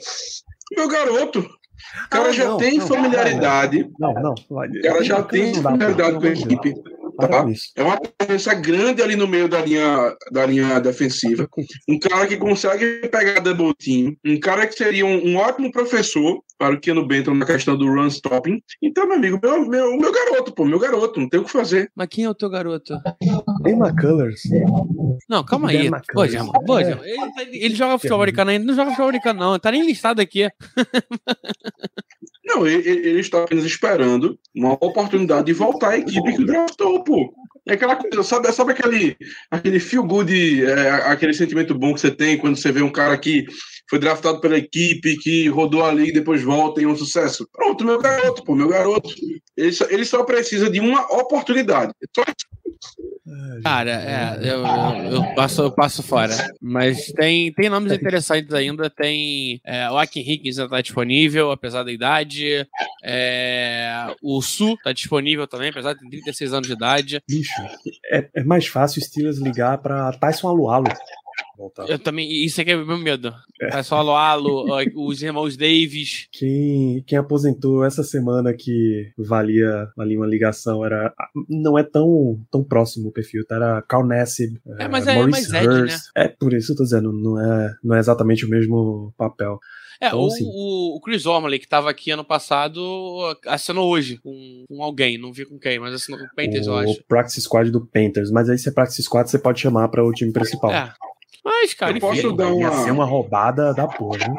Meu 0.76 0.88
garoto, 0.88 1.40
o 1.40 2.10
cara 2.10 2.30
Ah, 2.30 2.34
já 2.34 2.46
não, 2.46 2.58
tem 2.58 2.78
não, 2.78 2.88
familiaridade. 2.88 3.90
Não, 4.00 4.14
não. 4.14 4.36
O 4.50 4.82
cara 4.82 5.04
já 5.04 5.24
tem 5.24 5.54
familiaridade 5.54 6.18
com 6.18 6.26
a 6.26 6.30
equipe. 6.30 6.74
Tá? 7.18 7.46
É 7.76 7.84
uma 7.84 8.00
presença 8.00 8.54
grande 8.54 9.02
ali 9.02 9.16
no 9.16 9.28
meio 9.28 9.50
da 9.50 9.62
linha, 9.62 10.16
da 10.32 10.46
linha 10.46 10.80
defensiva. 10.80 11.48
Um 11.90 12.00
cara 12.00 12.28
que 12.28 12.38
consegue 12.38 13.08
pegar 13.08 13.40
double 13.40 13.74
team. 13.74 14.16
Um 14.26 14.40
cara 14.40 14.68
que 14.68 14.76
seria 14.76 15.06
um, 15.06 15.26
um 15.26 15.38
ótimo 15.38 15.72
professor 15.72 16.42
para 16.58 16.76
o 16.76 16.80
Keanu 16.80 17.08
Benton 17.08 17.34
na 17.34 17.46
questão 17.46 17.78
do 17.78 17.88
run 17.88 18.08
stopping. 18.08 18.62
Então, 18.82 19.08
meu 19.08 19.18
amigo, 19.18 19.40
meu, 19.42 19.68
meu, 19.68 19.98
meu 19.98 20.12
garoto, 20.12 20.54
pô, 20.54 20.66
meu 20.66 20.80
garoto, 20.80 21.20
não 21.20 21.30
tem 21.30 21.40
o 21.40 21.44
que 21.44 21.52
fazer. 21.52 21.90
Mas 21.96 22.08
quem 22.10 22.26
é 22.26 22.30
o 22.30 22.36
teu 22.36 22.50
garoto? 22.50 23.00
Dan 23.62 23.78
McCullers. 23.78 24.42
Não, 25.30 25.44
calma 25.44 25.70
aí. 25.70 25.90
Pô, 26.14 26.28
Germão, 26.28 26.52
pô. 26.66 26.80
Germão, 26.80 27.06
ele, 27.06 27.58
ele 27.58 27.76
joga 27.76 27.98
futebol 27.98 28.20
americano 28.20 28.52
ainda, 28.52 28.66
não 28.66 28.76
joga 28.76 28.90
futebol 28.90 29.10
americano, 29.10 29.40
não. 29.40 29.60
Tá 29.60 29.72
nem 29.72 29.86
listado 29.86 30.22
aqui. 30.22 30.50
Não, 32.48 32.66
ele, 32.66 33.20
está 33.20 33.44
apenas 33.44 33.66
esperando 33.66 34.40
uma 34.56 34.74
oportunidade 34.74 35.48
de 35.48 35.54
voltar 35.54 35.90
à 35.90 35.98
equipe 35.98 36.34
que 36.34 36.46
draftou, 36.46 37.04
pô. 37.04 37.34
É 37.68 37.74
aquela 37.74 37.98
coisa, 37.98 38.24
sabe, 38.24 38.50
sabe 38.54 38.72
aquele, 38.72 39.18
aquele 39.52 39.78
feel 39.82 40.02
good, 40.04 40.66
é, 40.66 40.90
aquele 40.90 41.34
sentimento 41.34 41.78
bom 41.78 41.94
que 41.94 42.00
você 42.00 42.10
tem 42.10 42.38
quando 42.38 42.56
você 42.56 42.72
vê 42.72 42.82
um 42.82 42.90
cara 42.90 43.18
que 43.18 43.46
foi 43.90 44.00
draftado 44.00 44.40
pela 44.40 44.58
equipe, 44.58 45.18
que 45.18 45.50
rodou 45.50 45.84
a 45.84 45.92
liga 45.92 46.10
e 46.10 46.14
depois 46.14 46.42
volta 46.42 46.80
e 46.80 46.86
é 46.86 46.88
um 46.88 46.96
sucesso? 46.96 47.46
Pronto, 47.52 47.84
meu 47.84 48.00
garoto, 48.00 48.42
pô, 48.46 48.56
meu 48.56 48.70
garoto. 48.70 49.10
Ele 49.58 49.72
só, 49.74 49.86
ele 49.90 50.06
só 50.06 50.24
precisa 50.24 50.70
de 50.70 50.80
uma 50.80 51.02
oportunidade. 51.20 51.92
Só 52.16 52.24
Cara, 53.64 53.92
é, 53.92 54.40
eu, 54.42 54.66
eu, 54.66 55.12
eu 55.12 55.36
passo, 55.36 55.62
eu 55.62 55.72
passo 55.72 56.04
fora. 56.04 56.34
Mas 56.62 57.08
tem, 57.08 57.52
tem 57.52 57.70
nomes 57.70 57.92
interessantes 57.94 58.54
ainda. 58.54 58.90
Tem 58.90 59.60
é, 59.66 59.90
o 59.90 59.98
Akin 59.98 60.22
Higgins 60.22 60.58
ainda 60.60 60.70
tá 60.70 60.82
disponível, 60.82 61.52
apesar 61.52 61.84
da 61.84 61.92
idade. 61.92 62.68
É, 63.04 64.16
o 64.22 64.42
Su 64.42 64.78
tá 64.84 64.94
disponível 64.94 65.48
também, 65.48 65.70
apesar 65.70 65.94
de 65.94 66.00
ter 66.00 66.10
36 66.10 66.54
anos 66.54 66.68
de 66.68 66.74
idade. 66.74 67.22
Bicho, 67.28 67.62
é, 68.12 68.30
é 68.36 68.44
mais 68.44 68.68
fácil 68.68 69.02
o 69.02 69.06
Steelers 69.06 69.38
ligar 69.38 69.78
pra 69.80 70.12
Tyson 70.14 70.48
Alualo. 70.48 70.88
Voltar. 71.58 71.90
Eu 71.90 71.98
também, 71.98 72.30
isso 72.46 72.62
aqui 72.62 72.72
é 72.72 72.78
o 72.78 72.86
meu 72.86 72.98
medo. 73.00 73.34
É 73.60 73.82
só 73.82 73.98
Alo 73.98 74.12
Alo, 74.16 74.66
os 74.96 75.22
irmãos 75.24 75.58
Davis. 75.58 76.28
Quem, 76.32 77.04
quem 77.08 77.18
aposentou 77.18 77.84
essa 77.84 78.04
semana 78.04 78.54
que 78.54 79.12
valia, 79.18 79.90
valia 79.98 80.18
uma 80.20 80.28
ligação 80.28 80.86
era. 80.86 81.12
Não 81.50 81.78
é 81.78 81.84
tão, 81.84 82.40
tão 82.52 82.64
próximo 82.64 83.10
o 83.10 83.12
perfil, 83.12 83.46
tá? 83.46 83.56
Era 83.56 83.82
Carl 83.82 84.06
Nassib, 84.06 84.58
É, 84.80 84.88
mas 84.88 85.08
é 85.08 85.26
mais 85.26 85.52
Ed, 85.52 85.68
né? 85.68 85.98
É 86.16 86.28
por 86.28 86.54
isso 86.54 86.68
que 86.68 86.74
eu 86.74 86.78
tô 86.78 86.84
dizendo, 86.84 87.12
não 87.12 87.42
é, 87.42 87.74
não 87.84 87.96
é 87.96 88.00
exatamente 88.00 88.46
o 88.46 88.50
mesmo 88.50 89.12
papel. 89.18 89.60
É, 90.00 90.08
Então, 90.10 90.22
o, 90.22 90.28
assim- 90.28 90.46
o, 90.46 90.96
o 90.98 91.02
Chris 91.02 91.26
Ormley, 91.26 91.58
que 91.58 91.68
tava 91.68 91.90
aqui 91.90 92.12
ano 92.12 92.24
passado, 92.24 93.36
assinou 93.48 93.90
hoje 93.90 94.18
com, 94.18 94.64
com 94.68 94.84
alguém, 94.84 95.18
não 95.18 95.34
vi 95.34 95.44
com 95.44 95.58
quem, 95.58 95.80
mas 95.80 95.92
assinou 95.96 96.20
com 96.20 96.26
o 96.28 96.36
Panthers, 96.36 96.68
eu 96.68 96.74
o 96.74 96.78
acho. 96.78 97.04
Practice 97.08 97.42
Squad 97.42 97.72
do 97.72 97.84
Panthers, 97.84 98.30
mas 98.30 98.48
aí 98.48 98.60
se 98.60 98.70
é 98.70 98.72
Practice 98.72 99.02
Squad, 99.02 99.28
você 99.28 99.40
pode 99.40 99.60
chamar 99.60 99.88
para 99.90 100.06
o 100.06 100.12
time 100.14 100.32
principal. 100.32 100.72
É. 100.72 100.94
Mas, 101.48 101.74
cara, 101.74 101.94
Eu 101.96 102.00
posso 102.02 102.20
enfim, 102.28 102.36
dar 102.36 102.46
Ia 102.50 102.52
uma- 102.72 102.84
ser 102.84 102.92
uma 102.92 103.06
roubada 103.06 103.74
da 103.74 103.88
porra. 103.88 104.20
viu? 104.20 104.36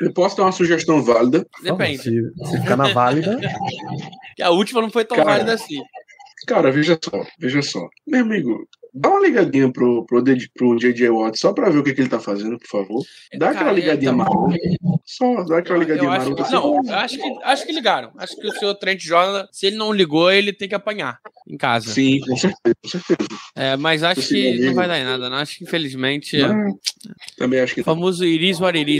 Eu 0.00 0.12
posso 0.12 0.36
dar 0.36 0.44
uma 0.44 0.52
sugestão 0.52 1.02
válida? 1.02 1.44
depende. 1.62 1.98
Se, 2.02 2.10
se 2.50 2.60
ficar 2.60 2.76
na 2.76 2.92
válida, 2.92 3.36
Que 4.36 4.42
A 4.42 4.50
última 4.50 4.80
não 4.82 4.90
foi 4.90 5.04
tão 5.04 5.16
Cara, 5.16 5.30
válida 5.30 5.54
assim. 5.54 5.82
Cara, 6.46 6.70
veja 6.70 6.98
só, 7.02 7.24
veja 7.38 7.62
só. 7.62 7.80
Meu 8.06 8.20
amigo, 8.20 8.68
dá 8.96 9.10
uma 9.10 9.20
ligadinha 9.20 9.70
pro, 9.70 10.04
pro, 10.06 10.22
pro 10.54 10.76
JJ 10.76 11.08
Watt 11.10 11.38
só 11.38 11.52
pra 11.52 11.70
ver 11.70 11.78
o 11.78 11.84
que, 11.84 11.92
que 11.94 12.00
ele 12.00 12.08
tá 12.08 12.18
fazendo, 12.18 12.58
por 12.58 12.66
favor. 12.68 13.02
Dá 13.38 13.50
aquela 13.50 13.72
ligadinha 13.72 14.10
eu- 14.12 14.16
marota. 14.16 14.56
Só 15.04 15.44
dá 15.44 15.58
aquela 15.58 15.78
ligadinha 15.78 16.10
acho, 16.10 16.30
marota. 16.30 16.42
assim. 16.42 16.52
não, 16.54 16.82
eu 16.84 16.94
acho 16.94 17.16
que, 17.16 17.38
acho 17.44 17.66
que 17.66 17.72
ligaram. 17.72 18.10
Acho 18.16 18.36
que 18.36 18.46
o 18.46 18.52
senhor 18.52 18.74
Trent 18.74 19.00
Jordan, 19.02 19.46
se 19.52 19.66
ele 19.66 19.76
não 19.76 19.92
ligou, 19.92 20.30
ele 20.32 20.52
tem 20.52 20.68
que 20.68 20.74
apanhar 20.74 21.20
em 21.48 21.56
casa. 21.56 21.90
Sim, 21.90 22.20
com 22.20 22.36
certeza, 22.36 22.74
com 22.82 22.88
certeza. 22.88 23.28
É, 23.54 23.76
mas 23.76 24.02
acho 24.02 24.20
Esse 24.20 24.34
que 24.34 24.60
não 24.66 24.74
vai 24.74 24.88
dar 24.88 24.98
em 24.98 25.04
nada, 25.04 25.30
não. 25.30 25.36
Acho 25.36 25.58
que 25.58 25.64
infelizmente. 25.64 26.38
Não, 26.38 26.78
também 27.38 27.60
acho 27.60 27.74
que 27.74 27.82
O 27.82 27.84
famoso 27.84 28.24
Iris 28.24 28.60
what 28.60 28.76
it 28.76 28.90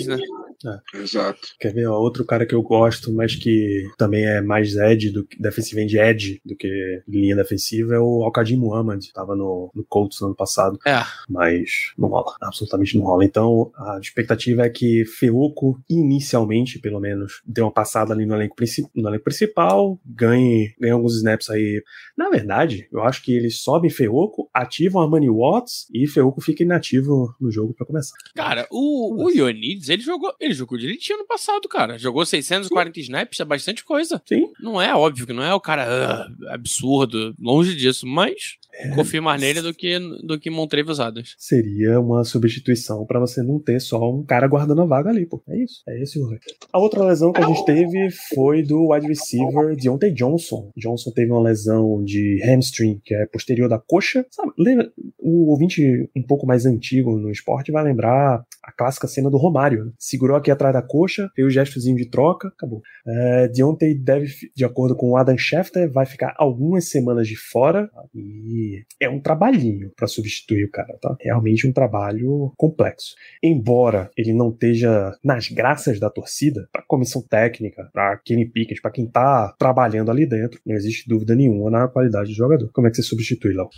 né? 0.64 0.80
Exato. 0.94 1.40
Quer 1.60 1.72
ver, 1.72 1.86
ó, 1.86 1.98
outro 1.98 2.24
cara 2.24 2.46
que 2.46 2.54
eu 2.54 2.62
gosto, 2.62 3.12
mas 3.12 3.34
que 3.36 3.84
também 3.98 4.24
é 4.24 4.40
mais 4.40 4.74
edge, 4.76 5.10
do, 5.10 5.24
que- 5.24 5.40
defensive 5.40 5.80
end 5.80 5.98
edge 5.98 6.40
do 6.44 6.56
que 6.56 7.02
linha 7.08 7.36
defensiva, 7.36 7.94
é 7.94 7.98
o 7.98 8.22
Alcadim 8.24 8.56
Muhammad. 8.56 9.04
Tava 9.14 9.34
no, 9.36 9.70
no 9.74 9.84
Colts 9.84 10.20
no 10.20 10.28
ano 10.28 10.36
passado, 10.36 10.78
É. 10.86 11.02
mas 11.28 11.92
não 11.98 12.08
rola. 12.08 12.34
Absolutamente 12.40 12.96
não 12.96 13.04
rola. 13.04 13.24
Então, 13.24 13.70
a 13.76 13.98
expectativa 14.00 14.62
é 14.62 14.70
que 14.70 15.04
Feuco, 15.04 15.78
inicialmente, 15.88 16.78
pelo 16.78 17.00
menos, 17.00 17.42
dê 17.46 17.60
uma 17.60 17.70
passada 17.72 18.12
ali 18.12 18.24
no 18.26 18.34
elenco, 18.34 18.54
no 18.94 19.08
elenco 19.08 19.24
principal, 19.24 19.98
ganhe, 20.04 20.74
ganhe 20.80 20.92
alguns 20.92 21.16
snaps 21.16 21.50
aí. 21.50 21.82
Na 22.16 22.28
verdade, 22.30 22.88
eu 22.92 23.02
acho 23.02 23.22
que 23.22 23.32
eles 23.36 23.58
sobem 23.60 23.90
Feuco, 23.90 24.48
ativam 24.54 25.02
Armani 25.02 25.28
Watts 25.28 25.86
e 25.92 26.06
Feuco 26.06 26.40
fica 26.40 26.62
inativo 26.62 27.34
no 27.40 27.50
jogo 27.50 27.74
pra 27.74 27.86
começar. 27.86 28.16
Cara, 28.34 28.66
o, 28.70 29.24
o 29.24 29.30
Ionides, 29.30 29.88
ele 29.88 30.02
jogou, 30.02 30.32
ele 30.46 30.54
jogou 30.54 30.78
direitinho 30.78 31.18
no 31.18 31.26
passado, 31.26 31.68
cara. 31.68 31.98
Jogou 31.98 32.24
640 32.24 33.00
snaps, 33.00 33.40
é 33.40 33.44
bastante 33.44 33.84
coisa. 33.84 34.22
Sim, 34.26 34.50
Não 34.60 34.80
é 34.80 34.94
óbvio 34.94 35.26
que 35.26 35.32
não 35.32 35.42
é 35.42 35.54
o 35.54 35.60
cara 35.60 35.86
ah, 35.86 36.54
absurdo, 36.54 37.34
longe 37.38 37.74
disso, 37.74 38.06
mas 38.06 38.56
confio 38.94 39.22
mais 39.22 39.40
nele 39.40 39.60
do 39.60 39.74
que, 39.74 39.98
do 39.98 40.38
que 40.38 40.50
Montrevious 40.50 41.00
Adams. 41.00 41.34
Seria 41.38 42.00
uma 42.00 42.24
substituição 42.24 43.04
para 43.06 43.20
você 43.20 43.42
não 43.42 43.58
ter 43.58 43.80
só 43.80 44.10
um 44.10 44.24
cara 44.24 44.46
guardando 44.46 44.82
a 44.82 44.86
vaga 44.86 45.10
ali, 45.10 45.26
pô. 45.26 45.42
É 45.48 45.56
isso. 45.62 45.82
É 45.88 46.02
esse 46.02 46.18
o 46.18 46.24
rolê. 46.24 46.38
A 46.72 46.78
outra 46.78 47.04
lesão 47.04 47.32
que 47.32 47.40
a 47.40 47.46
gente 47.46 47.64
teve 47.64 48.10
foi 48.34 48.62
do 48.62 48.92
wide 48.92 49.06
receiver 49.06 49.76
Deontay 49.76 50.12
Johnson. 50.12 50.70
Johnson 50.76 51.10
teve 51.10 51.30
uma 51.30 51.42
lesão 51.42 52.02
de 52.04 52.40
hamstring, 52.44 53.00
que 53.04 53.14
é 53.14 53.26
posterior 53.26 53.68
da 53.68 53.78
coxa. 53.78 54.26
Sabe, 54.30 54.52
lembra, 54.58 54.90
o 55.18 55.50
ouvinte 55.50 56.08
um 56.14 56.22
pouco 56.22 56.46
mais 56.46 56.66
antigo 56.66 57.16
no 57.18 57.30
esporte 57.30 57.72
vai 57.72 57.82
lembrar 57.82 58.44
a 58.62 58.72
clássica 58.72 59.06
cena 59.06 59.30
do 59.30 59.36
Romário. 59.36 59.86
Né? 59.86 59.92
Segurou 59.98 60.36
aqui 60.36 60.50
atrás 60.50 60.74
da 60.74 60.82
coxa, 60.82 61.30
fez 61.34 61.46
o 61.46 61.50
gestozinho 61.50 61.96
de 61.96 62.08
troca, 62.08 62.48
acabou. 62.48 62.82
É, 63.06 63.48
Deontay 63.48 63.94
deve, 63.94 64.28
de 64.54 64.64
acordo 64.64 64.96
com 64.96 65.10
o 65.10 65.16
Adam 65.16 65.38
Schefter, 65.38 65.90
vai 65.90 66.06
ficar 66.06 66.34
algumas 66.36 66.88
semanas 66.88 67.28
de 67.28 67.36
fora 67.36 67.88
e 68.14 68.65
é 69.00 69.08
um 69.08 69.20
trabalhinho 69.20 69.90
para 69.96 70.06
substituir 70.06 70.64
o 70.64 70.70
cara, 70.70 70.96
tá? 71.00 71.16
Realmente 71.20 71.66
um 71.66 71.72
trabalho 71.72 72.52
complexo. 72.56 73.14
Embora 73.42 74.10
ele 74.16 74.32
não 74.32 74.50
esteja 74.50 75.12
nas 75.22 75.48
graças 75.48 75.98
da 76.00 76.10
torcida, 76.10 76.68
para 76.72 76.82
comissão 76.82 77.22
técnica, 77.22 77.88
para 77.92 78.16
Kenny 78.18 78.46
Pickett, 78.46 78.80
para 78.80 78.90
quem 78.90 79.06
tá 79.06 79.54
trabalhando 79.58 80.10
ali 80.10 80.26
dentro, 80.26 80.60
não 80.64 80.74
existe 80.74 81.08
dúvida 81.08 81.34
nenhuma 81.34 81.70
na 81.70 81.88
qualidade 81.88 82.30
do 82.30 82.36
jogador. 82.36 82.70
Como 82.72 82.86
é 82.86 82.90
que 82.90 82.96
você 82.96 83.02
substitui, 83.02 83.54
Léo? 83.54 83.68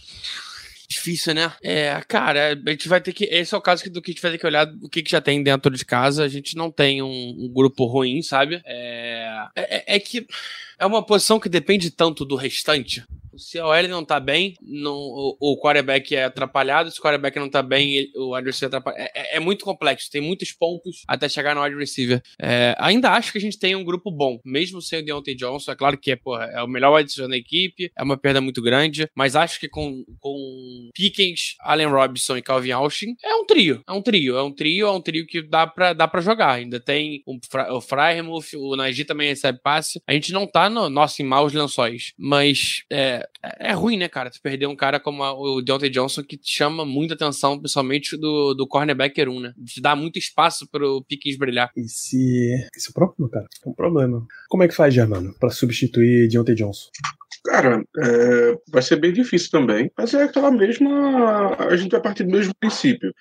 Difícil, 0.89 1.35
né? 1.35 1.53
É, 1.63 2.01
cara, 2.09 2.55
a 2.67 2.71
gente 2.71 2.89
vai 2.89 2.99
ter 2.99 3.13
que. 3.13 3.25
Esse 3.25 3.55
é 3.55 3.59
o 3.59 3.61
caso 3.61 3.91
do 3.91 4.01
que 4.01 4.11
a 4.11 4.15
gente 4.15 4.23
vai 4.23 4.31
ter 4.31 4.39
que 4.39 4.47
olhar 4.47 4.67
o 4.83 4.89
que, 4.89 5.03
que 5.03 5.11
já 5.11 5.21
tem 5.21 5.43
dentro 5.43 5.71
de 5.77 5.85
casa. 5.85 6.25
A 6.25 6.29
gente 6.29 6.57
não 6.57 6.71
tem 6.71 7.03
um, 7.03 7.37
um 7.39 7.53
grupo 7.53 7.85
ruim, 7.85 8.23
sabe? 8.23 8.63
É, 8.65 9.49
é, 9.55 9.97
é 9.97 10.01
que 10.01 10.27
é 10.79 10.87
uma 10.87 11.05
posição 11.05 11.39
que 11.39 11.49
depende 11.49 11.91
tanto 11.91 12.25
do 12.25 12.37
restante. 12.37 13.05
Se 13.39 13.59
a 13.59 13.67
OL 13.67 13.89
não 13.89 14.05
tá 14.05 14.19
bem, 14.19 14.55
não, 14.61 14.95
o, 14.95 15.37
o 15.41 15.61
quarterback 15.61 16.15
é 16.15 16.25
atrapalhado. 16.25 16.91
Se 16.91 16.99
o 16.99 17.03
quarterback 17.03 17.39
não 17.39 17.49
tá 17.49 17.63
bem, 17.63 17.95
ele, 17.95 18.13
o 18.17 18.35
wide 18.35 18.47
receiver 18.47 18.69
atrapalha. 18.69 18.97
É, 18.99 19.11
é, 19.15 19.37
é, 19.37 19.41
muito 19.41 19.65
complexo, 19.65 20.11
tem 20.11 20.21
muitos 20.21 20.53
pontos 20.53 21.03
até 21.07 21.29
chegar 21.29 21.55
no 21.55 21.63
wide 21.63 21.77
receiver. 21.77 22.23
É, 22.41 22.75
ainda 22.79 23.11
acho 23.11 23.33
que 23.33 23.39
a 23.39 23.41
gente 23.41 23.59
tem 23.59 23.77
um 23.77 23.85
grupo 23.85 24.11
bom, 24.11 24.41
mesmo 24.45 24.83
sem 24.83 25.01
o 25.01 25.05
Deontay 25.05 25.35
Johnson. 25.35 25.73
É 25.73 25.77
claro 25.77 25.97
que 25.97 26.11
é, 26.11 26.17
porra, 26.17 26.45
é 26.47 26.63
o 26.63 26.69
melhor 26.69 26.95
wide 26.95 27.09
receiver 27.09 27.31
da 27.31 27.37
equipe, 27.37 27.91
é 27.97 28.03
uma 28.03 28.17
perda 28.17 28.41
muito 28.41 28.61
grande, 28.61 29.09
mas 29.15 29.37
acho 29.37 29.61
que 29.61 29.69
com, 29.69 30.05
com 30.21 30.91
Pickens, 30.95 31.57
Allen 31.61 31.89
Robinson 31.89 32.37
e 32.37 32.43
Calvin 32.43 32.73
Austin, 32.73 33.15
é 33.23 33.35
um 33.35 33.47
trio. 33.47 33.83
É 33.87 33.93
um 33.93 34.03
trio, 34.03 34.37
é 34.37 34.43
um 34.43 34.53
trio, 34.53 34.87
é 34.87 34.93
um 34.93 35.01
trio 35.01 35.27
que 35.27 35.43
dá 35.43 35.67
pra, 35.67 35.93
dá 35.93 36.09
pra 36.09 36.21
jogar. 36.21 36.55
Ainda 36.55 36.81
tem 36.81 37.23
o, 37.27 37.39
o 37.77 37.81
Fryermuth, 37.81 38.55
o 38.57 38.77
Najee 38.77 39.05
também 39.05 39.29
recebe 39.29 39.61
passe. 39.63 40.01
A 40.07 40.13
gente 40.13 40.33
não 40.33 40.47
tá 40.47 40.69
no, 40.69 40.89
nossa, 40.89 41.23
em 41.23 41.25
maus 41.25 41.53
lençóis, 41.53 42.13
mas 42.19 42.83
é, 42.91 43.28
é 43.43 43.73
ruim, 43.73 43.97
né, 43.97 44.09
cara? 44.09 44.31
Tu 44.31 44.41
perder 44.43 44.67
um 44.67 44.77
cara 44.77 44.99
como 44.99 45.23
o 45.23 45.63
Deontay 45.63 45.91
Johnson 45.91 46.23
que 46.23 46.39
chama 46.43 46.85
muita 46.85 47.15
atenção, 47.15 47.59
principalmente 47.59 48.17
do, 48.17 48.55
do 48.55 48.67
cornerback 48.67 49.21
1, 49.21 49.41
né? 49.41 49.53
Te 49.65 49.81
dá 49.81 49.95
muito 49.95 50.19
espaço 50.19 50.69
pro 50.71 51.05
Pickens 51.09 51.39
brilhar. 51.39 51.71
Esse, 51.77 52.51
esse 52.77 52.89
é 52.89 52.91
o 52.91 52.95
problema, 52.95 53.31
cara. 53.31 53.47
É 53.65 53.69
um 53.69 53.75
problema. 53.75 54.27
Como 54.49 54.63
é 54.63 54.69
que 54.69 54.75
faz, 54.75 54.93
Germano, 54.93 55.35
pra 55.39 55.51
substituir 55.51 56.29
Deontay 56.29 56.55
Johnson? 56.55 56.91
Cara, 57.45 57.83
é, 57.99 58.59
vai 58.71 58.83
ser 58.83 58.97
bem 58.97 59.13
difícil 59.13 59.51
também, 59.51 59.91
mas 59.97 60.13
é 60.15 60.25
aquela 60.25 60.51
mesma. 60.51 61.57
A 61.59 61.77
gente 61.77 61.93
vai 61.93 62.03
partir 62.03 62.25
do 62.25 62.31
mesmo 62.31 62.53
princípio 62.59 63.15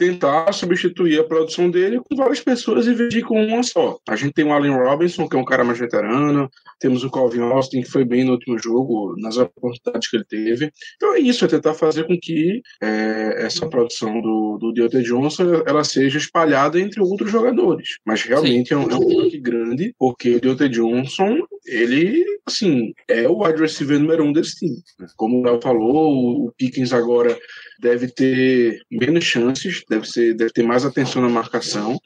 tentar 0.00 0.50
substituir 0.54 1.20
a 1.20 1.24
produção 1.24 1.70
dele 1.70 2.00
com 2.00 2.16
várias 2.16 2.40
pessoas 2.40 2.86
e 2.86 2.94
de 2.94 3.20
com 3.20 3.44
uma 3.44 3.62
só. 3.62 3.98
A 4.08 4.16
gente 4.16 4.32
tem 4.32 4.46
o 4.46 4.52
Allen 4.52 4.72
Robinson, 4.72 5.28
que 5.28 5.36
é 5.36 5.38
um 5.38 5.44
cara 5.44 5.62
mais 5.62 5.78
veterano, 5.78 6.48
temos 6.78 7.04
o 7.04 7.10
Calvin 7.10 7.42
Austin, 7.42 7.82
que 7.82 7.90
foi 7.90 8.02
bem 8.02 8.24
no 8.24 8.32
último 8.32 8.58
jogo, 8.58 9.14
nas 9.18 9.36
oportunidades 9.36 10.08
que 10.08 10.16
ele 10.16 10.24
teve. 10.24 10.72
Então 10.96 11.14
é 11.14 11.20
isso, 11.20 11.44
é 11.44 11.48
tentar 11.48 11.74
fazer 11.74 12.06
com 12.06 12.18
que 12.18 12.62
é, 12.82 13.44
essa 13.44 13.68
produção 13.68 14.22
do, 14.22 14.56
do 14.58 14.72
Deontay 14.72 15.02
Johnson 15.02 15.62
ela 15.66 15.84
seja 15.84 16.16
espalhada 16.16 16.80
entre 16.80 17.02
outros 17.02 17.30
jogadores. 17.30 17.98
Mas 18.06 18.22
realmente 18.22 18.72
é 18.72 18.78
um, 18.78 18.90
é 18.90 18.96
um 18.96 19.30
grande, 19.42 19.94
porque 19.98 20.36
o 20.36 20.40
Deontay 20.40 20.70
Johnson, 20.70 21.40
ele, 21.66 22.24
assim, 22.46 22.94
é 23.06 23.28
o 23.28 23.44
wide 23.44 23.60
receiver 23.60 24.00
número 24.00 24.24
um 24.24 24.32
desse 24.32 24.60
time. 24.60 24.76
Como 25.14 25.40
o 25.40 25.44
Léo 25.44 25.60
falou, 25.62 26.46
o 26.46 26.52
Pickens 26.56 26.94
agora 26.94 27.38
deve 27.80 28.08
ter 28.08 28.80
menos 28.90 29.24
chances, 29.24 29.82
deve, 29.90 30.06
ser, 30.06 30.34
deve 30.34 30.52
ter 30.52 30.62
mais 30.62 30.84
atenção 30.84 31.20
na 31.20 31.28
marcação. 31.28 31.98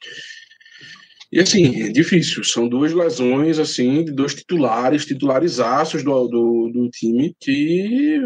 E 1.31 1.41
assim, 1.41 1.83
é 1.83 1.89
difícil. 1.91 2.43
São 2.45 2.69
duas 2.69 2.93
lesões, 2.93 3.59
assim, 3.59 4.05
de 4.05 4.13
dois 4.13 4.35
titulares, 4.35 5.05
titularizaços 5.05 6.03
do, 6.03 6.29
do, 6.29 6.71
do 6.73 6.91
time, 6.91 7.35
que 7.41 8.21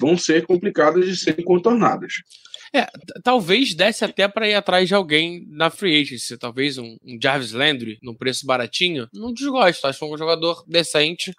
vão 0.00 0.16
ser 0.16 0.44
complicadas 0.44 1.06
de 1.06 1.16
serem 1.16 1.44
contornadas. 1.44 2.14
É, 2.74 2.86
talvez 3.22 3.74
desse 3.74 4.04
até 4.04 4.28
para 4.28 4.48
ir 4.48 4.54
atrás 4.54 4.88
de 4.88 4.94
alguém 4.94 5.46
na 5.48 5.70
free 5.70 6.00
agency, 6.00 6.36
talvez 6.36 6.78
um, 6.78 6.96
um 7.04 7.18
Jarvis 7.20 7.52
Landry 7.52 7.98
num 8.02 8.14
preço 8.14 8.46
baratinho. 8.46 9.08
Não 9.12 9.32
desgosto, 9.32 9.86
acho 9.86 9.98
que 9.98 10.04
é 10.04 10.08
um 10.08 10.18
jogador 10.18 10.64
decente, 10.66 11.32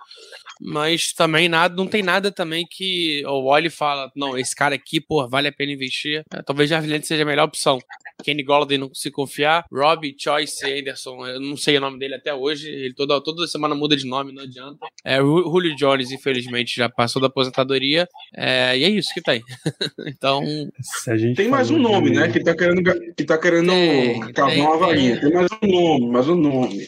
mas 0.60 1.14
também 1.14 1.48
nada, 1.48 1.76
não 1.76 1.88
tem 1.88 2.04
nada 2.04 2.32
também 2.32 2.66
que 2.70 3.24
o 3.26 3.46
Wally 3.46 3.70
fala, 3.70 4.12
não, 4.16 4.38
esse 4.38 4.56
cara 4.56 4.76
aqui, 4.76 5.00
pô, 5.00 5.28
vale 5.28 5.48
a 5.48 5.52
pena 5.52 5.72
investir. 5.72 6.24
É, 6.34 6.42
talvez 6.42 6.70
Jarvis 6.70 6.92
Landry 6.92 7.08
seja 7.08 7.24
a 7.24 7.26
melhor 7.26 7.46
opção. 7.46 7.80
Kenny 8.24 8.44
Golladay 8.44 8.78
não 8.78 8.94
se 8.94 9.10
confiar, 9.12 9.66
Robbie 9.72 10.16
Choice 10.18 10.66
Anderson, 10.66 11.26
eu 11.26 11.40
não 11.40 11.58
sei 11.58 11.78
o 11.78 11.82
nome 11.82 12.00
dele 12.00 12.16
até 12.16 12.34
hoje, 12.34 12.70
ele 12.70 12.94
toda, 12.94 13.22
toda 13.22 13.48
semana 13.48 13.76
muda 13.76 13.96
de 13.96 14.06
nome, 14.06 14.32
não 14.32 14.44
adianta. 14.44 14.80
É, 15.04 15.18
Julio 15.18 15.76
Jones, 15.76 16.12
infelizmente, 16.12 16.76
já 16.76 16.90
passou 16.90 17.22
da 17.22 17.28
aposentadoria, 17.28 18.08
é, 18.36 18.78
e 18.78 18.84
é 18.84 18.90
isso 18.90 19.14
que 19.14 19.22
tem. 19.22 19.42
então 20.08 20.44
tem 21.36 21.48
mais 21.48 21.72
um 21.72 21.78
nome, 21.78 22.12
né? 22.12 22.30
Que 22.32 22.44
tá 22.44 22.56
querendo, 22.56 22.82
que 23.16 23.24
tá 23.24 23.38
querendo 23.38 23.72
tem, 23.72 24.20
cavar 24.34 24.54
tem, 24.54 24.62
uma 24.62 24.78
varinha. 24.78 25.20
Tem. 25.20 25.30
tem 25.30 25.34
mais 25.34 25.50
um 25.64 25.68
nome, 25.68 26.08
mais 26.12 26.30
um 26.30 26.36
nome. 26.36 26.88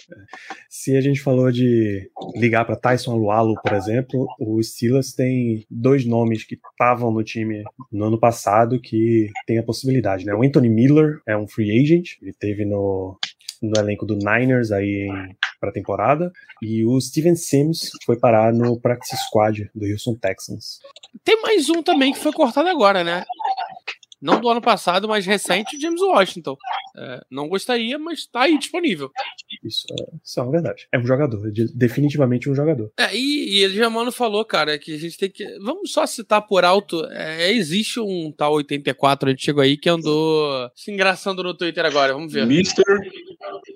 Se 0.69 0.95
a 0.95 1.01
gente 1.01 1.21
falou 1.21 1.51
de 1.51 2.09
ligar 2.35 2.65
para 2.65 2.75
Tyson 2.75 3.11
Alualo, 3.11 3.55
por 3.61 3.73
exemplo, 3.73 4.27
o 4.39 4.61
Steelers 4.61 5.13
tem 5.13 5.65
dois 5.69 6.05
nomes 6.05 6.43
que 6.43 6.55
estavam 6.55 7.11
no 7.11 7.23
time 7.23 7.63
no 7.91 8.05
ano 8.05 8.19
passado 8.19 8.79
que 8.79 9.29
tem 9.45 9.57
a 9.57 9.63
possibilidade, 9.63 10.25
né? 10.25 10.33
O 10.33 10.43
Anthony 10.43 10.69
Miller 10.69 11.20
é 11.27 11.37
um 11.37 11.47
free 11.47 11.81
agent, 11.81 12.17
ele 12.21 12.33
teve 12.33 12.65
no, 12.65 13.17
no 13.61 13.71
elenco 13.79 14.05
do 14.05 14.15
Niners 14.15 14.71
aí 14.71 15.07
para 15.59 15.69
a 15.69 15.73
temporada. 15.73 16.31
E 16.61 16.83
o 16.85 16.99
Steven 16.99 17.35
Sims 17.35 17.91
foi 18.05 18.17
parar 18.17 18.51
no 18.51 18.79
practice 18.79 19.15
squad 19.27 19.69
do 19.75 19.85
Houston 19.85 20.15
Texans. 20.15 20.79
Tem 21.23 21.39
mais 21.41 21.69
um 21.69 21.83
também 21.83 22.11
que 22.11 22.19
foi 22.19 22.33
cortado 22.33 22.67
agora, 22.67 23.03
né? 23.03 23.23
Não 24.21 24.39
do 24.39 24.49
ano 24.49 24.61
passado, 24.61 25.07
mas 25.07 25.25
recente, 25.25 25.79
James 25.79 26.01
Washington. 26.01 26.55
É, 26.95 27.21
não 27.29 27.47
gostaria, 27.47 27.97
mas 27.97 28.19
está 28.19 28.41
aí 28.41 28.57
disponível. 28.57 29.11
Isso 29.63 29.85
é, 29.91 30.15
isso 30.23 30.39
é 30.39 30.43
uma 30.43 30.51
verdade. 30.51 30.87
É 30.91 30.99
um 30.99 31.05
jogador, 31.05 31.51
definitivamente 31.73 32.49
um 32.49 32.55
jogador. 32.55 32.91
É, 32.97 33.15
e, 33.15 33.59
e 33.59 33.63
ele 33.63 33.75
já 33.75 33.89
mano 33.89 34.11
falou, 34.11 34.43
cara, 34.45 34.77
que 34.77 34.93
a 34.95 34.97
gente 34.97 35.17
tem 35.17 35.29
que. 35.29 35.45
Vamos 35.59 35.91
só 35.91 36.05
citar 36.05 36.41
por 36.45 36.63
alto. 36.63 37.05
É, 37.11 37.51
existe 37.51 37.99
um 37.99 38.31
tal 38.31 38.53
84 38.53 39.29
antigo 39.29 39.61
aí 39.61 39.77
que 39.77 39.89
andou 39.89 40.69
se 40.75 40.91
engraçando 40.91 41.43
no 41.43 41.53
Twitter 41.53 41.85
agora. 41.85 42.13
Vamos 42.13 42.33
ver. 42.33 42.45
Mister. 42.45 42.85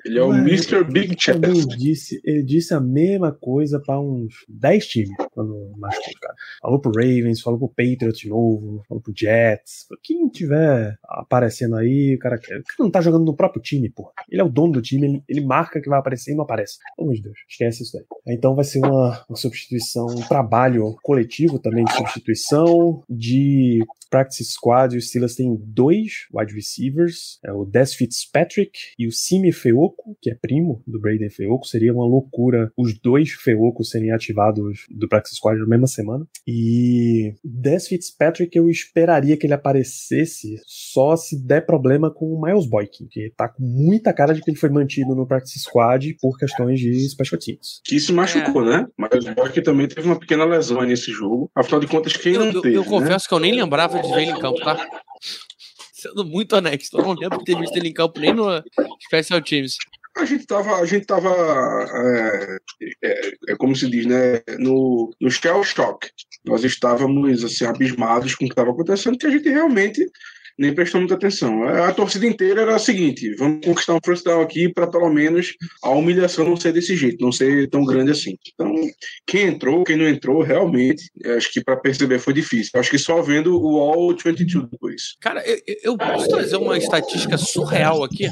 Ele 0.05 0.19
é 0.19 0.23
o 0.23 0.31
Mr. 0.31 0.83
Big 0.83 1.15
Chest. 1.19 1.39
Ele 1.43 1.65
disse, 1.77 2.21
ele 2.23 2.43
disse 2.43 2.73
a 2.73 2.79
mesma 2.79 3.31
coisa 3.31 3.79
para 3.79 3.99
uns 3.99 4.45
10 4.47 4.87
times 4.87 5.15
quando 5.31 5.71
machucou, 5.77 6.13
cara. 6.21 6.35
Falou 6.61 6.79
pro 6.79 6.91
Ravens, 6.91 7.41
falou 7.41 7.59
pro 7.59 7.69
Patriots 7.69 8.19
de 8.19 8.29
novo, 8.29 8.83
falou 8.87 9.01
pro 9.01 9.13
Jets. 9.15 9.87
Quem 10.03 10.27
tiver 10.29 10.97
aparecendo 11.03 11.75
aí, 11.75 12.15
o 12.15 12.19
cara, 12.19 12.35
o 12.35 12.41
cara 12.41 12.63
não 12.79 12.91
tá 12.91 13.01
jogando 13.05 13.25
no 13.25 13.35
próprio 13.35 13.61
time, 13.61 13.89
pô. 13.89 14.11
Ele 14.29 14.41
é 14.41 14.43
o 14.43 14.49
dono 14.49 14.73
do 14.73 14.81
time, 14.81 15.07
ele, 15.07 15.23
ele 15.27 15.45
marca 15.45 15.81
que 15.81 15.89
vai 15.89 15.99
aparecer 15.99 16.31
e 16.31 16.35
não 16.35 16.43
aparece. 16.43 16.77
Pelo 16.95 17.07
amor 17.07 17.15
de 17.15 17.23
Deus, 17.23 17.37
esquece 17.47 17.83
isso 17.83 17.97
aí. 17.97 18.03
Então 18.27 18.55
vai 18.55 18.65
ser 18.65 18.79
uma, 18.79 19.23
uma 19.29 19.35
substituição, 19.35 20.07
um 20.07 20.27
trabalho 20.27 20.95
coletivo 21.03 21.59
também 21.59 21.85
de 21.85 21.93
substituição, 21.93 23.03
de 23.09 23.79
practice 24.09 24.45
squad, 24.45 24.95
os 24.95 25.09
Steelers 25.09 25.35
têm 25.35 25.55
dois 25.61 26.27
wide 26.33 26.53
receivers, 26.53 27.37
é 27.43 27.51
o 27.51 27.65
Des 27.65 27.93
Fitzpatrick 27.93 28.71
e 28.97 29.07
o 29.07 29.11
Simi 29.11 29.51
Feoco, 29.51 30.17
que 30.21 30.29
é 30.29 30.35
primo 30.35 30.81
do 30.87 30.99
Braden 30.99 31.29
Feoco. 31.29 31.67
Seria 31.67 31.93
uma 31.93 32.05
loucura 32.05 32.71
os 32.77 32.97
dois 32.97 33.31
Feocos 33.31 33.89
serem 33.89 34.11
ativados 34.11 34.85
do 34.89 35.09
practice 35.09 35.35
squad 35.35 35.59
na 35.59 35.67
mesma 35.67 35.87
semana. 35.87 36.25
E 36.47 37.33
Des 37.43 37.87
Fitzpatrick 37.87 38.57
eu 38.57 38.69
esperaria 38.69 39.35
que 39.35 39.45
ele 39.45 39.53
aparecesse 39.53 40.61
só 40.65 41.15
se 41.15 41.37
der 41.37 41.65
problema 41.65 42.09
com 42.09 42.33
o 42.33 42.41
Miles 42.41 42.65
Que 43.11 43.31
tá 43.35 43.47
com 43.47 43.63
muita 43.63 44.13
cara 44.13 44.33
de 44.33 44.41
que 44.41 44.49
ele 44.49 44.57
foi 44.57 44.69
mantido 44.69 45.15
no 45.15 45.27
practice 45.27 45.59
squad 45.59 46.15
por 46.21 46.37
questões 46.37 46.79
de 46.79 47.09
special 47.09 47.39
teams. 47.39 47.81
Que 47.83 47.99
se 47.99 48.13
machucou, 48.13 48.63
é. 48.63 48.77
né? 48.77 48.87
Miles 48.97 49.33
Boykin 49.33 49.61
também 49.61 49.87
teve 49.87 50.07
uma 50.07 50.19
pequena 50.19 50.45
lesão 50.45 50.81
nesse 50.81 51.11
jogo. 51.11 51.49
Afinal 51.55 51.79
de 51.79 51.87
contas, 51.87 52.15
quem 52.17 52.33
eu, 52.33 52.45
não 52.45 52.61
teve? 52.61 52.75
Eu, 52.75 52.83
eu 52.83 52.83
né? 52.83 52.89
confesso 52.89 53.27
que 53.27 53.33
eu 53.33 53.39
nem 53.39 53.53
lembrava 53.53 54.01
de 54.01 54.07
ver 54.09 54.21
ele 54.23 54.31
em 54.31 54.39
campo, 54.39 54.59
tá? 54.59 54.87
Sendo 55.93 56.25
muito 56.25 56.55
honesto, 56.55 56.97
eu 56.97 57.03
não 57.03 57.13
lembro 57.13 57.39
de 57.39 57.45
ter 57.45 57.57
visto 57.57 57.75
ele 57.77 57.89
em 57.89 57.93
campo 57.93 58.19
nem 58.19 58.33
no 58.33 58.63
Special 59.07 59.41
Teams. 59.41 59.75
A 60.17 60.23
gente 60.23 60.45
tava, 60.45 60.75
a 60.77 60.85
gente 60.85 61.05
tava 61.05 61.29
é, 61.29 62.57
é, 63.03 63.31
é 63.49 63.55
como 63.57 63.75
se 63.75 63.89
diz, 63.89 64.05
né, 64.05 64.41
no, 64.59 65.13
no 65.19 65.29
shell 65.29 65.61
shock. 65.63 66.07
Nós 66.45 66.63
estávamos 66.63 67.43
assim 67.43 67.65
abismados 67.65 68.33
com 68.33 68.45
o 68.45 68.47
que 68.47 68.53
estava 68.53 68.71
acontecendo, 68.71 69.17
que 69.17 69.27
a 69.27 69.29
gente 69.29 69.49
realmente 69.49 70.09
nem 70.57 70.73
prestou 70.73 71.01
muita 71.01 71.15
atenção. 71.15 71.63
A 71.63 71.91
torcida 71.93 72.25
inteira 72.25 72.61
era 72.61 72.75
a 72.75 72.79
seguinte: 72.79 73.33
vamos 73.35 73.65
conquistar 73.65 73.95
um 73.95 73.99
first 74.03 74.23
down 74.23 74.41
aqui 74.41 74.69
para 74.69 74.87
pelo 74.87 75.09
menos 75.09 75.53
a 75.83 75.89
humilhação 75.89 76.45
não 76.45 76.55
ser 76.55 76.73
desse 76.73 76.95
jeito, 76.95 77.23
não 77.23 77.31
ser 77.31 77.69
tão 77.69 77.83
grande 77.83 78.11
assim. 78.11 78.37
Então, 78.53 78.73
quem 79.25 79.47
entrou, 79.47 79.83
quem 79.83 79.97
não 79.97 80.07
entrou, 80.07 80.41
realmente, 80.41 81.09
acho 81.37 81.51
que 81.51 81.63
para 81.63 81.77
perceber 81.77 82.19
foi 82.19 82.33
difícil. 82.33 82.71
Acho 82.75 82.89
que 82.89 82.97
só 82.97 83.21
vendo 83.21 83.61
o 83.61 83.79
All 83.79 84.15
22 84.15 84.69
depois. 84.69 85.15
Cara, 85.19 85.43
eu, 85.45 85.59
eu 85.83 85.97
posso 85.97 86.27
trazer 86.27 86.57
uma 86.57 86.77
estatística 86.77 87.37
surreal 87.37 88.03
aqui? 88.03 88.29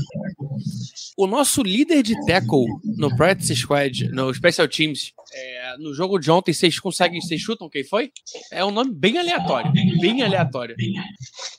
O 1.18 1.28
nosso 1.28 1.62
líder 1.62 2.02
de 2.02 2.16
tackle 2.26 2.66
no 2.98 3.16
Practice 3.16 3.56
Squad, 3.56 4.10
no 4.10 4.34
Special 4.34 4.68
Teams, 4.68 5.14
é, 5.32 5.78
no 5.78 5.94
jogo 5.94 6.20
de 6.20 6.32
ontem, 6.32 6.54
vocês 6.54 6.80
conseguem, 6.80 7.22
vocês 7.22 7.40
chutam 7.40 7.70
quem 7.70 7.84
foi? 7.84 8.12
É 8.52 8.64
um 8.66 8.72
nome 8.72 8.94
bem 8.94 9.18
aleatório, 9.18 9.72
bem 9.72 10.24
aleatório. 10.24 10.76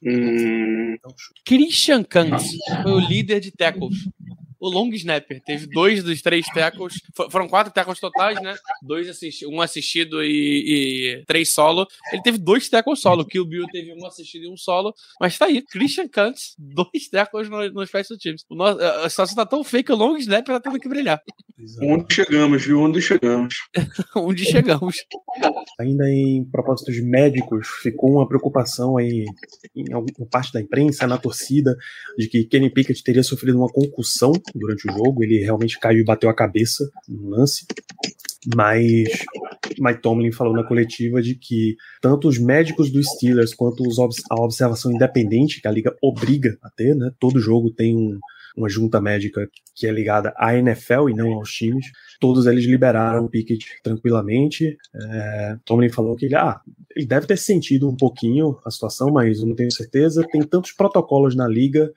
Hum, 0.05 0.54
Christian 1.45 2.03
Kantz 2.05 2.51
foi 2.83 2.93
o 2.93 3.01
líder 3.01 3.41
de 3.41 3.51
tackles. 3.51 3.97
O 4.65 4.71
long 4.71 4.89
snapper 4.95 5.43
teve 5.45 5.67
dois 5.67 6.03
dos 6.03 6.23
três 6.23 6.47
tackles. 6.47 6.95
fo- 7.15 7.31
Foram 7.31 7.49
quatro 7.49 7.73
tackles 7.73 8.01
totais, 8.01 8.41
né? 8.43 8.57
Dois 8.83 9.09
assisti 9.09 9.47
um 9.47 9.61
assistido 9.61 10.23
e, 10.25 11.19
e 11.21 11.25
três 11.27 11.53
solo. 11.53 11.87
Ele 12.13 12.23
teve 12.23 12.39
dois 12.39 12.69
tackles 12.69 13.01
solo. 13.01 13.23
O 13.23 13.27
Kill 13.27 13.45
Bill 13.47 13.67
teve 13.71 13.93
um 13.93 14.07
assistido 14.07 14.45
e 14.45 14.49
um 14.51 14.57
solo. 14.57 14.95
Mas 15.21 15.37
tá 15.37 15.47
aí, 15.47 15.61
Christian 15.63 16.09
Kantz, 16.09 16.55
dois 16.59 17.09
tackles 17.11 17.49
no, 17.51 17.69
no 17.73 17.87
Special 17.87 18.19
Teams. 18.19 18.45
O 18.49 18.55
nosso- 18.55 18.81
a 18.81 19.09
situação 19.11 19.37
tá 19.37 19.45
tão 19.47 19.63
feia 19.63 19.83
que 19.83 19.93
o 19.93 19.97
long 19.97 20.17
snapper 20.17 20.55
tá 20.55 20.61
tendo 20.61 20.81
que 20.81 20.89
brilhar. 20.89 21.21
onde 21.83 22.15
chegamos, 22.15 22.65
viu? 22.65 22.81
Onde 22.81 23.03
chegamos. 23.03 23.55
Onde 24.17 24.45
chegamos. 24.45 24.97
Ainda 25.81 26.09
em 26.09 26.45
propósitos 26.51 26.99
médicos, 27.03 27.67
ficou 27.83 28.13
uma 28.13 28.27
preocupação 28.29 28.97
aí 28.97 29.25
em 29.75 29.93
alguma 29.93 30.27
parte 30.29 30.53
da 30.53 30.61
imprensa, 30.61 31.07
na 31.07 31.19
torcida, 31.19 31.77
de 32.17 32.29
que 32.29 32.45
Kenny 32.45 32.71
Pickett 32.73 33.03
teria 33.03 33.23
sofrido 33.23 33.59
uma 33.59 33.69
concussão 33.69 34.33
durante 34.55 34.89
o 34.89 34.93
jogo. 34.93 35.23
Ele 35.23 35.39
realmente 35.39 35.79
caiu 35.79 36.01
e 36.01 36.05
bateu 36.05 36.29
a 36.31 36.35
cabeça 36.35 36.89
no 37.09 37.31
lance. 37.31 37.67
Mas 38.55 39.09
Mike 39.79 40.03
Tomlin 40.03 40.33
falou 40.33 40.53
na 40.55 40.65
coletiva 40.65 41.23
de 41.23 41.35
que 41.35 41.77
tanto 42.01 42.29
os 42.29 42.39
médicos 42.39 42.91
dos 42.91 43.07
Steelers 43.07 43.55
quanto 43.55 43.87
os 43.87 43.99
a 43.99 44.35
observação 44.37 44.93
independente 44.93 45.61
que 45.61 45.69
a 45.69 45.71
liga 45.71 45.95
obriga 46.03 46.59
a 46.63 46.71
ter, 46.71 46.95
né? 46.95 47.11
Todo 47.19 47.41
jogo 47.41 47.71
tem 47.71 47.97
um- 47.97 48.19
uma 48.57 48.69
junta 48.69 49.01
médica 49.01 49.49
que 49.75 49.87
é 49.87 49.91
ligada 49.91 50.33
à 50.37 50.57
NFL 50.57 51.09
e 51.09 51.15
não 51.15 51.33
aos 51.35 51.51
times. 51.53 51.87
Todos 52.21 52.47
eles 52.47 52.65
liberaram 52.67 53.25
o 53.25 53.29
Pickett 53.29 53.67
tranquilamente. 53.83 54.77
É, 54.95 55.57
Tomlin 55.65 55.89
falou 55.89 56.15
que 56.15 56.27
ele, 56.27 56.37
ah, 56.37 56.61
ele 56.95 57.07
deve 57.07 57.27
ter 57.27 57.37
sentido 57.37 57.89
um 57.89 57.97
pouquinho 57.97 58.57
a 58.65 58.71
situação, 58.71 59.11
mas 59.11 59.41
eu 59.41 59.47
não 59.47 59.57
tenho 59.57 59.73
certeza. 59.73 60.25
Tem 60.31 60.41
tantos 60.43 60.71
protocolos 60.71 61.35
na 61.35 61.49
liga, 61.49 61.91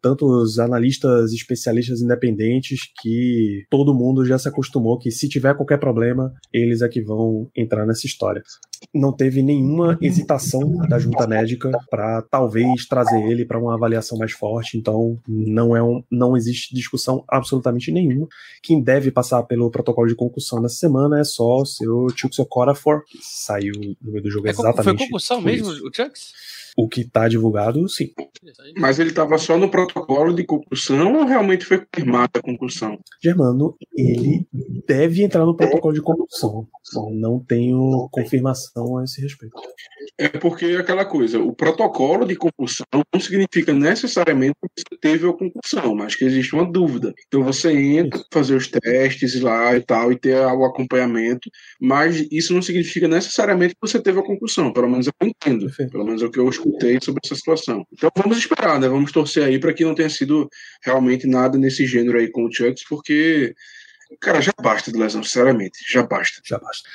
tantos 0.00 0.58
analistas 0.58 1.32
especialistas 1.32 2.00
independentes 2.00 2.80
que 3.00 3.64
todo 3.70 3.94
mundo 3.94 4.24
já 4.24 4.38
se 4.38 4.48
acostumou 4.48 4.98
que 4.98 5.10
se 5.10 5.28
tiver 5.28 5.54
qualquer 5.54 5.78
problema, 5.78 6.32
eles 6.52 6.82
é 6.82 6.88
que 6.88 7.02
vão 7.02 7.48
entrar 7.56 7.86
nessa 7.86 8.06
história. 8.06 8.42
Não 8.94 9.12
teve 9.12 9.42
nenhuma 9.42 9.96
hesitação 10.00 10.76
da 10.88 10.98
junta 10.98 11.26
médica 11.26 11.70
para 11.90 12.22
talvez 12.22 12.86
trazer 12.86 13.22
ele 13.30 13.44
para 13.44 13.58
uma 13.58 13.74
avaliação 13.74 14.18
mais 14.18 14.32
forte, 14.32 14.76
então 14.76 15.18
não 15.26 15.76
é 15.76 15.82
um, 15.82 16.02
não 16.10 16.36
existe 16.36 16.74
discussão 16.74 17.24
absolutamente 17.28 17.90
nenhuma. 17.90 18.26
Quem 18.62 18.82
deve 18.82 19.10
passar 19.10 19.42
pelo 19.44 19.70
protocolo 19.70 20.08
de 20.08 20.14
concussão 20.14 20.60
nessa 20.60 20.76
semana 20.76 21.20
é 21.20 21.24
só 21.24 21.58
o 21.58 21.66
seu 21.66 22.06
Chuks 22.14 22.38
Okorafor, 22.38 23.04
que 23.06 23.18
saiu 23.22 23.72
no 24.02 24.12
meio 24.12 24.22
do 24.22 24.30
jogo 24.30 24.46
É, 24.46 24.50
exatamente. 24.50 24.98
foi 24.98 25.06
concussão 25.06 25.40
mesmo, 25.40 25.72
isso. 25.72 25.86
o 25.86 25.90
Chucks? 25.94 26.32
O 26.76 26.88
que 26.88 27.08
tá 27.08 27.28
divulgado, 27.28 27.88
sim. 27.88 28.10
Mas 28.78 28.98
ele 28.98 29.10
estava 29.10 29.38
só 29.38 29.56
no 29.56 29.70
protocolo 29.70 30.34
de 30.34 30.44
concussão 30.44 31.14
ou 31.14 31.24
realmente 31.24 31.64
foi 31.64 31.78
confirmada 31.78 32.30
a 32.34 32.42
concussão? 32.42 32.98
Germano, 33.22 33.76
ele 33.96 34.46
deve 34.86 35.22
entrar 35.22 35.44
no 35.46 35.56
protocolo 35.56 35.94
de 35.94 36.02
concussão. 36.02 36.66
Só 36.82 37.08
Não 37.10 37.38
tenho 37.38 38.08
confirmação 38.10 38.98
a 38.98 39.04
esse 39.04 39.20
respeito. 39.20 39.54
É 40.18 40.28
porque 40.28 40.66
é 40.66 40.76
aquela 40.76 41.04
coisa, 41.04 41.40
o 41.40 41.52
protocolo 41.54 42.26
de 42.26 42.36
concussão 42.36 42.86
não 43.12 43.20
significa 43.20 43.72
necessariamente 43.72 44.54
que 44.62 44.82
você 44.82 45.00
teve 45.00 45.28
a 45.28 45.32
concussão, 45.32 45.94
mas 45.94 46.14
que 46.14 46.24
existe 46.24 46.54
uma 46.54 46.70
dúvida. 46.70 47.12
Então 47.26 47.42
você 47.42 47.72
entra, 47.72 48.22
fazer 48.32 48.54
os 48.54 48.68
testes 48.68 49.40
lá 49.40 49.74
e 49.76 49.80
tal, 49.80 50.12
e 50.12 50.18
ter 50.18 50.36
o 50.36 50.64
acompanhamento, 50.64 51.50
mas 51.80 52.26
isso 52.30 52.52
não 52.52 52.62
significa 52.62 53.08
necessariamente 53.08 53.74
que 53.74 53.80
você 53.80 54.00
teve 54.00 54.20
a 54.20 54.24
concussão, 54.24 54.72
pelo 54.72 54.88
menos 54.88 55.06
eu 55.06 55.12
entendo, 55.26 55.66
Perfeito. 55.66 55.92
pelo 55.92 56.04
menos 56.04 56.22
é 56.22 56.26
o 56.26 56.30
que 56.30 56.38
eu 56.38 56.48
escutei 56.64 56.98
sobre 57.02 57.20
essa 57.24 57.34
situação. 57.34 57.86
Então 57.92 58.10
vamos 58.16 58.38
esperar, 58.38 58.80
né? 58.80 58.88
Vamos 58.88 59.12
torcer 59.12 59.44
aí 59.44 59.58
para 59.58 59.72
que 59.72 59.84
não 59.84 59.94
tenha 59.94 60.08
sido 60.08 60.48
realmente 60.82 61.26
nada 61.26 61.58
nesse 61.58 61.86
gênero 61.86 62.18
aí 62.18 62.30
com 62.30 62.44
o 62.44 62.52
Chucks, 62.52 62.84
porque, 62.88 63.54
cara, 64.20 64.40
já 64.40 64.52
basta 64.60 64.92
de 64.92 64.98
lesão, 64.98 65.22
sinceramente, 65.22 65.78
já 65.90 66.02
basta. 66.02 66.40
Já 66.44 66.58
basta. 66.58 66.88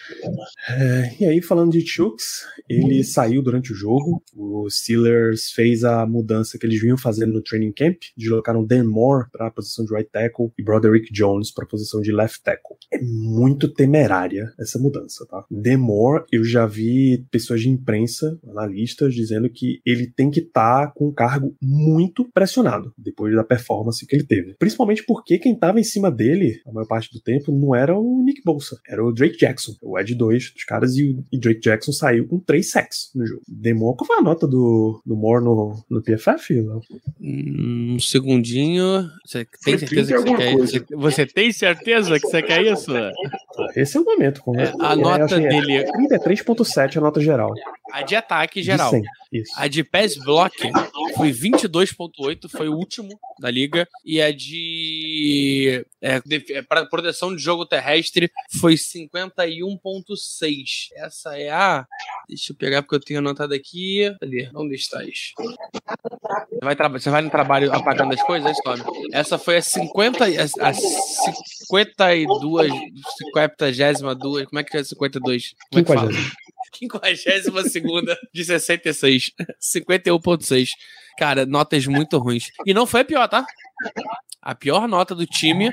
É, 0.70 1.16
e 1.20 1.26
aí, 1.26 1.41
falando 1.41 1.72
de 1.72 1.86
Chucks, 1.86 2.45
ele 2.70 3.03
saiu 3.03 3.41
durante 3.41 3.72
o 3.72 3.76
jogo. 3.76 4.24
O 4.36 4.70
Steelers 4.70 5.51
fez 5.51 5.84
a 5.84 6.05
mudança 6.05 6.57
que 6.57 6.66
eles 6.66 6.82
vinham 6.82 6.97
fazendo 6.97 7.34
no 7.34 7.41
training 7.41 7.72
camp. 7.72 7.97
Deslocaram 8.18 8.66
Dan 8.66 8.86
Moore 8.86 9.30
para 9.32 9.47
a 9.47 9.51
posição 9.51 9.86
de 9.86 9.93
right 9.93 10.10
tackle 10.12 10.51
e 10.57 10.64
Broderick 10.64 11.12
Jones 11.12 11.51
para 11.51 11.66
a 11.66 11.68
posição 11.68 12.01
de 12.01 12.12
left 12.12 12.41
tackle. 12.43 12.78
É 12.91 12.99
muito 13.01 13.68
temerária 13.68 14.53
essa 14.60 14.80
mudança, 14.80 15.26
tá? 15.26 15.45
Dan 15.49 15.78
Moore, 15.78 16.26
eu 16.32 16.43
já 16.43 16.66
vi 16.66 17.26
pessoas 17.32 17.62
de 17.62 17.70
imprensa, 17.70 18.39
analistas, 18.47 19.14
dizendo 19.14 19.49
que 19.49 19.82
ele 19.86 20.07
tem 20.07 20.30
que 20.30 20.41
estar 20.41 20.93
com 20.93 21.10
um 21.10 21.14
cargo 21.14 21.55
muito 21.62 22.28
pressionado 22.34 22.93
depois 22.97 23.36
da 23.36 23.43
performance 23.43 24.05
que 24.05 24.16
ele 24.16 24.26
teve. 24.26 24.55
Principalmente 24.57 25.03
porque 25.05 25.38
quem 25.38 25.53
estava 25.53 25.80
em 25.80 25.84
cima 25.84 26.12
dele, 26.12 26.62
a 26.66 26.72
maior 26.72 26.88
parte 26.88 26.99
do 27.08 27.20
tempo, 27.22 27.52
não 27.52 27.74
era 27.76 27.95
o 27.97 28.22
Nick 28.24 28.41
Bolsa, 28.43 28.80
era 28.88 29.04
o 29.04 29.12
Drake 29.14 29.38
Jackson, 29.38 29.74
o 29.82 29.97
Ed 30.00 30.14
2 30.16 30.52
dos 30.54 30.64
caras, 30.64 30.97
e 30.97 31.04
o 31.12 31.24
e 31.32 31.38
Drake 31.39 31.62
Jackson 31.62 31.91
saiu 31.91 32.28
com 32.28 32.39
3 32.39 32.70
sacks 32.70 33.12
no 33.16 33.26
jogo. 33.26 33.41
Demor, 33.47 33.95
qual 33.95 34.08
foi 34.08 34.18
a 34.18 34.22
nota 34.22 34.47
do, 34.47 35.02
do 35.06 35.16
Moore 35.16 35.43
no, 35.43 35.84
no 35.89 36.02
PFF? 36.02 36.54
Léo? 36.62 36.82
Um 37.22 37.97
segundinho. 38.00 39.10
Você 39.26 39.45
tem 39.64 39.78
Foi 39.78 39.88
certeza 39.88 40.16
30 40.16 40.24
que 40.24 40.30
você 40.30 40.38
quer 40.38 40.54
coisa. 40.54 40.76
isso? 40.78 40.86
Você 40.97 41.26
tem 41.26 41.52
certeza 41.52 42.20
que 42.20 42.28
você 42.28 42.41
quer 42.41 42.62
isso? 42.64 42.91
Esse 43.76 43.97
é 43.97 44.00
o 44.00 44.04
momento. 44.06 44.41
É, 44.58 44.74
a 44.80 44.95
nota 44.95 45.39
dele- 45.39 45.84
33.7 45.86 46.97
a 46.97 47.02
nota 47.02 47.20
geral. 47.22 47.54
A 47.92 48.02
de 48.02 48.16
ataque 48.16 48.60
De 48.60 48.66
geral. 48.66 48.92
100. 48.92 49.04
Isso. 49.32 49.54
A 49.58 49.68
de 49.68 49.84
pass 49.84 50.16
block 50.16 50.56
foi 51.16 51.32
22.8, 51.32 52.50
foi 52.50 52.68
o 52.68 52.74
último 52.74 53.20
da 53.40 53.52
liga. 53.52 53.88
E 54.04 54.20
a 54.22 54.32
de 54.32 55.86
é, 56.02 56.22
é, 56.50 56.62
para 56.62 56.86
proteção 56.86 57.36
de 57.36 57.42
jogo 57.42 57.66
terrestre 57.66 58.32
foi 58.60 58.76
51.6. 58.76 60.90
Essa 60.96 61.38
é 61.38 61.50
a. 61.52 61.86
Deixa 62.28 62.54
eu 62.54 62.56
pegar 62.56 62.82
porque 62.82 62.96
eu 62.96 63.00
tenho 63.00 63.20
anotado 63.20 63.54
aqui. 63.54 64.12
Cadê? 64.20 64.50
Onde 64.56 64.76
estás? 64.76 65.34
Você 66.50 66.60
vai, 66.62 66.76
você 66.90 67.10
vai 67.10 67.22
no 67.22 67.30
trabalho 67.30 67.74
apagando 67.74 68.14
as 68.14 68.24
coisas, 68.24 68.56
Tommy? 68.64 68.82
Essa 69.12 69.38
foi 69.38 69.58
a 69.58 69.62
50. 69.62 70.26
A, 70.26 70.30
a 70.70 70.74
52. 70.74 72.72
52. 73.18 74.48
Como 74.48 74.60
é 74.60 74.64
que 74.64 74.78
é 74.78 74.84
52? 74.84 75.54
Como 75.70 75.82
é 75.82 75.84
que 75.84 75.94
fala? 75.94 76.12
52 76.74 77.72
segunda 77.72 78.17
de 78.34 78.43
66. 78.43 79.32
51.6. 79.61 80.70
Cara, 81.17 81.45
notas 81.45 81.86
muito 81.86 82.17
ruins. 82.17 82.49
E 82.65 82.74
não 82.74 82.86
foi 82.86 83.01
a 83.01 83.05
pior, 83.05 83.28
tá? 83.28 83.45
A 84.42 84.56
pior 84.56 84.88
nota 84.88 85.14
do 85.14 85.26
time 85.26 85.70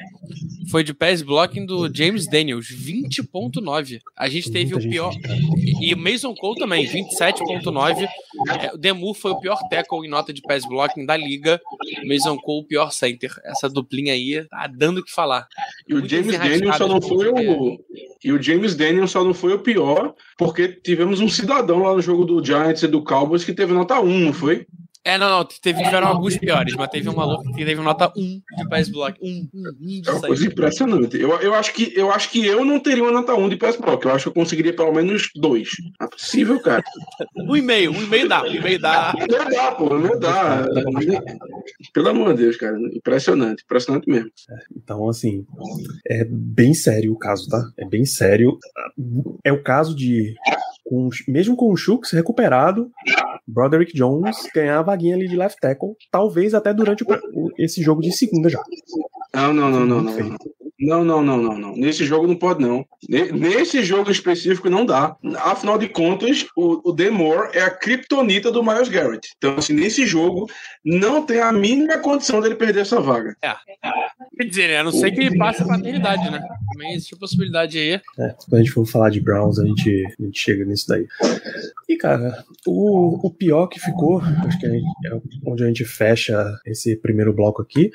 foi 0.71 0.83
de 0.83 0.93
pass 0.93 1.23
blocking 1.23 1.65
do 1.65 1.89
James 1.95 2.29
Daniels, 2.29 2.67
20.9. 2.67 4.01
A 4.17 4.29
gente 4.29 4.51
teve 4.51 4.73
Muita 4.73 4.79
o 4.79 4.81
gente. 4.81 4.91
pior. 4.91 5.13
E 5.81 5.95
o 5.95 5.97
Mason 5.97 6.35
Cole 6.35 6.59
também, 6.59 6.85
27.9. 6.85 8.09
É, 8.61 8.75
O 8.75 8.77
Demu 8.77 9.15
foi 9.15 9.31
o 9.31 9.41
pior 9.41 9.59
tackle 9.71 10.05
em 10.05 10.11
nota 10.11 10.33
de 10.33 10.43
pass 10.43 10.67
blocking 10.67 11.07
da 11.07 11.17
liga. 11.17 11.61
O 12.03 12.09
Mason 12.09 12.37
Cole, 12.37 12.65
o 12.65 12.67
pior 12.67 12.91
center. 12.91 13.31
Essa 13.45 13.69
duplinha 13.69 14.13
aí 14.13 14.45
tá 14.49 14.67
dando 14.67 14.99
o 14.99 15.05
que 15.05 15.13
falar. 15.13 15.47
E 15.87 15.95
o 15.95 16.07
James 16.07 16.37
Daniels 16.37 16.77
só 16.77 16.89
não 16.89 17.01
foi 17.01 17.29
o. 17.29 17.79
E 18.25 18.33
o 18.33 18.43
James 18.43 18.75
Daniels 18.75 19.13
só 19.13 19.23
não 19.23 19.33
foi 19.33 19.53
o 19.55 19.61
pior, 19.61 20.13
porque 20.37 20.69
tivemos 20.69 21.21
um 21.21 21.29
cidadão 21.29 21.79
lá 21.85 21.95
no 21.95 22.03
jogo 22.03 22.25
do 22.25 22.45
Giants 22.45 22.83
e 22.83 22.89
do 22.89 23.05
Cowboys 23.05 23.45
que 23.45 23.55
teve 23.55 23.73
nota 23.73 24.01
1, 24.01 24.19
não 24.19 24.33
foi? 24.33 24.67
É, 25.07 25.17
não, 25.17 25.31
não. 25.31 25.45
Teve, 25.45 25.85
tiveram 25.85 26.09
alguns 26.09 26.37
piores, 26.37 26.75
mas 26.75 26.89
teve 26.89 27.09
um 27.09 27.15
maluco 27.15 27.45
que 27.53 27.65
teve 27.65 27.81
nota 27.81 28.13
1 28.17 28.43
de 28.57 28.69
pass 28.69 28.89
block. 28.89 29.17
1, 29.23 29.49
1, 29.55 29.61
1 29.81 30.03
É 30.05 30.11
uma 30.11 30.21
coisa 30.21 30.47
impressionante. 30.47 31.17
Eu, 31.17 31.41
eu, 31.41 31.55
acho 31.55 31.73
que, 31.73 31.93
eu 31.95 32.11
acho 32.11 32.29
que 32.29 32.45
eu 32.45 32.65
não 32.65 32.81
teria 32.81 33.05
uma 33.05 33.13
nota 33.13 33.33
1 33.33 33.49
de 33.49 33.57
pass 33.57 33.77
block. 33.77 34.05
Eu 34.05 34.11
acho 34.11 34.25
que 34.25 34.29
eu 34.31 34.43
conseguiria 34.43 34.75
pelo 34.75 34.93
menos 34.93 35.31
2. 35.37 35.69
Não 36.01 36.09
é 36.09 36.11
possível, 36.11 36.61
cara. 36.61 36.83
Um 37.37 37.57
e 37.57 37.63
meio, 37.63 37.93
um 37.93 38.03
e 38.03 38.07
meio 38.09 38.29
dá, 38.29 38.43
um 38.43 38.47
e 38.53 38.61
meio 38.61 38.81
dá. 38.81 39.15
Não 39.17 39.49
dá, 39.49 39.73
pô, 39.73 39.97
não 39.97 40.19
dá. 40.19 40.67
Pelo 41.95 42.09
amor 42.09 42.35
de 42.35 42.43
Deus, 42.43 42.57
cara. 42.57 42.77
Impressionante, 42.93 43.63
impressionante 43.63 44.11
mesmo. 44.11 44.33
Então, 44.77 45.09
assim, 45.09 45.47
é 46.09 46.25
bem 46.29 46.75
sério 46.75 47.13
o 47.13 47.19
caso, 47.19 47.49
tá? 47.49 47.63
É 47.79 47.87
bem 47.87 48.05
sério. 48.05 48.59
É 49.45 49.53
o 49.53 49.63
caso 49.63 49.95
de, 49.95 50.35
com, 50.87 51.09
mesmo 51.29 51.57
com 51.57 51.73
o 51.73 51.77
Shooks 51.77 52.13
recuperado, 52.13 52.91
Broderick 53.47 53.93
Jones 53.93 54.37
ganhar 54.55 54.79
a 54.79 54.83
vaguinha 54.83 55.17
ali 55.17 55.29
de 55.29 55.37
left 55.37 55.59
tackle, 55.61 55.95
talvez 56.11 56.55
até 56.55 56.73
durante 56.73 57.05
o, 57.05 57.51
esse 57.59 57.83
jogo 57.83 58.01
de 58.01 58.13
segunda 58.13 58.49
já. 58.49 58.63
Não, 59.35 59.53
não, 59.53 59.71
não, 59.71 59.85
não, 59.85 60.03
não. 60.03 60.37
Não, 60.79 61.03
não, 61.03 61.23
não, 61.23 61.39
não, 61.39 61.59
não. 61.59 61.77
Nesse 61.77 62.05
jogo 62.05 62.27
não 62.27 62.37
pode, 62.37 62.61
não. 62.61 62.85
Nesse 63.09 63.83
jogo 63.83 64.11
específico 64.11 64.69
não 64.69 64.85
dá. 64.85 65.17
Afinal 65.39 65.79
de 65.79 65.89
contas, 65.89 66.47
o, 66.55 66.91
o 66.91 66.93
Demore 66.93 67.51
é 67.55 67.63
a 67.63 67.71
criptonita 67.71 68.53
do 68.53 68.63
Miles 68.63 68.89
Garrett. 68.89 69.29
Então, 69.39 69.57
assim, 69.57 69.73
nesse 69.73 70.07
jogo 70.07 70.47
não 70.85 71.25
tem 71.25 71.41
a 71.41 71.51
mínima 71.51 71.99
condição 71.99 72.41
dele 72.41 72.55
perder 72.55 72.81
essa 72.81 73.01
vaga. 73.01 73.35
É. 73.43 73.55
Quer 74.37 74.45
dizer, 74.45 74.69
né? 74.69 74.79
a 74.79 74.85
não 74.85 74.93
ser 74.93 75.13
que 75.13 75.21
ele 75.21 75.39
passe 75.39 75.63
a 75.63 75.67
paternidade, 75.67 76.31
né? 76.31 76.43
Também 76.73 76.93
existe 76.93 77.15
a 77.15 77.19
possibilidade 77.19 77.79
aí. 77.79 77.93
É, 77.95 78.01
quando 78.19 78.55
a 78.55 78.59
gente 78.59 78.71
for 78.71 78.87
falar 78.87 79.09
de 79.09 79.21
Browns, 79.21 79.59
a 79.59 79.65
gente, 79.65 80.07
a 80.21 80.23
gente 80.23 80.39
chega 80.39 80.65
nisso 80.65 80.87
daí. 80.89 81.07
E, 81.89 81.97
cara, 81.97 82.45
o, 82.67 83.27
o 83.27 83.31
pior 83.31 83.67
que 83.67 83.81
ficou, 83.81 84.21
acho 84.21 84.59
que 84.59 84.67
é 84.67 84.71
onde 85.47 85.65
a 85.65 85.67
gente 85.67 85.85
fecha 85.87 86.37
esse 86.67 86.97
primeiro 86.97 87.33
bloco 87.33 87.63
aqui, 87.63 87.91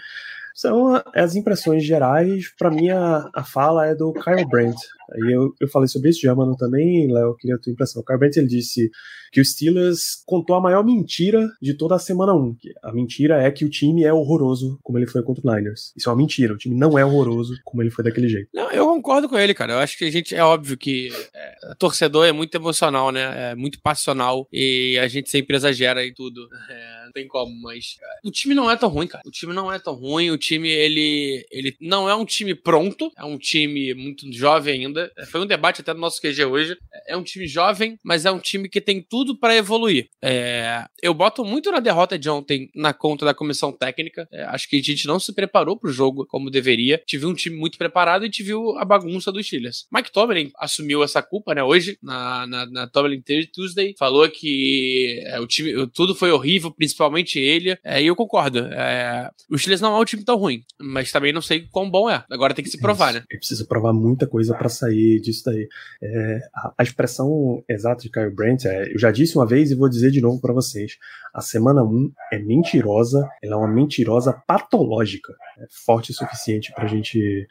são 0.54 1.02
as 1.16 1.36
impressões 1.36 1.84
gerais. 1.84 2.54
Para 2.58 2.70
mim, 2.72 2.90
a, 2.90 3.30
a 3.34 3.44
fala 3.44 3.88
é 3.88 3.96
do 3.96 4.14
Kyle 4.14 4.48
Brandt. 4.48 4.78
Aí 5.14 5.34
eu, 5.34 5.54
eu 5.60 5.68
falei 5.68 5.88
sobre 5.88 6.10
isso 6.10 6.22
já, 6.22 6.34
mano, 6.34 6.56
também, 6.56 7.12
Léo, 7.12 7.36
queria 7.36 7.56
a 7.56 7.60
tua 7.60 7.72
impressão. 7.72 8.02
O 8.02 8.18
Brandt, 8.18 8.38
ele 8.38 8.48
disse 8.48 8.90
que 9.32 9.40
o 9.40 9.46
Steelers 9.46 10.22
contou 10.26 10.56
a 10.56 10.62
maior 10.62 10.84
mentira 10.84 11.50
de 11.62 11.74
toda 11.74 11.96
a 11.96 12.00
semana 12.00 12.34
1. 12.34 12.58
A 12.84 12.92
mentira 12.92 13.42
é 13.42 13.50
que 13.50 13.64
o 13.64 13.70
time 13.70 14.04
é 14.04 14.14
horroroso 14.14 14.78
como 14.84 15.00
ele 15.00 15.08
foi 15.08 15.24
contra 15.24 15.42
o 15.46 15.56
Niners. 15.56 15.94
Isso 15.96 16.10
é 16.10 16.12
uma 16.12 16.18
mentira, 16.18 16.54
o 16.54 16.58
time 16.58 16.76
não 16.76 17.00
é 17.00 17.06
horroroso 17.06 17.56
como 17.64 17.82
ele 17.82 17.90
foi 17.90 18.04
daquele 18.04 18.28
jeito. 18.28 18.50
Não, 18.54 18.70
eu 18.72 18.86
concordo 18.86 19.30
com 19.30 19.38
ele, 19.38 19.54
cara. 19.54 19.74
Eu 19.74 19.80
acho 19.80 19.98
que 19.98 20.06
a 20.06 20.12
gente, 20.12 20.36
é 20.36 20.44
óbvio 20.44 20.78
que 20.78 21.10
é, 21.34 21.76
torcedor 21.80 22.26
é 22.26 22.32
muito 22.32 22.54
emocional, 22.56 23.12
né? 23.12 23.52
É 23.52 23.56
muito 23.56 23.80
passional 23.82 24.48
e 24.52 24.98
a 25.00 25.08
gente 25.08 25.30
sempre 25.30 25.56
exagera 25.56 26.06
e 26.06 26.14
tudo. 26.14 26.50
É, 26.70 27.06
não 27.06 27.12
tem 27.12 27.28
como, 27.28 27.54
mas 27.62 27.98
é, 28.02 28.28
o 28.28 28.32
time 28.32 28.54
não 28.54 28.70
é 28.70 28.76
tão 28.76 28.90
ruim, 28.90 29.08
cara. 29.08 29.24
O 29.26 29.32
time 29.32 29.54
não 29.54 29.72
é 29.72 29.80
tão 29.80 29.94
ruim, 29.94 30.30
o 30.30 30.38
time, 30.38 30.70
ele, 30.70 31.46
ele 31.52 31.76
não 31.80 32.10
é 32.10 32.16
um 32.16 32.26
time 32.26 32.54
pronto, 32.54 33.12
é 33.18 33.24
um 33.24 33.38
time 33.38 33.94
muito 33.94 34.32
jovem 34.32 34.86
ainda. 34.86 35.01
Foi 35.28 35.42
um 35.42 35.46
debate 35.46 35.82
até 35.82 35.94
no 35.94 36.00
nosso 36.00 36.22
QG 36.22 36.46
hoje. 36.46 36.78
É 37.08 37.16
um 37.16 37.24
time 37.24 37.48
jovem, 37.48 37.98
mas 38.04 38.26
é 38.26 38.32
um 38.32 38.40
time 38.40 38.70
que 38.70 38.82
tem 38.82 39.02
tudo 39.02 39.38
para 39.38 39.56
evoluir. 39.56 40.08
É, 40.22 40.86
eu 41.02 41.14
boto 41.14 41.44
muito 41.44 41.72
na 41.72 41.80
derrota 41.80 42.18
de 42.18 42.30
ontem 42.30 42.70
na 42.76 42.94
conta 42.94 43.26
da 43.26 43.34
comissão 43.34 43.72
técnica. 43.72 44.28
É, 44.32 44.44
acho 44.44 44.70
que 44.70 44.78
a 44.78 44.82
gente 44.82 45.08
não 45.08 45.20
se 45.20 45.34
preparou 45.34 45.78
pro 45.78 45.92
jogo 45.92 46.26
como 46.28 46.50
deveria. 46.50 47.02
Tive 47.06 47.26
um 47.26 47.34
time 47.34 47.56
muito 47.58 47.78
preparado 47.78 48.26
e 48.26 48.30
tive 48.30 48.54
a 48.78 48.86
bagunça 48.86 49.32
dos 49.32 49.46
Steelers. 49.46 49.86
Mike 49.92 50.12
Tomlin 50.12 50.52
assumiu 50.58 51.04
essa 51.04 51.22
culpa, 51.22 51.54
né, 51.56 51.64
hoje, 51.64 51.98
na, 52.02 52.46
na, 52.48 52.66
na 52.66 52.88
Tomlin 52.88 53.22
Tuesday. 53.54 53.96
Falou 53.98 54.30
que 54.30 55.22
é, 55.26 55.40
o 55.40 55.48
time, 55.48 55.88
tudo 55.88 56.16
foi 56.16 56.32
horrível, 56.32 56.72
principalmente 56.72 57.40
ele. 57.40 57.78
É, 57.84 58.02
e 58.02 58.08
eu 58.08 58.16
concordo. 58.16 58.60
É, 58.60 59.30
o 59.50 59.58
Steelers 59.58 59.82
não 59.82 59.96
é 59.96 60.00
um 60.00 60.06
time 60.06 60.24
tão 60.24 60.36
ruim, 60.36 60.64
mas 60.80 61.12
também 61.12 61.34
não 61.34 61.42
sei 61.42 61.68
quão 61.72 61.90
bom 61.90 62.10
é. 62.10 62.24
Agora 62.30 62.54
tem 62.54 62.64
que 62.64 62.72
se 62.72 62.80
provar, 62.80 63.14
né? 63.14 63.24
Ele 63.30 63.40
precisa 63.40 63.66
provar 63.66 63.94
muita 63.94 64.28
coisa 64.28 64.56
para 64.56 64.70
sair 64.70 64.91
disso 64.94 65.44
daí. 65.46 65.68
É, 66.02 66.40
a, 66.56 66.74
a, 66.78 66.84
expressão 66.84 67.64
exata 67.70 68.02
de 68.04 68.10
Kyle 68.10 68.30
Brandt 68.30 68.68
é, 68.68 68.94
eu 68.94 69.00
já 69.00 69.12
disse 69.12 69.36
uma 69.38 69.46
vez 69.46 69.72
e 69.72 69.76
vou 69.76 69.90
dizer 69.90 70.12
de 70.12 70.22
novo 70.22 70.40
para 70.40 70.54
vocês. 70.54 70.98
A 71.34 71.42
semana 71.42 71.84
1 71.84 72.12
é 72.34 72.40
mentirosa, 72.40 73.30
ela 73.42 73.56
é 73.56 73.58
uma 73.58 73.68
mentirosa 73.68 74.34
patológica. 74.46 75.34
É 75.60 75.66
forte 75.86 76.12
o 76.12 76.14
suficiente 76.14 76.74
pra 76.74 76.88
gente 76.88 77.48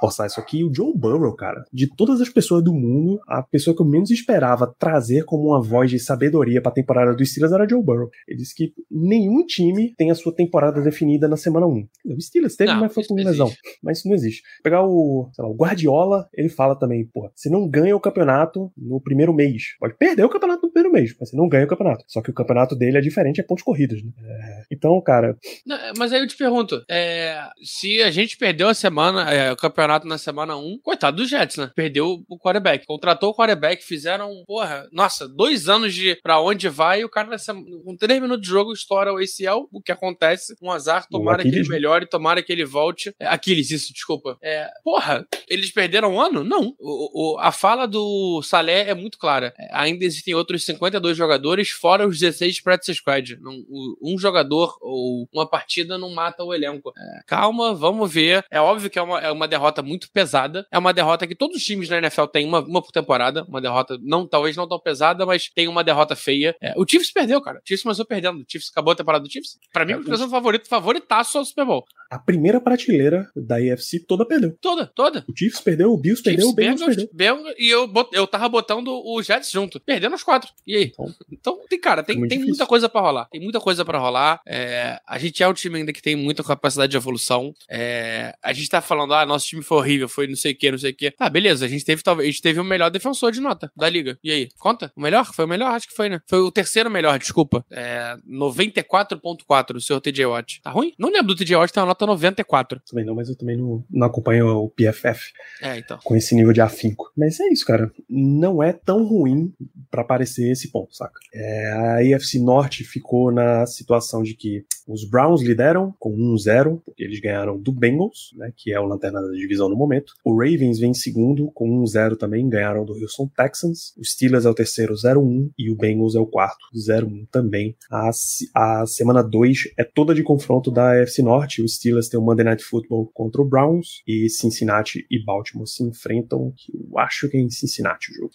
forçar 0.00 0.26
isso 0.26 0.38
aqui. 0.38 0.62
O 0.62 0.72
Joe 0.72 0.92
Burrow, 0.94 1.34
cara, 1.34 1.64
de 1.72 1.88
todas 1.88 2.20
as 2.20 2.28
pessoas 2.28 2.62
do 2.62 2.72
mundo, 2.72 3.20
a 3.26 3.42
pessoa 3.42 3.74
que 3.74 3.82
eu 3.82 3.86
menos 3.86 4.10
esperava 4.10 4.72
trazer 4.78 5.24
como 5.24 5.48
uma 5.48 5.62
voz 5.62 5.90
de 5.90 5.98
sabedoria 5.98 6.60
pra 6.60 6.70
temporada 6.70 7.14
do 7.14 7.24
Steelers 7.24 7.52
era 7.52 7.68
Joe 7.68 7.82
Burrow. 7.82 8.10
Ele 8.28 8.38
disse 8.38 8.54
que 8.54 8.72
nenhum 8.90 9.44
time 9.44 9.94
tem 9.96 10.10
a 10.10 10.14
sua 10.14 10.34
temporada 10.34 10.80
definida 10.80 11.26
na 11.26 11.36
semana 11.36 11.66
1. 11.66 11.88
O 12.06 12.20
Steelers 12.20 12.56
teve, 12.56 12.72
não, 12.72 12.80
mas 12.80 12.92
foi 12.92 13.04
com 13.04 13.14
lesão. 13.14 13.50
Mas 13.82 13.98
isso 13.98 14.08
não 14.08 14.14
existe. 14.14 14.42
Pegar 14.62 14.82
o, 14.82 15.30
lá, 15.38 15.48
o 15.48 15.54
Guardiola, 15.54 16.28
ele 16.32 16.48
fala 16.48 16.73
também, 16.74 17.04
pô, 17.04 17.30
você 17.34 17.48
não 17.48 17.68
ganha 17.68 17.96
o 17.96 18.00
campeonato 18.00 18.72
no 18.76 19.00
primeiro 19.00 19.32
mês. 19.32 19.76
Pode 19.78 19.96
perder 19.96 20.24
o 20.24 20.28
campeonato 20.28 20.62
no 20.66 20.72
primeiro 20.72 20.92
mês, 20.92 21.14
mas 21.18 21.30
você 21.30 21.36
não 21.36 21.48
ganha 21.48 21.64
o 21.64 21.68
campeonato. 21.68 22.04
Só 22.08 22.20
que 22.20 22.30
o 22.30 22.34
campeonato 22.34 22.76
dele 22.76 22.98
é 22.98 23.00
diferente, 23.00 23.40
é 23.40 23.44
pontos 23.44 23.64
corridos, 23.64 24.02
né? 24.02 24.10
É, 24.22 24.62
então, 24.70 25.00
cara. 25.00 25.36
Não, 25.66 25.78
mas 25.98 26.12
aí 26.12 26.20
eu 26.20 26.26
te 26.26 26.36
pergunto: 26.36 26.84
é, 26.90 27.40
se 27.62 28.02
a 28.02 28.10
gente 28.10 28.36
perdeu 28.36 28.68
a 28.68 28.74
semana, 28.74 29.30
é, 29.30 29.52
o 29.52 29.56
campeonato 29.56 30.06
na 30.06 30.18
semana 30.18 30.56
1, 30.56 30.78
coitado 30.82 31.16
dos 31.16 31.28
Jets, 31.28 31.56
né? 31.56 31.70
Perdeu 31.74 32.22
o 32.28 32.38
quarterback. 32.38 32.86
Contratou 32.86 33.30
o 33.30 33.34
quarterback, 33.34 33.82
fizeram, 33.82 34.44
porra, 34.46 34.88
nossa, 34.92 35.28
dois 35.28 35.68
anos 35.68 35.94
de 35.94 36.16
pra 36.22 36.40
onde 36.40 36.68
vai 36.68 37.00
e 37.00 37.04
o 37.04 37.08
cara, 37.08 37.28
nessa, 37.28 37.54
com 37.54 37.96
três 37.96 38.20
minutos 38.20 38.42
de 38.42 38.48
jogo, 38.48 38.72
estoura 38.72 39.12
o 39.12 39.18
ACL, 39.18 39.68
o 39.72 39.80
que 39.80 39.92
acontece, 39.92 40.54
um 40.62 40.70
azar, 40.70 41.06
tomara 41.08 41.42
que 41.42 41.48
ele 41.48 41.68
melhore, 41.68 42.06
tomara 42.06 42.42
que 42.42 42.52
ele 42.52 42.64
volte. 42.64 43.14
É, 43.18 43.26
Aquiles, 43.26 43.70
isso, 43.70 43.92
desculpa. 43.92 44.36
É, 44.42 44.68
porra, 44.82 45.26
eles 45.48 45.70
perderam 45.70 46.14
um 46.14 46.20
ano? 46.20 46.44
Não. 46.44 46.63
O, 46.78 47.34
o, 47.34 47.38
a 47.38 47.50
fala 47.50 47.86
do 47.86 48.40
Salé 48.42 48.88
é 48.88 48.94
muito 48.94 49.18
clara. 49.18 49.52
É, 49.58 49.68
ainda 49.72 50.04
existem 50.04 50.34
outros 50.34 50.64
52 50.64 51.16
jogadores, 51.16 51.70
fora 51.70 52.06
os 52.06 52.18
16 52.18 52.60
practice 52.60 52.94
squad. 52.94 53.36
Não, 53.40 53.64
um 54.02 54.18
jogador 54.18 54.76
ou 54.80 55.28
uma 55.32 55.48
partida 55.48 55.98
não 55.98 56.10
mata 56.10 56.44
o 56.44 56.54
elenco. 56.54 56.92
É, 56.96 57.20
calma, 57.26 57.74
vamos 57.74 58.12
ver. 58.12 58.44
É 58.50 58.60
óbvio 58.60 58.90
que 58.90 58.98
é 58.98 59.02
uma, 59.02 59.20
é 59.20 59.30
uma 59.30 59.48
derrota 59.48 59.82
muito 59.82 60.10
pesada. 60.10 60.66
É 60.70 60.78
uma 60.78 60.92
derrota 60.92 61.26
que 61.26 61.34
todos 61.34 61.56
os 61.56 61.64
times 61.64 61.88
na 61.88 61.98
NFL 61.98 62.26
têm 62.26 62.46
uma, 62.46 62.60
uma 62.60 62.82
por 62.82 62.92
temporada. 62.92 63.44
Uma 63.44 63.60
derrota, 63.60 63.98
não 64.02 64.26
talvez 64.26 64.56
não 64.56 64.68
tão 64.68 64.78
pesada, 64.78 65.26
mas 65.26 65.50
tem 65.54 65.68
uma 65.68 65.84
derrota 65.84 66.14
feia. 66.16 66.54
É, 66.60 66.74
o 66.76 66.86
Chiefs 66.88 67.12
perdeu, 67.12 67.40
cara. 67.40 67.58
O 67.58 67.62
Chiefs 67.66 67.82
começou 67.82 68.04
perdendo. 68.04 68.40
O 68.40 68.44
Chiefs 68.48 68.70
acabou 68.70 68.92
a 68.92 68.96
temporada 68.96 69.24
do 69.24 69.30
Chiefs. 69.30 69.58
Pra 69.72 69.84
mim, 69.84 69.92
é, 69.92 69.96
o 69.96 70.28
favorito, 70.28 70.68
favoritaço 70.68 71.38
ao 71.38 71.44
Super 71.44 71.64
Bowl. 71.64 71.84
A 72.10 72.18
primeira 72.18 72.60
prateleira 72.60 73.28
da 73.34 73.60
IFC 73.60 74.00
toda 74.06 74.26
perdeu. 74.26 74.56
Toda, 74.60 74.86
toda. 74.86 75.24
O 75.28 75.36
Chiefs 75.36 75.60
perdeu, 75.60 75.92
o 75.92 75.98
Bills 75.98 76.22
perdeu, 76.22 76.48
o 76.48 76.53
Bengals. 76.54 76.96
Bengals, 77.12 77.54
e 77.58 77.68
eu, 77.68 77.86
bot, 77.86 78.08
eu 78.12 78.26
tava 78.26 78.48
botando 78.48 78.88
o 78.88 79.22
Jets 79.22 79.50
junto. 79.50 79.80
Perdendo 79.80 80.14
os 80.14 80.22
quatro. 80.22 80.50
E 80.66 80.76
aí? 80.76 80.84
Então, 80.84 81.14
então 81.30 81.60
tem, 81.68 81.80
cara, 81.80 82.02
tem, 82.02 82.26
tem 82.28 82.38
muita 82.38 82.66
coisa 82.66 82.88
para 82.88 83.00
rolar. 83.00 83.24
Tem 83.26 83.40
muita 83.40 83.60
coisa 83.60 83.84
para 83.84 83.98
rolar. 83.98 84.40
É, 84.46 85.00
a 85.06 85.18
gente 85.18 85.42
é 85.42 85.48
um 85.48 85.52
time 85.52 85.78
ainda 85.78 85.92
que 85.92 86.02
tem 86.02 86.16
muita 86.16 86.42
capacidade 86.42 86.90
de 86.90 86.96
evolução. 86.96 87.54
É, 87.68 88.34
a 88.42 88.52
gente 88.52 88.68
tá 88.68 88.80
falando, 88.80 89.14
ah, 89.14 89.26
nosso 89.26 89.46
time 89.46 89.62
foi 89.62 89.78
horrível, 89.78 90.08
foi 90.08 90.26
não 90.26 90.36
sei 90.36 90.52
o 90.52 90.56
que, 90.56 90.70
não 90.70 90.78
sei 90.78 90.92
o 90.92 90.94
que. 90.94 91.14
Ah, 91.18 91.30
beleza, 91.30 91.64
a 91.64 91.68
gente 91.68 91.84
teve 91.84 92.02
talvez, 92.02 92.28
a 92.28 92.30
gente 92.30 92.42
teve 92.42 92.60
o 92.60 92.64
melhor 92.64 92.90
defensor 92.90 93.32
de 93.32 93.40
nota 93.40 93.70
da 93.76 93.88
liga. 93.88 94.18
E 94.22 94.30
aí? 94.30 94.48
Conta? 94.58 94.92
O 94.96 95.00
melhor? 95.00 95.26
Foi 95.32 95.44
o 95.44 95.48
melhor? 95.48 95.72
Acho 95.72 95.88
que 95.88 95.94
foi, 95.94 96.08
né? 96.08 96.20
Foi 96.26 96.40
o 96.40 96.50
terceiro 96.50 96.90
melhor, 96.90 97.18
desculpa. 97.18 97.64
É, 97.70 98.16
94.4 98.28 99.76
o 99.76 99.80
seu 99.80 100.00
TJ 100.00 100.26
Watt. 100.26 100.60
Tá 100.62 100.70
ruim? 100.70 100.92
Não 100.98 101.10
lembro 101.10 101.34
do 101.34 101.36
TJ 101.36 101.56
Watt, 101.56 101.72
tem 101.72 101.82
uma 101.82 101.88
nota 101.88 102.06
94. 102.06 102.80
Também 102.88 103.04
não, 103.04 103.14
mas 103.14 103.28
eu 103.28 103.36
também 103.36 103.56
não, 103.56 103.84
não 103.90 104.06
acompanho 104.06 104.46
o 104.48 104.70
PFF. 104.70 105.32
É, 105.60 105.78
então. 105.78 105.98
Com 106.02 106.16
esse 106.16 106.34
nível 106.34 106.43
de 106.52 106.60
afinco. 106.60 107.10
Mas 107.16 107.40
é 107.40 107.48
isso, 107.48 107.64
cara. 107.64 107.90
Não 108.08 108.62
é 108.62 108.72
tão 108.72 109.04
ruim 109.04 109.52
para 109.90 110.02
aparecer 110.02 110.50
esse 110.50 110.70
ponto, 110.70 110.94
saca? 110.94 111.18
É, 111.32 111.72
a 111.72 112.02
IFC 112.02 112.40
Norte 112.40 112.84
ficou 112.84 113.30
na 113.30 113.66
situação 113.66 114.22
de 114.22 114.34
que 114.34 114.64
os 114.86 115.08
Browns 115.08 115.42
lideram 115.42 115.94
com 115.98 116.14
1-0, 116.14 116.80
porque 116.84 117.02
eles 117.02 117.20
ganharam 117.20 117.58
do 117.58 117.72
Bengals, 117.72 118.34
né, 118.36 118.52
que 118.56 118.72
é 118.72 118.78
o 118.78 118.84
lanterna 118.84 119.20
da 119.20 119.32
divisão 119.32 119.68
no 119.68 119.76
momento. 119.76 120.12
O 120.24 120.36
Ravens 120.36 120.78
vem 120.78 120.90
em 120.90 120.94
segundo 120.94 121.50
com 121.52 121.82
1-0 121.82 122.16
também, 122.16 122.48
ganharam 122.48 122.84
do 122.84 122.92
Houston 122.92 123.30
Texans. 123.34 123.94
O 123.96 124.04
Steelers 124.04 124.44
é 124.44 124.50
o 124.50 124.54
terceiro 124.54 124.94
0-1 124.94 125.50
e 125.58 125.70
o 125.70 125.76
Bengals 125.76 126.14
é 126.14 126.20
o 126.20 126.26
quarto 126.26 126.66
0-1 126.76 127.26
também. 127.30 127.76
A, 127.90 128.10
a 128.54 128.86
semana 128.86 129.22
2 129.22 129.72
é 129.78 129.84
toda 129.84 130.14
de 130.14 130.22
confronto 130.22 130.70
da 130.70 131.00
AFC 131.00 131.22
Norte. 131.22 131.62
O 131.62 131.68
Steelers 131.68 132.08
tem 132.08 132.20
o 132.20 132.22
Monday 132.22 132.44
Night 132.44 132.64
Football 132.64 133.10
contra 133.14 133.40
o 133.40 133.48
Browns 133.48 134.02
e 134.06 134.28
Cincinnati 134.28 135.06
e 135.10 135.24
Baltimore 135.24 135.66
se 135.66 135.82
enfrentam, 135.82 136.33
que 136.56 136.72
eu 136.74 136.98
acho 136.98 137.28
que 137.28 137.36
é 137.36 137.40
em 137.40 137.50
Cincinnati 137.50 138.10
o 138.12 138.14
jogo. 138.14 138.32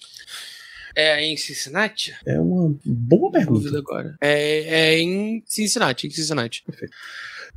É 0.96 1.24
em 1.24 1.38
Cincinnati? 1.38 2.16
É 2.26 2.40
uma 2.40 2.76
boa 2.86 3.32
pergunta. 3.32 3.78
agora. 3.78 4.16
É, 4.22 4.94
é 4.94 5.00
em 5.00 5.44
Cincinnati, 5.46 6.08
em 6.08 6.10
Cincinnati. 6.10 6.64
Perfeito. 6.64 6.94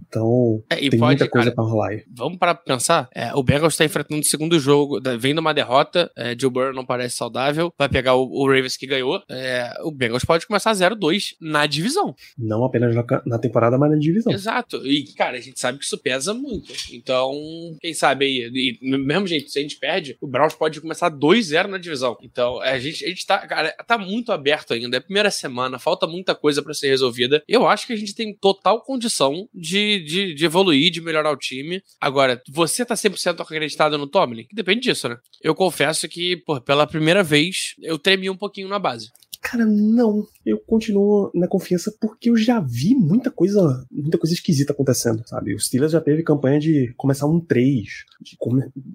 Então, 0.08 0.62
É, 0.68 0.76
tem 0.76 0.90
pode, 0.90 1.00
muita 1.00 1.28
coisa 1.28 1.52
pra 1.52 1.64
rolar 1.64 1.90
aí. 1.90 2.04
Vamos 2.12 2.38
para 2.38 2.54
pensar. 2.54 3.08
É, 3.14 3.32
o 3.34 3.42
Bengals 3.42 3.74
está 3.74 3.84
enfrentando 3.84 4.20
o 4.20 4.24
segundo 4.24 4.58
jogo, 4.58 5.00
vem 5.18 5.32
de 5.32 5.40
uma 5.40 5.54
derrota. 5.54 6.10
É, 6.16 6.36
Joe 6.38 6.50
Burrow 6.50 6.72
não 6.74 6.84
parece 6.84 7.16
saudável. 7.16 7.72
Vai 7.78 7.88
pegar 7.88 8.14
o, 8.14 8.24
o 8.24 8.46
Ravens 8.46 8.76
que 8.76 8.86
ganhou. 8.86 9.22
É, 9.30 9.72
o 9.82 9.90
Bengals 9.90 10.24
pode 10.24 10.46
começar 10.46 10.72
0-2 10.72 11.36
na 11.40 11.66
divisão. 11.66 12.14
Não 12.36 12.64
apenas 12.64 12.94
na, 12.94 13.04
na 13.24 13.38
temporada, 13.38 13.78
mas 13.78 13.90
na 13.92 13.98
divisão. 13.98 14.32
Exato. 14.32 14.84
E, 14.86 15.04
cara, 15.14 15.38
a 15.38 15.40
gente 15.40 15.58
sabe 15.60 15.78
que 15.78 15.84
isso 15.84 15.96
pesa 15.98 16.34
muito. 16.34 16.72
Então, 16.92 17.32
quem 17.80 17.94
sabe 17.94 18.24
aí. 18.24 18.78
E, 18.82 18.98
mesmo 18.98 19.26
jeito, 19.26 19.50
se 19.50 19.58
a 19.58 19.62
gente 19.62 19.78
perde, 19.78 20.16
o 20.20 20.26
Browns 20.26 20.54
pode 20.54 20.80
começar 20.80 21.10
2-0 21.10 21.68
na 21.68 21.78
divisão. 21.78 22.16
Então, 22.22 22.60
a 22.60 22.78
gente, 22.78 23.04
a 23.04 23.08
gente 23.08 23.21
tá, 23.26 23.46
cara, 23.46 23.72
tá 23.86 23.98
muito 23.98 24.32
aberto 24.32 24.72
ainda. 24.72 24.96
É 24.96 24.98
a 24.98 25.02
primeira 25.02 25.30
semana, 25.30 25.78
falta 25.78 26.06
muita 26.06 26.34
coisa 26.34 26.62
pra 26.62 26.74
ser 26.74 26.88
resolvida. 26.88 27.42
Eu 27.48 27.66
acho 27.66 27.86
que 27.86 27.92
a 27.92 27.96
gente 27.96 28.14
tem 28.14 28.34
total 28.34 28.82
condição 28.82 29.48
de, 29.54 30.00
de, 30.04 30.34
de 30.34 30.44
evoluir, 30.44 30.90
de 30.90 31.00
melhorar 31.00 31.30
o 31.30 31.36
time. 31.36 31.82
Agora, 32.00 32.42
você 32.48 32.84
tá 32.84 32.94
100% 32.94 33.40
acreditado 33.40 33.98
no 33.98 34.06
Tomlin? 34.06 34.46
Depende 34.52 34.80
disso, 34.80 35.08
né? 35.08 35.16
Eu 35.42 35.54
confesso 35.54 36.08
que, 36.08 36.36
pô, 36.38 36.60
pela 36.60 36.86
primeira 36.86 37.22
vez, 37.22 37.74
eu 37.80 37.98
tremi 37.98 38.28
um 38.30 38.36
pouquinho 38.36 38.68
na 38.68 38.78
base. 38.78 39.10
Cara, 39.42 39.66
não. 39.66 40.24
Eu 40.46 40.58
continuo 40.58 41.30
na 41.34 41.48
confiança 41.48 41.92
porque 42.00 42.30
eu 42.30 42.36
já 42.36 42.60
vi 42.60 42.94
muita 42.94 43.28
coisa, 43.28 43.84
muita 43.90 44.16
coisa 44.16 44.32
esquisita 44.32 44.72
acontecendo, 44.72 45.26
sabe? 45.26 45.52
O 45.52 45.58
Steelers 45.58 45.92
já 45.92 46.00
teve 46.00 46.22
campanha 46.22 46.60
de 46.60 46.94
começar 46.96 47.26
um 47.26 47.40
3, 47.40 47.82
de, 48.20 48.38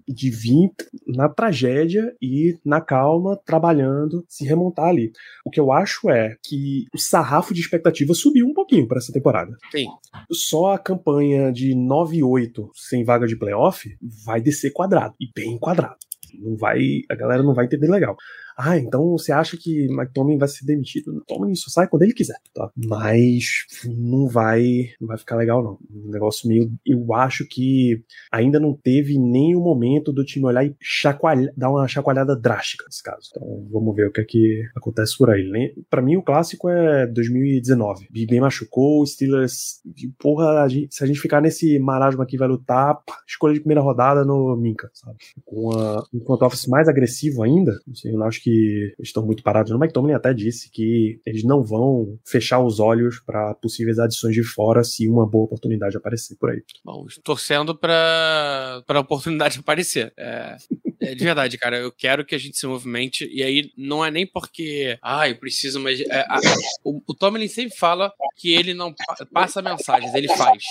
de 0.07 0.29
vir 0.29 0.71
na 1.05 1.27
tragédia 1.27 2.15
e 2.21 2.57
na 2.63 2.79
calma, 2.79 3.37
trabalhando, 3.45 4.23
se 4.29 4.45
remontar 4.45 4.85
ali. 4.85 5.11
O 5.45 5.49
que 5.49 5.59
eu 5.59 5.71
acho 5.71 6.09
é 6.09 6.37
que 6.41 6.85
o 6.95 6.97
sarrafo 6.97 7.53
de 7.53 7.59
expectativa 7.59 8.13
subiu 8.13 8.47
um 8.47 8.53
pouquinho 8.53 8.87
para 8.87 8.99
essa 8.99 9.11
temporada. 9.11 9.55
Sim. 9.69 9.87
Só 10.31 10.73
a 10.73 10.79
campanha 10.79 11.51
de 11.51 11.75
9-8 11.75 12.69
sem 12.73 13.03
vaga 13.03 13.27
de 13.27 13.37
playoff 13.37 13.89
vai 14.25 14.39
descer 14.39 14.71
quadrado, 14.71 15.13
e 15.19 15.29
bem 15.35 15.57
quadrado. 15.59 15.97
Não 16.39 16.55
vai, 16.55 17.01
a 17.09 17.15
galera 17.15 17.43
não 17.43 17.53
vai 17.53 17.65
entender 17.65 17.89
legal. 17.89 18.15
Ah, 18.57 18.77
então 18.77 19.11
você 19.11 19.31
acha 19.31 19.55
que 19.55 19.87
Tomlin 20.13 20.37
vai 20.37 20.47
ser 20.47 20.65
demitido? 20.65 21.23
Tomlin 21.27 21.53
só 21.55 21.69
sai 21.69 21.87
quando 21.87 22.01
ele 22.03 22.13
quiser, 22.13 22.37
tá? 22.53 22.71
Mas 22.75 23.43
não 23.85 24.27
vai, 24.27 24.89
não 24.99 25.07
vai 25.07 25.17
ficar 25.17 25.35
legal 25.35 25.63
não. 25.63 25.77
Um 25.93 26.09
negócio 26.09 26.47
meio, 26.49 26.71
eu 26.85 27.13
acho 27.13 27.45
que 27.47 28.01
ainda 28.31 28.59
não 28.59 28.73
teve 28.73 29.17
nenhum 29.19 29.61
momento 29.61 30.11
do 30.11 30.25
time 30.25 30.45
olhar 30.45 30.65
e 30.65 30.75
chacoalhar, 30.81 31.53
dar 31.55 31.69
uma 31.69 31.87
chacoalhada 31.87 32.35
drástica 32.35 32.83
nesse 32.85 33.03
caso. 33.03 33.29
Então 33.29 33.67
vamos 33.71 33.95
ver 33.95 34.07
o 34.07 34.11
que 34.11 34.21
é 34.21 34.25
que 34.25 34.63
acontece 34.75 35.15
por 35.17 35.29
aí. 35.29 35.47
Pra 35.89 36.01
mim 36.01 36.17
o 36.17 36.23
clássico 36.23 36.67
é 36.67 37.05
2019. 37.05 38.07
Big 38.09 38.25
Ben 38.25 38.41
machucou, 38.41 39.05
Steelers, 39.05 39.81
porra, 40.17 40.63
a 40.63 40.67
gente- 40.67 40.93
se 40.95 41.03
a 41.03 41.07
gente 41.07 41.19
ficar 41.19 41.41
nesse 41.41 41.77
marasmo 41.79 42.21
aqui 42.23 42.37
vai 42.37 42.47
lutar, 42.47 42.95
pá, 43.05 43.19
escolha 43.27 43.53
de 43.53 43.59
primeira 43.59 43.81
rodada 43.81 44.25
no 44.25 44.55
Minka, 44.57 44.89
sabe? 44.93 45.17
Com 45.45 45.71
a, 45.77 46.03
um 46.13 46.19
front 46.25 46.41
office 46.41 46.65
mais 46.67 46.87
agressivo 46.87 47.43
ainda, 47.43 47.79
não 47.85 47.93
sei, 47.95 48.13
eu 48.15 48.23
acho 48.23 48.41
que 48.41 48.46
eles 48.49 49.07
estão 49.09 49.25
muito 49.25 49.43
parados. 49.43 49.71
O 49.71 49.79
Mike 49.79 49.93
Tomlin 49.93 50.13
até 50.13 50.33
disse 50.33 50.69
que 50.71 51.19
eles 51.25 51.43
não 51.43 51.63
vão 51.63 52.17
fechar 52.25 52.59
os 52.63 52.79
olhos 52.79 53.19
para 53.19 53.53
possíveis 53.55 53.99
adições 53.99 54.33
de 54.35 54.43
fora 54.43 54.83
se 54.83 55.07
uma 55.07 55.25
boa 55.27 55.45
oportunidade 55.45 55.97
aparecer 55.97 56.35
por 56.37 56.49
aí. 56.51 56.61
Bom, 56.83 57.05
torcendo 57.23 57.75
pra, 57.77 58.83
pra 58.85 58.99
oportunidade 58.99 59.59
aparecer. 59.59 60.13
É, 60.17 60.57
é 61.01 61.15
de 61.15 61.23
verdade, 61.23 61.57
cara. 61.57 61.77
Eu 61.77 61.91
quero 61.91 62.25
que 62.25 62.35
a 62.35 62.37
gente 62.37 62.57
se 62.57 62.67
movimente. 62.67 63.27
E 63.31 63.41
aí 63.43 63.71
não 63.77 64.03
é 64.03 64.11
nem 64.11 64.25
porque. 64.25 64.97
Ah, 65.01 65.27
eu 65.29 65.35
preciso, 65.37 65.79
mas. 65.79 65.99
é, 66.01 66.19
a- 66.29 66.39
o, 66.83 67.01
o 67.07 67.13
Tomlin 67.13 67.47
sempre 67.47 67.77
fala 67.77 68.11
que 68.37 68.53
ele 68.53 68.73
não 68.73 68.93
pa- 68.93 69.25
passa 69.33 69.61
mensagens, 69.61 70.13
ele 70.13 70.27
faz. 70.29 70.63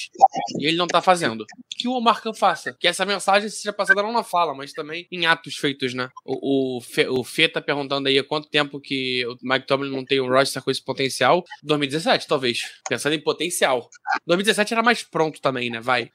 E 0.58 0.66
ele 0.66 0.76
não 0.76 0.86
tá 0.86 1.02
fazendo. 1.02 1.44
Que 1.78 1.88
o 1.88 1.92
Omar 1.92 2.22
Khan 2.22 2.32
faça. 2.32 2.72
Que 2.78 2.86
essa 2.88 3.04
mensagem 3.04 3.48
seja 3.48 3.72
passada 3.72 4.02
não 4.02 4.12
na 4.12 4.22
fala, 4.22 4.54
mas 4.54 4.72
também 4.72 5.06
em 5.10 5.26
atos 5.26 5.56
feitos, 5.56 5.92
né? 5.94 6.08
O, 6.24 6.76
o, 6.78 6.80
Fê, 6.80 7.08
o 7.08 7.22
Fê 7.24 7.48
tá 7.48 7.60
perguntando 7.60 8.08
aí 8.08 8.18
há 8.18 8.24
quanto 8.24 8.48
tempo 8.48 8.80
que 8.80 9.26
o 9.26 9.36
Mike 9.42 9.66
Tomlin 9.66 9.90
não 9.90 10.04
tem 10.04 10.20
um 10.20 10.28
roster 10.28 10.62
com 10.62 10.70
esse 10.70 10.82
potencial. 10.84 11.44
2017, 11.62 12.26
talvez. 12.26 12.60
Pensando 12.88 13.14
em 13.14 13.20
potencial. 13.22 13.88
2017 14.26 14.72
era 14.74 14.82
mais 14.82 15.02
pronto 15.02 15.40
também, 15.40 15.68
né? 15.70 15.80
Vai. 15.80 16.08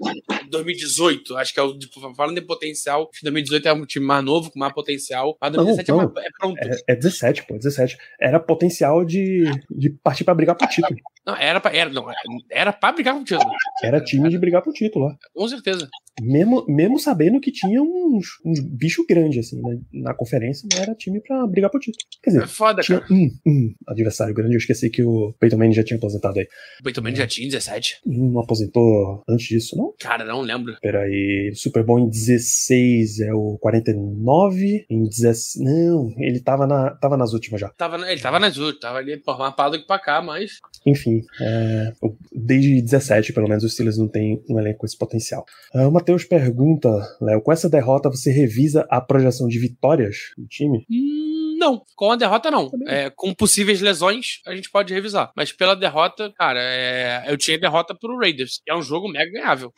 2018, 0.49 1.38
acho 1.38 1.54
que 1.54 1.60
é 1.60 1.64
o. 1.64 1.78
Falando 2.16 2.38
em 2.38 2.45
potencial, 2.45 3.04
acho 3.12 3.20
que 3.20 3.24
2018 3.26 3.68
é 3.68 3.74
um 3.74 3.86
time 3.86 4.06
mais 4.06 4.24
novo, 4.24 4.52
com 4.52 4.60
mais 4.60 4.74
potencial. 4.74 5.38
Mas 5.39 5.52
2017 5.52 5.91
Não, 5.91 6.02
é, 6.02 6.06
não. 6.06 6.14
mais- 6.14 6.26
é 6.26 6.30
pronto. 6.39 6.58
É, 6.88 6.93
é 6.93 6.95
17, 6.95 7.43
pô, 7.45 7.54
17. 7.58 7.97
Era 8.20 8.39
potencial 8.39 9.04
de, 9.06 9.43
de 9.70 9.89
partir 9.89 10.24
pra 10.24 10.34
brigar 10.34 10.56
pro 10.56 10.68
título. 10.68 10.99
Não, 11.26 11.36
era 11.36 11.59
pra, 11.59 11.76
era, 11.76 11.89
não, 11.89 12.05
era 12.49 12.74
pra 12.74 12.91
brigar 12.91 13.13
com 13.13 13.22
o 13.22 13.24
título. 13.24 13.51
Era 13.84 14.01
time 14.03 14.28
de 14.30 14.38
brigar 14.39 14.61
pro 14.61 14.74
título, 14.74 15.05
ó. 15.05 15.11
Com 15.34 15.47
certeza. 15.47 15.88
Mesmo, 16.19 16.65
mesmo 16.67 16.99
sabendo 16.99 17.39
que 17.39 17.51
tinha 17.51 17.82
uns, 17.82 18.26
uns 18.45 18.59
bichos 18.59 19.05
grandes, 19.07 19.45
assim, 19.45 19.61
né, 19.61 19.80
na 19.93 20.13
conferência, 20.13 20.67
era 20.78 20.93
time 20.93 21.22
pra 21.22 21.47
brigar 21.47 21.69
pro 21.72 21.80
título. 21.80 22.03
Quer 22.22 22.30
É 22.32 22.34
dizer, 22.34 22.47
foda, 22.47 22.82
tinha 22.82 22.99
cara. 22.99 23.13
um, 23.13 23.30
um 23.47 23.74
adversário 23.88 24.34
grande, 24.34 24.53
eu 24.55 24.57
esqueci 24.59 24.89
que 24.89 25.03
o 25.03 25.34
Peyton 25.39 25.57
Manning 25.57 25.74
já 25.74 25.84
tinha 25.84 25.97
aposentado 25.97 26.38
aí. 26.39 26.47
O 26.80 26.84
Peyton 26.84 27.01
Manning 27.01 27.15
já 27.17 27.28
tinha 27.28 27.47
17. 27.47 28.01
Não 28.05 28.39
aposentou 28.41 29.24
antes 29.30 29.47
disso, 29.47 29.78
não? 29.78 29.93
Cara, 29.99 30.26
não 30.26 30.41
lembro. 30.41 30.76
Peraí, 30.82 31.51
Super 31.55 31.84
Bowl 31.84 31.99
em 31.99 32.09
16 32.09 33.19
é 33.22 33.34
o 33.34 33.57
49, 33.59 34.86
em 34.89 35.03
16... 35.03 35.55
Não, 35.63 36.13
ele 36.17 36.39
tava, 36.39 36.67
na, 36.67 36.91
tava 36.95 37.15
nas 37.17 37.34
últimas 37.34 37.61
já. 37.61 37.69
Tava, 37.69 38.09
ele 38.11 38.22
tava 38.22 38.39
nas 38.39 38.57
últimas, 38.57 38.80
tava 38.80 38.97
ali 38.99 39.17
por 39.17 39.38
mais 39.38 39.53
pra 39.55 39.65
lá 39.65 39.72
do 39.72 39.80
que 39.80 39.88
pra 39.88 39.99
cá, 39.99 40.22
mas. 40.22 40.59
Enfim, 40.86 41.11
é, 41.41 41.93
o- 42.01 42.16
desde 42.32 42.82
17, 42.82 43.34
pelo 43.34 43.47
menos, 43.47 43.64
os 43.64 43.74
Steelers 43.74 43.97
não 43.97 44.07
tem 44.07 44.41
um 44.49 44.59
elenco 44.59 44.80
com 44.80 44.86
esse 44.86 44.97
potencial. 44.97 45.45
Ah, 45.74 45.88
o 45.88 45.91
Matheus 45.91 46.24
pergunta, 46.24 46.89
Léo, 47.22 47.41
com 47.41 47.51
essa 47.51 47.70
derrota 47.70 48.09
você 48.09 48.32
revisa 48.32 48.86
a 48.89 48.99
projeção 49.01 49.47
de 49.47 49.59
vitórias 49.59 50.18
do 50.38 50.47
time? 50.47 50.86
Hum, 50.89 51.57
não, 51.59 51.82
com 51.95 52.12
a 52.12 52.16
derrota 52.16 52.49
não. 52.49 52.72
É, 52.88 53.09
com 53.09 53.34
possíveis 53.34 53.82
lesões, 53.82 54.39
a 54.47 54.55
gente 54.55 54.70
pode 54.72 54.93
revisar. 54.93 55.32
Mas 55.36 55.51
pela 55.51 55.76
derrota, 55.76 56.32
cara, 56.38 56.59
é, 56.62 57.24
eu 57.28 57.38
tinha 57.38 57.59
derrota 57.59 57.93
pro 57.93 58.18
Raiders, 58.18 58.62
que 58.66 58.72
é 58.72 58.76
um 58.76 58.82
jogo 58.82 59.07
mega 59.07 59.32
ganhável. 59.32 59.72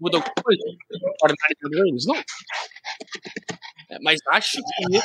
Muda 0.00 0.18
alguma 0.18 0.34
coisa? 0.42 0.62
Não. 2.06 2.14
É, 3.94 3.98
mas 4.02 4.18
acho 4.32 4.56
que 4.58 4.98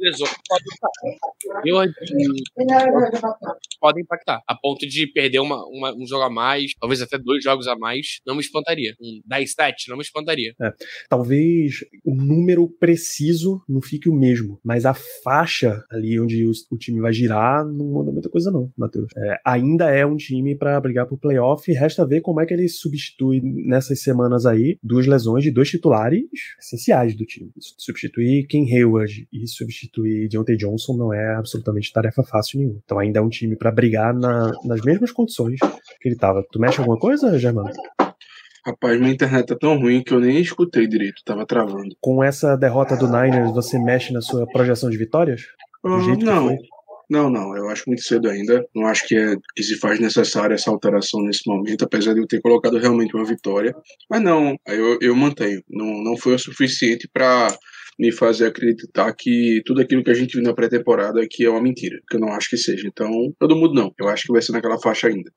lesões 0.00 0.30
podem 0.48 0.66
impactar. 0.74 1.62
Eu, 1.64 1.76
podem 3.80 4.02
impactar. 4.02 4.42
A 4.46 4.54
ponto 4.54 4.86
de 4.86 5.06
perder 5.06 5.40
uma, 5.40 5.64
uma- 5.66 5.94
um 5.94 6.06
jogo 6.06 6.22
a 6.24 6.30
mais, 6.30 6.72
talvez 6.80 7.00
até 7.02 7.18
dois 7.18 7.42
jogos 7.42 7.66
a 7.66 7.76
mais, 7.76 8.20
não 8.26 8.34
me 8.34 8.40
espantaria. 8.40 8.94
Um 9.00 9.20
10-7 9.30 9.88
não 9.88 9.96
me 9.96 10.02
espantaria. 10.02 10.54
Talvez 11.08 11.80
o 12.04 12.14
número 12.14 12.68
preciso 12.68 13.62
não 13.68 13.80
fique 13.80 14.08
o 14.08 14.14
mesmo, 14.14 14.60
mas 14.64 14.84
a 14.86 14.94
faixa 14.94 15.82
ali 15.90 16.18
onde 16.20 16.44
o, 16.46 16.50
o 16.70 16.78
time 16.78 17.00
vai 17.00 17.12
girar 17.12 17.64
não 17.64 17.86
muda 17.86 18.12
muita 18.12 18.28
coisa 18.28 18.50
não, 18.50 18.70
Matheus. 18.76 19.08
É, 19.16 19.36
ainda 19.44 19.90
é 19.90 20.04
um 20.06 20.16
time 20.16 20.54
pra 20.56 20.80
brigar 20.80 21.06
pro 21.06 21.18
playoff, 21.18 21.70
resta 21.72 22.06
ver 22.06 22.20
como 22.20 22.40
é 22.40 22.46
que 22.46 22.54
ele 22.54 22.68
substitui 22.68 23.40
nessas 23.42 24.00
semanas 24.02 24.46
aí 24.46 24.78
duas 24.82 25.06
lesões 25.06 25.42
de 25.44 25.50
dois 25.50 25.70
titulares 25.70 26.22
essenciais 26.58 27.16
do 27.16 27.24
time. 27.24 27.50
Substituir 27.78 28.35
Ken 28.44 28.64
Hayward 28.72 29.28
e 29.32 29.46
substituir 29.46 30.28
Deontay 30.28 30.56
Johnson 30.56 30.96
não 30.96 31.12
é 31.14 31.34
absolutamente 31.36 31.92
tarefa 31.92 32.22
fácil 32.22 32.58
nenhuma. 32.58 32.80
Então 32.84 32.98
ainda 32.98 33.18
é 33.20 33.22
um 33.22 33.28
time 33.28 33.56
pra 33.56 33.70
brigar 33.70 34.12
na- 34.14 34.52
nas 34.64 34.80
mesmas 34.82 35.12
condições 35.12 35.58
que 36.00 36.08
ele 36.08 36.16
tava. 36.16 36.44
Tu 36.50 36.58
mexe 36.60 36.78
alguma 36.80 36.98
coisa, 36.98 37.38
Germano? 37.38 37.70
Rapaz, 38.64 38.98
minha 38.98 39.12
internet 39.12 39.46
tá 39.46 39.54
tão 39.56 39.78
ruim 39.78 40.02
que 40.02 40.12
eu 40.12 40.18
nem 40.20 40.40
escutei 40.40 40.88
direito, 40.88 41.22
tava 41.24 41.46
travando. 41.46 41.94
com 42.00 42.22
essa 42.24 42.56
derrota 42.56 42.96
do 42.96 43.06
Niners, 43.06 43.52
você 43.52 43.78
mexe 43.78 44.12
na 44.12 44.20
sua 44.20 44.44
projeção 44.46 44.90
de 44.90 44.96
vitórias? 44.96 45.42
Que 46.18 46.24
não, 46.24 46.48
não, 47.08 47.30
não, 47.30 47.56
eu 47.56 47.68
acho 47.68 47.84
muito 47.86 48.02
cedo 48.02 48.28
ainda. 48.28 48.66
Não 48.74 48.86
acho 48.88 49.06
que, 49.06 49.14
é, 49.16 49.36
que 49.54 49.62
se 49.62 49.78
faz 49.78 50.00
necessária 50.00 50.54
essa 50.54 50.68
alteração 50.68 51.22
nesse 51.22 51.48
momento, 51.48 51.84
apesar 51.84 52.12
de 52.14 52.20
eu 52.20 52.26
ter 52.26 52.40
colocado 52.40 52.76
realmente 52.78 53.14
uma 53.14 53.24
vitória. 53.24 53.72
Mas 54.10 54.20
não, 54.20 54.56
eu, 54.66 54.98
eu 55.00 55.14
mantenho. 55.14 55.62
Não, 55.70 56.02
não 56.02 56.16
foi 56.16 56.34
o 56.34 56.38
suficiente 56.38 57.08
para 57.12 57.46
me 57.98 58.12
fazer 58.12 58.46
acreditar 58.46 59.12
que 59.14 59.62
tudo 59.64 59.80
aquilo 59.80 60.04
que 60.04 60.10
a 60.10 60.14
gente 60.14 60.34
viu 60.34 60.42
na 60.42 60.54
pré-temporada 60.54 61.20
aqui 61.22 61.44
é 61.44 61.50
uma 61.50 61.62
mentira, 61.62 61.98
que 62.08 62.16
eu 62.16 62.20
não 62.20 62.32
acho 62.32 62.50
que 62.50 62.56
seja. 62.56 62.86
Então, 62.86 63.10
eu 63.40 63.48
não 63.48 63.58
mudo 63.58 63.74
não. 63.74 63.92
Eu 63.98 64.08
acho 64.08 64.24
que 64.24 64.32
vai 64.32 64.42
ser 64.42 64.52
naquela 64.52 64.78
faixa 64.78 65.08
ainda. 65.08 65.30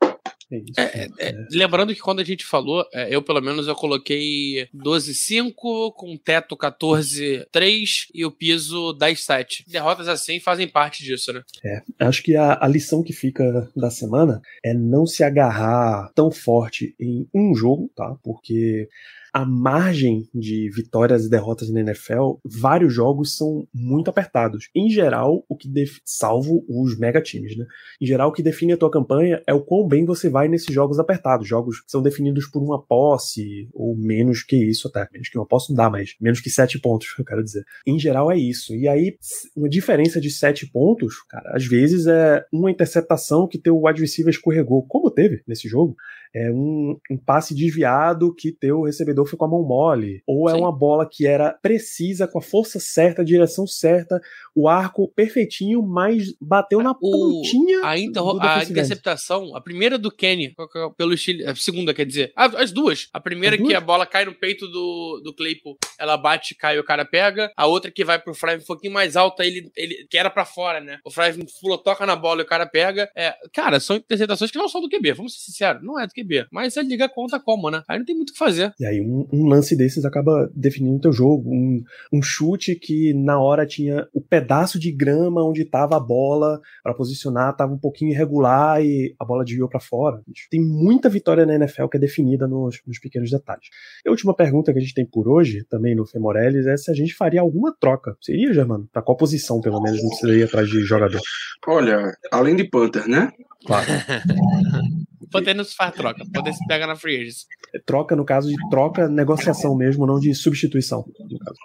É 0.52 0.56
isso. 0.56 0.80
É, 0.80 1.08
é, 1.20 1.46
lembrando 1.52 1.94
que 1.94 2.00
quando 2.00 2.20
a 2.20 2.24
gente 2.24 2.44
falou, 2.44 2.84
é, 2.92 3.14
eu 3.14 3.22
pelo 3.22 3.40
menos 3.40 3.68
eu 3.68 3.74
coloquei 3.74 4.68
12-5, 4.74 5.52
com 5.94 6.16
teto 6.22 6.56
14-3 6.56 8.08
e 8.12 8.24
o 8.24 8.32
piso 8.32 8.96
10-7. 8.98 9.64
Derrotas 9.68 10.08
assim 10.08 10.40
fazem 10.40 10.66
parte 10.66 11.04
disso, 11.04 11.32
né? 11.32 11.42
É, 11.64 11.82
acho 12.00 12.22
que 12.22 12.34
a, 12.34 12.58
a 12.60 12.66
lição 12.66 13.02
que 13.02 13.12
fica 13.12 13.70
da 13.76 13.90
semana 13.90 14.42
é 14.64 14.74
não 14.74 15.06
se 15.06 15.22
agarrar 15.22 16.10
tão 16.14 16.30
forte 16.32 16.94
em 16.98 17.28
um 17.32 17.54
jogo, 17.54 17.90
tá? 17.94 18.16
Porque 18.22 18.88
a 19.32 19.44
margem 19.44 20.28
de 20.34 20.70
vitórias 20.70 21.24
e 21.24 21.30
derrotas 21.30 21.70
na 21.70 21.80
NFL, 21.80 22.34
vários 22.44 22.92
jogos 22.92 23.36
são 23.36 23.66
muito 23.72 24.10
apertados. 24.10 24.68
Em 24.74 24.90
geral, 24.90 25.44
o 25.48 25.56
que 25.56 25.68
def... 25.68 25.98
salvo 26.04 26.64
os 26.68 26.98
mega 26.98 27.20
times, 27.20 27.56
né? 27.56 27.64
Em 28.00 28.06
geral, 28.06 28.30
o 28.30 28.32
que 28.32 28.42
define 28.42 28.72
a 28.72 28.76
tua 28.76 28.90
campanha 28.90 29.42
é 29.46 29.54
o 29.54 29.60
quão 29.60 29.86
bem 29.86 30.04
você 30.04 30.28
vai 30.28 30.48
nesses 30.48 30.74
jogos 30.74 30.98
apertados. 30.98 31.46
Jogos 31.46 31.80
que 31.80 31.90
são 31.90 32.02
definidos 32.02 32.46
por 32.46 32.62
uma 32.62 32.80
posse, 32.80 33.68
ou 33.72 33.96
menos 33.96 34.42
que 34.42 34.56
isso 34.56 34.88
até. 34.88 35.08
Menos 35.12 35.28
que 35.28 35.38
uma 35.38 35.46
posse 35.46 35.70
não 35.70 35.76
dá, 35.76 35.90
mas 35.90 36.14
menos 36.20 36.40
que 36.40 36.50
sete 36.50 36.78
pontos, 36.78 37.14
eu 37.18 37.24
quero 37.24 37.42
dizer. 37.42 37.64
Em 37.86 37.98
geral 37.98 38.30
é 38.30 38.38
isso. 38.38 38.74
E 38.74 38.88
aí, 38.88 39.16
uma 39.56 39.68
diferença 39.68 40.20
de 40.20 40.30
sete 40.30 40.66
pontos, 40.66 41.22
cara, 41.28 41.52
às 41.54 41.66
vezes 41.66 42.06
é 42.06 42.44
uma 42.52 42.70
interceptação 42.70 43.46
que 43.46 43.58
teu 43.58 43.80
wide 43.80 44.00
receiver 44.00 44.32
escorregou, 44.32 44.84
como 44.86 45.10
teve 45.10 45.42
nesse 45.46 45.68
jogo 45.68 45.96
é 46.34 46.50
um, 46.50 46.96
um, 47.10 47.16
passe 47.16 47.54
desviado 47.54 48.34
que 48.34 48.52
teu 48.52 48.82
recebedor 48.82 49.26
foi 49.26 49.38
com 49.38 49.44
a 49.44 49.48
mão 49.48 49.62
mole, 49.62 50.22
ou 50.26 50.48
é 50.48 50.52
Sim. 50.52 50.60
uma 50.60 50.72
bola 50.72 51.08
que 51.08 51.26
era 51.26 51.52
precisa, 51.60 52.28
com 52.28 52.38
a 52.38 52.42
força 52.42 52.78
certa, 52.78 53.22
a 53.22 53.24
direção 53.24 53.66
certa, 53.66 54.20
o 54.54 54.68
arco 54.68 55.08
perfeitinho, 55.08 55.82
mas 55.82 56.34
bateu 56.40 56.82
na 56.82 56.92
o, 56.92 56.94
pontinha. 56.94 57.80
A, 57.84 57.98
interro, 57.98 58.38
a 58.40 58.62
interceptação, 58.62 59.56
a 59.56 59.60
primeira 59.60 59.98
do 59.98 60.10
Kenny, 60.10 60.54
é 60.56 60.90
pelo 60.96 61.12
estilo, 61.12 61.48
a 61.48 61.54
segunda, 61.54 61.92
quer 61.92 62.06
dizer, 62.06 62.32
as 62.36 62.70
duas. 62.70 63.08
A 63.12 63.20
primeira 63.20 63.56
que 63.58 63.74
a 63.74 63.80
bola 63.80 64.06
cai 64.06 64.24
no 64.24 64.34
peito 64.34 64.66
do, 64.68 65.20
do 65.24 65.34
Claypool, 65.34 65.76
ela 65.98 66.16
bate, 66.16 66.54
cai 66.54 66.76
e 66.76 66.80
o 66.80 66.84
cara 66.84 67.04
pega. 67.04 67.52
A 67.56 67.66
outra 67.66 67.90
que 67.90 68.04
vai 68.04 68.18
pro 68.18 68.34
Fry 68.34 68.56
um 68.56 68.66
pouquinho 68.66 68.92
mais 68.92 69.16
alta, 69.16 69.44
ele, 69.44 69.70
ele 69.76 70.06
que 70.08 70.16
era 70.16 70.30
para 70.30 70.44
fora, 70.44 70.80
né? 70.80 70.98
O 71.04 71.10
Fry 71.10 71.32
pula, 71.60 71.78
toca 71.78 72.06
na 72.06 72.16
bola 72.16 72.40
e 72.40 72.44
o 72.44 72.46
cara 72.46 72.66
pega. 72.66 73.10
É, 73.16 73.34
cara, 73.52 73.80
são 73.80 73.96
interceptações 73.96 74.50
que 74.50 74.58
não 74.58 74.68
são 74.68 74.80
do 74.80 74.88
QB, 74.88 75.12
vamos 75.12 75.34
ser 75.34 75.40
sinceros, 75.40 75.82
não 75.82 75.98
é 75.98 76.06
do 76.06 76.12
QB. 76.12 76.19
Mas 76.50 76.76
a 76.76 76.82
liga 76.82 77.08
conta 77.08 77.38
como, 77.40 77.70
né? 77.70 77.82
Aí 77.88 77.98
não 77.98 78.04
tem 78.04 78.14
muito 78.14 78.30
o 78.30 78.32
que 78.32 78.38
fazer. 78.38 78.72
E 78.78 78.86
aí 78.86 79.00
um, 79.00 79.26
um 79.32 79.46
lance 79.46 79.76
desses 79.76 80.04
acaba 80.04 80.50
definindo 80.54 80.96
o 80.96 81.00
teu 81.00 81.12
jogo. 81.12 81.50
Um, 81.50 81.82
um 82.12 82.22
chute 82.22 82.74
que 82.74 83.12
na 83.14 83.40
hora 83.40 83.66
tinha 83.66 84.06
o 84.12 84.20
pedaço 84.20 84.78
de 84.78 84.92
grama 84.92 85.44
onde 85.44 85.64
tava 85.64 85.96
a 85.96 86.00
bola 86.00 86.60
para 86.82 86.94
posicionar, 86.94 87.56
tava 87.56 87.72
um 87.72 87.78
pouquinho 87.78 88.10
irregular 88.10 88.82
e 88.82 89.14
a 89.18 89.24
bola 89.24 89.44
desviou 89.44 89.68
para 89.68 89.80
fora. 89.80 90.22
Tem 90.50 90.60
muita 90.60 91.08
vitória 91.08 91.46
na 91.46 91.54
NFL 91.54 91.86
que 91.86 91.96
é 91.96 92.00
definida 92.00 92.46
nos, 92.46 92.80
nos 92.86 92.98
pequenos 92.98 93.30
detalhes. 93.30 93.68
E 94.04 94.08
a 94.08 94.10
última 94.10 94.34
pergunta 94.34 94.72
que 94.72 94.78
a 94.78 94.82
gente 94.82 94.94
tem 94.94 95.06
por 95.06 95.28
hoje, 95.28 95.64
também 95.68 95.94
no 95.94 96.06
Femorelis, 96.06 96.66
é 96.66 96.76
se 96.76 96.90
a 96.90 96.94
gente 96.94 97.14
faria 97.14 97.40
alguma 97.40 97.74
troca. 97.78 98.16
Seria, 98.20 98.52
Germano? 98.52 98.88
Pra 98.92 99.02
qual 99.02 99.16
posição, 99.16 99.60
pelo 99.60 99.80
menos, 99.80 100.02
não 100.02 100.08
precisaria 100.08 100.42
ir 100.42 100.44
atrás 100.44 100.68
de 100.68 100.80
jogador? 100.80 101.20
Olha, 101.66 102.12
além 102.30 102.56
de 102.56 102.64
Panther, 102.64 103.08
né? 103.08 103.32
Claro. 103.66 103.86
Poder 105.30 105.54
não 105.54 105.64
se 105.64 105.74
faz 105.74 105.94
troca, 105.94 106.24
poder 106.32 106.52
se 106.52 106.66
pega 106.66 106.86
na 106.86 106.96
free 106.96 107.20
agency. 107.20 107.46
É 107.74 107.78
troca, 107.78 108.16
no 108.16 108.24
caso 108.24 108.48
de 108.48 108.56
troca, 108.68 109.08
negociação 109.08 109.76
mesmo, 109.76 110.06
não 110.06 110.18
de 110.18 110.34
substituição. 110.34 111.04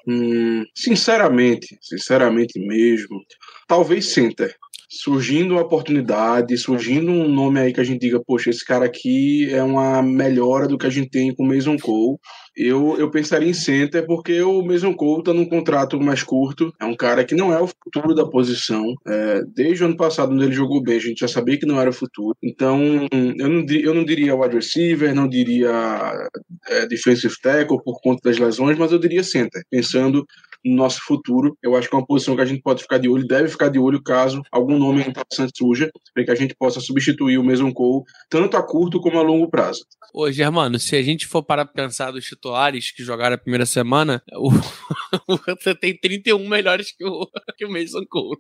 Hum, 0.08 0.64
sinceramente, 0.76 1.78
sinceramente 1.82 2.60
mesmo, 2.60 3.22
talvez 3.68 4.14
center 4.14 4.56
surgindo 4.90 5.54
uma 5.54 5.62
oportunidade, 5.62 6.58
surgindo 6.58 7.12
um 7.12 7.28
nome 7.28 7.60
aí 7.60 7.74
que 7.74 7.82
a 7.82 7.84
gente 7.84 8.02
diga, 8.02 8.22
poxa, 8.26 8.50
esse 8.50 8.64
cara 8.64 8.86
aqui 8.86 9.50
é 9.52 9.64
uma 9.64 10.02
melhora 10.02 10.68
do 10.68 10.78
que 10.78 10.86
a 10.86 10.90
gente 10.90 11.10
tem 11.10 11.34
com 11.34 11.44
o 11.44 11.48
Mason 11.48 11.78
Cole, 11.78 12.18
eu, 12.56 12.98
eu 12.98 13.12
pensaria 13.12 13.50
em 13.50 13.54
center 13.54 14.06
porque 14.06 14.42
o 14.42 14.64
Mason 14.64 14.94
Cole 14.94 15.20
está 15.20 15.34
num 15.34 15.46
contrato 15.46 16.00
mais 16.00 16.24
curto, 16.24 16.74
é 16.80 16.86
um 16.86 16.96
cara 16.96 17.26
que 17.26 17.36
não 17.36 17.54
é 17.54 17.60
o 17.60 17.68
futuro 17.68 18.16
da 18.16 18.26
posição. 18.26 18.94
É, 19.06 19.42
desde 19.54 19.84
o 19.84 19.88
ano 19.88 19.98
passado, 19.98 20.30
quando 20.30 20.44
ele 20.44 20.54
jogou 20.54 20.82
bem, 20.82 20.96
a 20.96 21.02
gente 21.02 21.20
já 21.20 21.28
sabia 21.28 21.60
que 21.60 21.66
não 21.66 21.80
era 21.80 21.90
o 21.90 21.94
futuro. 21.94 22.36
Então, 22.42 22.80
eu 23.12 23.50
não, 23.50 23.66
eu 23.70 23.94
não 23.94 24.06
diria 24.06 24.36
wide 24.36 24.56
receiver, 24.56 25.14
não 25.14 25.28
diria 25.28 26.30
é, 26.70 26.88
defensive 26.88 27.34
tackle 27.42 27.84
por 27.84 28.00
conta 28.02 28.30
das 28.30 28.38
lesões, 28.38 28.78
mas 28.78 28.92
eu 28.92 29.00
diria 29.00 29.24
center, 29.24 29.62
pensando 29.70 30.26
no 30.66 30.76
nosso 30.76 31.00
futuro. 31.06 31.56
Eu 31.62 31.76
acho 31.76 31.88
que 31.88 31.96
é 31.96 32.00
uma 32.00 32.06
posição 32.06 32.36
que 32.36 32.42
a 32.42 32.46
gente 32.46 32.62
pode 32.62 32.82
ficar 32.82 32.98
de 32.98 33.08
olho, 33.08 33.26
deve 33.28 33.48
ficar 33.48 33.70
de 33.70 33.78
olho 33.78 34.02
caso 34.02 34.42
algum 34.52 34.78
nome 34.78 35.02
interessante 35.02 35.58
surja, 35.58 35.92
para 36.14 36.26
que 36.26 36.32
a 36.32 36.36
gente 36.36 36.56
possa 36.56 36.80
substituir 36.80 37.38
o 37.38 37.44
Mason 37.44 37.72
Cole, 37.72 38.04
tanto 38.30 38.58
a 38.58 38.64
curto 38.64 39.00
como 39.00 39.20
a 39.20 39.22
longo 39.22 39.50
prazo. 39.50 39.86
Ô, 40.14 40.32
Germano, 40.32 40.80
se 40.80 40.96
a 40.96 41.04
gente 41.04 41.28
for 41.28 41.44
para 41.44 41.66
pensar 41.66 42.12
dos 42.12 42.26
titulares 42.26 42.92
que 42.92 43.04
jogaram 43.04 43.36
a 43.36 43.40
primeira 43.40 43.66
semana, 43.66 44.24
o... 44.34 44.50
você 45.62 45.76
tem 45.76 45.98
31 45.98 46.48
melhores 46.48 46.92
que 46.92 47.06
o, 47.06 47.30
que 47.58 47.66
o 47.66 47.72
Mason 47.72 48.04
Cole. 48.10 48.40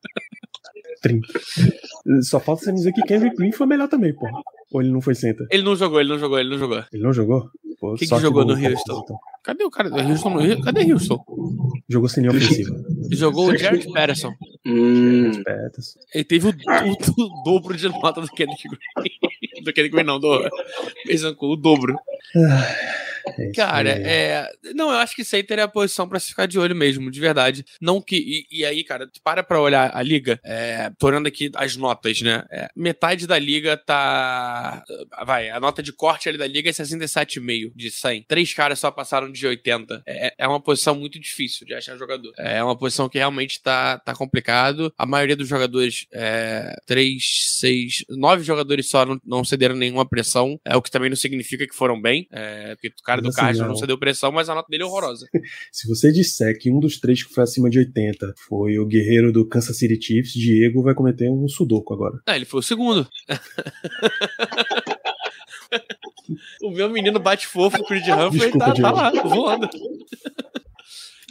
30. 1.02 1.28
Só 2.22 2.40
falta 2.40 2.64
você 2.64 2.72
dizer 2.72 2.94
que 2.94 3.02
Kendrick 3.04 3.36
Green 3.36 3.52
foi 3.52 3.68
melhor 3.68 3.88
também, 3.88 4.14
pô. 4.14 4.28
Ou 4.72 4.82
ele 4.82 4.92
não 4.92 5.02
foi 5.02 5.16
center? 5.16 5.48
Ele 5.52 5.64
não 5.64 5.76
jogou, 5.76 6.00
ele 6.00 6.10
não 6.10 6.20
jogou, 6.20 6.40
ele 6.40 6.50
não 6.50 6.58
jogou. 6.58 6.84
Ele 6.92 7.04
não 7.04 7.14
jogou? 7.14 7.50
Quem 7.98 8.08
que 8.08 8.20
jogou 8.20 8.46
no 8.46 8.54
Houston? 8.54 9.02
Então. 9.04 9.20
Cadê 9.44 9.64
o 9.64 9.70
cara 9.70 9.90
do 9.90 9.98
Houston? 9.98 10.38
Cadê 10.64 10.92
Houston? 10.92 11.24
Jogou 11.88 12.10
sem 12.10 12.24
linha 12.24 12.36
ofensiva. 12.36 12.76
Jogou 13.12 13.50
o 13.50 13.58
Jared 13.58 13.86
Patterson. 13.92 14.34
Hum. 14.66 15.32
Ele 16.14 16.24
teve 16.24 16.48
o, 16.48 16.50
o, 16.50 17.24
o, 17.24 17.44
dobro 17.44 17.78
de 17.78 17.88
nota 17.88 18.22
do 18.22 18.28
Kendrick 18.28 18.68
Green. 18.68 19.20
Do 19.66 19.74
Kendrick 19.74 19.96
Green, 19.96 20.06
não, 20.06 20.20
do 20.20 20.50
Mason 21.10 21.34
Cole, 21.36 21.54
o 21.54 21.56
dobro. 21.56 21.96
Ah. 22.36 22.96
É 23.38 23.52
Cara, 23.52 23.90
é. 23.90 24.50
Não, 24.74 24.92
eu 24.92 24.98
acho 24.98 25.16
que 25.16 25.24
center 25.24 25.60
é 25.60 25.64
a 25.64 25.68
posição 25.68 26.08
pra 26.08 26.20
se 26.20 26.30
ficar 26.30 26.46
de 26.46 26.60
olho 26.60 26.76
mesmo, 26.76 27.10
de 27.10 27.20
verdade. 27.20 27.66
Não 27.82 28.02
que. 28.02 28.16
E, 28.16 28.60
e 28.60 28.66
aí, 28.66 28.84
cara, 28.84 29.10
para 29.24 29.44
pra 29.44 29.60
olhar 29.60 29.92
a 29.94 30.02
liga, 30.02 30.40
é, 30.44 30.92
tô 30.98 31.08
olhando 31.08 31.28
aqui 31.28 31.52
as 31.56 31.76
notas, 31.76 32.22
né? 32.22 32.44
É, 32.52 32.68
metade 32.76 33.26
da 33.28 33.38
liga 33.38 33.76
tá. 33.78 34.84
Vai, 35.26 35.50
a 35.50 35.60
nota 35.60 35.82
de 35.82 35.92
corte 35.92 36.30
ali 36.30 36.38
da 36.38 36.48
liga 36.48 36.70
é 36.70 36.74
67,5 36.74 37.72
de 37.76 37.92
100. 37.92 38.24
Três 38.24 38.54
caras 38.54 38.80
só 38.80 38.92
passaram 38.92 39.32
de 39.32 39.46
80. 39.46 40.04
É, 40.06 40.34
é 40.38 40.48
uma 40.48 40.60
posição 40.60 40.96
muito 40.96 41.20
difícil 41.20 41.66
de 41.66 41.74
achar 41.74 41.98
jogador. 41.98 42.34
É 42.38 42.64
uma 42.64 42.78
posição 42.78 43.10
que 43.10 43.18
realmente 43.18 43.62
tá, 43.62 43.98
tá 44.00 44.14
complicado. 44.14 44.94
A 44.98 45.06
maioria 45.06 45.36
dos 45.36 45.48
jogadores, 45.48 46.06
é, 46.14 46.76
três, 46.86 47.56
seis, 47.60 48.06
nove 48.10 48.44
jogadores 48.44 48.90
só 48.90 49.06
não, 49.06 49.20
não 49.26 49.44
cederam 49.56 49.76
nenhuma 49.76 50.08
pressão. 50.08 50.60
É 50.64 50.76
o 50.76 50.82
que 50.82 50.92
também 50.92 51.10
não 51.10 51.16
significa 51.16 51.66
que 51.66 51.76
foram 51.76 52.02
bem. 52.02 52.28
É, 52.32 52.76
porque 52.76 52.90
o 52.90 53.04
cara 53.04 53.22
do 53.22 53.30
assim, 53.30 53.42
Cardinals 53.42 53.70
não 53.70 53.78
cedeu 53.78 53.98
pressão, 53.98 54.32
mas 54.32 54.50
a 54.50 54.56
nota 54.56 54.68
dele 54.70 54.84
é 54.84 54.86
horrorosa. 54.86 55.28
Se 55.72 55.88
você 55.88 56.12
disser 56.12 56.58
que 56.60 56.72
um 56.72 56.80
dos 56.80 57.00
três 57.00 57.24
que 57.24 57.34
foi 57.34 57.44
acima 57.44 57.70
de 57.70 57.80
80 57.80 58.34
foi 58.48 58.78
o 58.78 58.86
guerreiro 58.86 59.32
do 59.32 59.48
Kansas 59.48 59.78
City 59.78 60.00
Chiefs, 60.02 60.34
Diego 60.34 60.84
vai 60.84 60.94
cometer 60.94 61.30
um 61.30 61.48
sudoku 61.48 61.94
agora. 61.94 62.20
Ah, 62.26 62.36
ele 62.36 62.46
foi 62.46 62.60
o 62.60 62.64
segundo. 62.64 63.08
o 66.62 66.72
meu 66.72 66.90
menino 66.90 67.20
bate 67.20 67.48
fofo, 67.48 67.78
o 67.78 67.86
Creed 67.86 68.08
Humphrey, 68.08 68.52
tá, 68.52 68.74
tá 68.74 68.92
lá, 68.92 69.12
voando. 69.24 69.70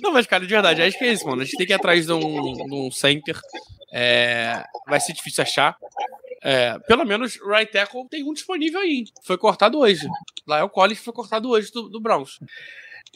Não, 0.01 0.13
mas, 0.13 0.27
cara, 0.27 0.45
de 0.45 0.53
verdade, 0.53 0.83
acho 0.83 0.99
que 0.99 1.05
é 1.05 1.13
isso, 1.13 1.27
mano. 1.27 1.43
A 1.43 1.45
gente 1.45 1.57
tem 1.57 1.67
que 1.67 1.73
ir 1.73 1.77
atrás 1.77 2.07
de 2.07 2.13
um, 2.13 2.53
de 2.53 2.75
um 2.75 2.91
center. 2.91 3.39
É, 3.93 4.63
vai 4.87 5.01
ser 5.01 5.13
difícil 5.13 5.43
achar. 5.43 5.77
É, 6.45 6.79
pelo 6.81 7.07
menos 7.07 7.39
right 7.41 7.73
tackle 7.73 8.07
tem 8.09 8.23
um 8.23 8.35
disponível 8.35 8.81
aí. 8.81 9.05
Foi 9.25 9.39
cortado 9.39 9.79
hoje. 9.79 10.07
Lá 10.47 10.59
é 10.59 10.63
o 10.63 10.69
Collins 10.69 10.99
foi 10.99 11.13
cortado 11.13 11.49
hoje 11.49 11.73
do, 11.73 11.89
do 11.89 12.01
Browns. 12.01 12.39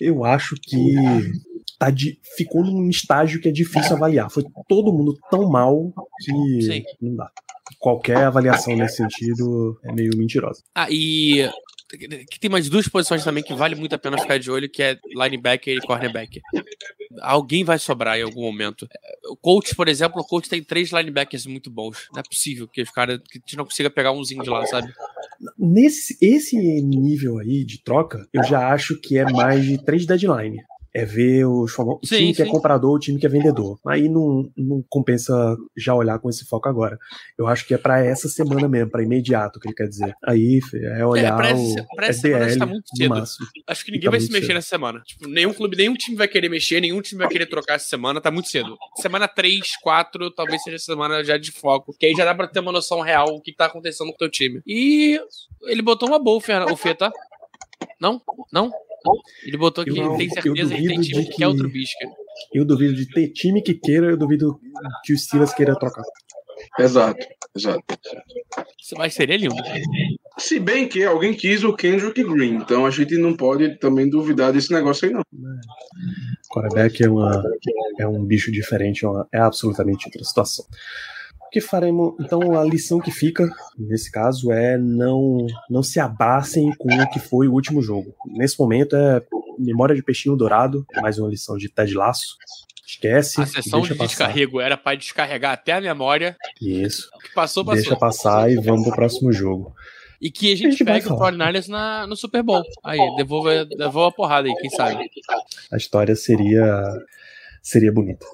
Eu 0.00 0.24
acho 0.24 0.54
que 0.62 0.94
tá 1.78 1.90
de, 1.90 2.18
ficou 2.36 2.64
num 2.64 2.88
estágio 2.88 3.40
que 3.40 3.48
é 3.48 3.52
difícil 3.52 3.96
avaliar. 3.96 4.30
Foi 4.30 4.42
todo 4.66 4.92
mundo 4.92 5.14
tão 5.30 5.48
mal 5.50 5.92
que 6.24 6.62
Sim. 6.62 6.82
não 7.00 7.16
dá. 7.16 7.30
Qualquer 7.78 8.16
avaliação 8.18 8.74
nesse 8.74 8.96
sentido 8.96 9.78
é 9.84 9.92
meio 9.92 10.10
mentirosa. 10.16 10.62
Ah, 10.74 10.86
e 10.90 11.50
que 11.88 12.38
tem 12.38 12.50
mais 12.50 12.68
duas 12.68 12.88
posições 12.88 13.24
também 13.24 13.42
que 13.42 13.54
vale 13.54 13.74
muito 13.74 13.94
a 13.94 13.98
pena 13.98 14.18
ficar 14.18 14.38
de 14.38 14.50
olho, 14.50 14.68
que 14.68 14.82
é 14.82 14.98
linebacker 15.06 15.76
e 15.76 15.80
cornerback. 15.80 16.40
Alguém 17.20 17.64
vai 17.64 17.78
sobrar 17.78 18.18
em 18.18 18.22
algum 18.22 18.42
momento. 18.42 18.86
O 19.30 19.36
coach, 19.36 19.74
por 19.74 19.88
exemplo, 19.88 20.20
o 20.20 20.24
coach 20.24 20.48
tem 20.48 20.62
três 20.62 20.90
linebackers 20.90 21.46
muito 21.46 21.70
bons. 21.70 22.08
Não 22.12 22.20
é 22.20 22.22
possível 22.22 22.68
que 22.68 22.82
os 22.82 22.90
caras 22.90 23.18
que 23.30 23.38
a 23.38 23.40
gente 23.40 23.56
não 23.56 23.64
consiga 23.64 23.88
pegar 23.90 24.12
umzinho 24.12 24.42
de 24.42 24.50
lá, 24.50 24.66
sabe? 24.66 24.92
Nesse 25.58 26.16
esse 26.20 26.56
nível 26.82 27.38
aí 27.38 27.64
de 27.64 27.82
troca, 27.82 28.28
eu 28.32 28.44
já 28.44 28.72
acho 28.72 29.00
que 29.00 29.16
é 29.16 29.24
mais 29.24 29.64
de 29.64 29.82
três 29.82 30.04
deadline 30.04 30.62
é 30.94 31.04
ver 31.04 31.46
os 31.46 31.72
famosos, 31.72 32.02
o 32.02 32.06
sim, 32.06 32.16
time 32.16 32.34
que 32.34 32.42
é 32.42 32.44
sim. 32.44 32.50
é 32.50 32.52
comprador, 32.52 32.94
o 32.94 32.98
time 32.98 33.18
que 33.18 33.26
é 33.26 33.28
vendedor. 33.28 33.78
Aí 33.86 34.08
não, 34.08 34.50
não 34.56 34.84
compensa 34.88 35.56
já 35.76 35.94
olhar 35.94 36.18
com 36.18 36.28
esse 36.28 36.44
foco 36.44 36.68
agora. 36.68 36.98
Eu 37.36 37.46
acho 37.46 37.66
que 37.66 37.74
é 37.74 37.78
para 37.78 38.04
essa 38.04 38.28
semana 38.28 38.68
mesmo, 38.68 38.90
para 38.90 39.02
imediato, 39.02 39.60
que 39.60 39.68
ele 39.68 39.74
quer 39.74 39.88
dizer. 39.88 40.14
Aí 40.24 40.60
é 40.74 41.04
olhar 41.04 41.34
é, 41.34 41.36
pra 41.36 41.50
essa, 41.50 41.82
o 41.82 41.96
pra 41.96 42.06
essa 42.06 42.28
SDL 42.28 42.58
tá 42.58 42.66
muito 42.66 42.96
cedo. 42.96 43.24
Acho 43.66 43.84
que 43.84 43.92
ninguém 43.92 44.06
tá 44.06 44.10
vai 44.10 44.20
se 44.20 44.32
mexer 44.32 44.46
cedo. 44.46 44.54
nessa 44.54 44.68
semana. 44.68 45.00
Tipo, 45.04 45.28
nenhum 45.28 45.52
clube, 45.52 45.76
nenhum 45.76 45.94
time 45.94 46.16
vai 46.16 46.28
querer 46.28 46.48
mexer, 46.48 46.80
nenhum 46.80 47.00
time 47.00 47.18
vai 47.18 47.28
querer 47.28 47.46
trocar 47.46 47.74
essa 47.74 47.88
semana, 47.88 48.20
tá 48.20 48.30
muito 48.30 48.48
cedo. 48.48 48.76
Semana 48.96 49.28
3, 49.28 49.76
4, 49.82 50.30
talvez 50.32 50.62
seja 50.62 50.78
semana 50.78 51.22
já 51.22 51.36
de 51.36 51.52
foco, 51.52 51.94
que 51.98 52.06
aí 52.06 52.14
já 52.14 52.24
dá 52.24 52.34
para 52.34 52.48
ter 52.48 52.60
uma 52.60 52.72
noção 52.72 53.00
real 53.00 53.26
do 53.26 53.42
que 53.42 53.54
tá 53.54 53.66
acontecendo 53.66 54.08
com 54.08 54.14
o 54.14 54.18
teu 54.18 54.30
time. 54.30 54.60
E 54.66 55.20
ele 55.64 55.82
botou 55.82 56.08
uma 56.08 56.18
boa 56.18 56.38
o 56.38 56.76
Fê, 56.76 56.94
tá? 56.94 57.12
Não? 58.00 58.20
Não? 58.52 58.70
Ele 59.44 59.56
botou 59.56 59.84
que 59.84 59.90
eu, 59.90 60.16
tem 60.16 60.28
certeza 60.28 60.74
que 60.74 60.86
tem 60.86 61.00
time 61.00 61.24
que, 61.24 61.30
que 61.30 61.36
quer 61.36 61.48
outro 61.48 61.68
Bisca. 61.68 62.06
Eu 62.52 62.64
duvido 62.64 62.94
de 62.94 63.08
ter 63.08 63.28
time 63.28 63.62
que 63.62 63.74
queira, 63.74 64.06
eu 64.06 64.16
duvido 64.16 64.58
que 65.04 65.12
o 65.12 65.18
Steelers 65.18 65.52
queira 65.52 65.78
trocar. 65.78 66.04
Exato, 66.78 67.26
exato. 67.56 67.82
Isso 68.80 68.94
vai 68.96 69.10
ser 69.10 69.28
lindo. 69.30 69.54
Se 70.38 70.60
bem 70.60 70.88
que 70.88 71.04
alguém 71.04 71.34
quis 71.34 71.64
o 71.64 71.74
Kendrick 71.74 72.22
Green, 72.22 72.56
então 72.56 72.86
a 72.86 72.90
gente 72.90 73.16
não 73.16 73.36
pode 73.36 73.76
também 73.78 74.08
duvidar 74.08 74.52
desse 74.52 74.72
negócio 74.72 75.08
aí, 75.08 75.12
não. 75.12 75.22
Quarterback 76.48 77.02
é, 77.02 77.10
uma, 77.10 77.42
é 77.98 78.06
um 78.06 78.24
bicho 78.24 78.50
diferente, 78.52 79.04
é, 79.04 79.08
é 79.32 79.40
absolutamente 79.40 80.06
outra 80.06 80.24
situação. 80.24 80.64
O 81.48 81.50
que 81.50 81.62
faremos? 81.62 82.14
Então, 82.20 82.58
a 82.58 82.62
lição 82.62 83.00
que 83.00 83.10
fica, 83.10 83.50
nesse 83.78 84.12
caso, 84.12 84.52
é 84.52 84.76
não, 84.76 85.46
não 85.70 85.82
se 85.82 85.98
abracem 85.98 86.70
com 86.76 86.94
o 86.94 87.10
que 87.10 87.18
foi 87.18 87.48
o 87.48 87.54
último 87.54 87.80
jogo. 87.80 88.14
Nesse 88.26 88.60
momento, 88.60 88.94
é 88.94 89.22
memória 89.58 89.94
de 89.94 90.02
peixinho 90.02 90.36
dourado, 90.36 90.86
mais 91.00 91.18
uma 91.18 91.26
lição 91.26 91.56
de 91.56 91.70
Ted 91.70 91.94
Laço. 91.94 92.36
Esquece. 92.86 93.40
A 93.40 93.46
sessão 93.46 93.80
de 93.80 93.94
passar. 93.94 94.06
descarrego 94.06 94.60
era 94.60 94.76
para 94.76 94.98
descarregar 94.98 95.52
até 95.54 95.72
a 95.72 95.80
memória. 95.80 96.36
Isso. 96.60 97.08
O 97.14 97.18
que 97.18 97.32
passou, 97.32 97.64
passou. 97.64 97.80
Deixa 97.80 97.96
passar 97.96 98.50
e 98.52 98.56
vamos 98.56 98.82
pro 98.82 98.94
próximo 98.94 99.32
jogo. 99.32 99.74
E 100.20 100.30
que 100.30 100.52
a 100.52 100.56
gente, 100.56 100.66
a 100.66 100.70
gente 100.70 100.84
pegue 100.84 101.08
o 101.08 101.16
49 101.16 101.70
na 101.70 102.06
no 102.06 102.14
Super 102.14 102.42
Bowl. 102.42 102.62
Aí, 102.84 102.98
devolva, 103.16 103.64
devolva 103.64 104.08
a 104.08 104.12
porrada 104.12 104.48
aí, 104.48 104.54
quem 104.56 104.68
sabe. 104.68 105.08
A 105.72 105.78
história 105.78 106.14
seria 106.14 106.84
seria 107.62 107.92
bonita. 107.92 108.26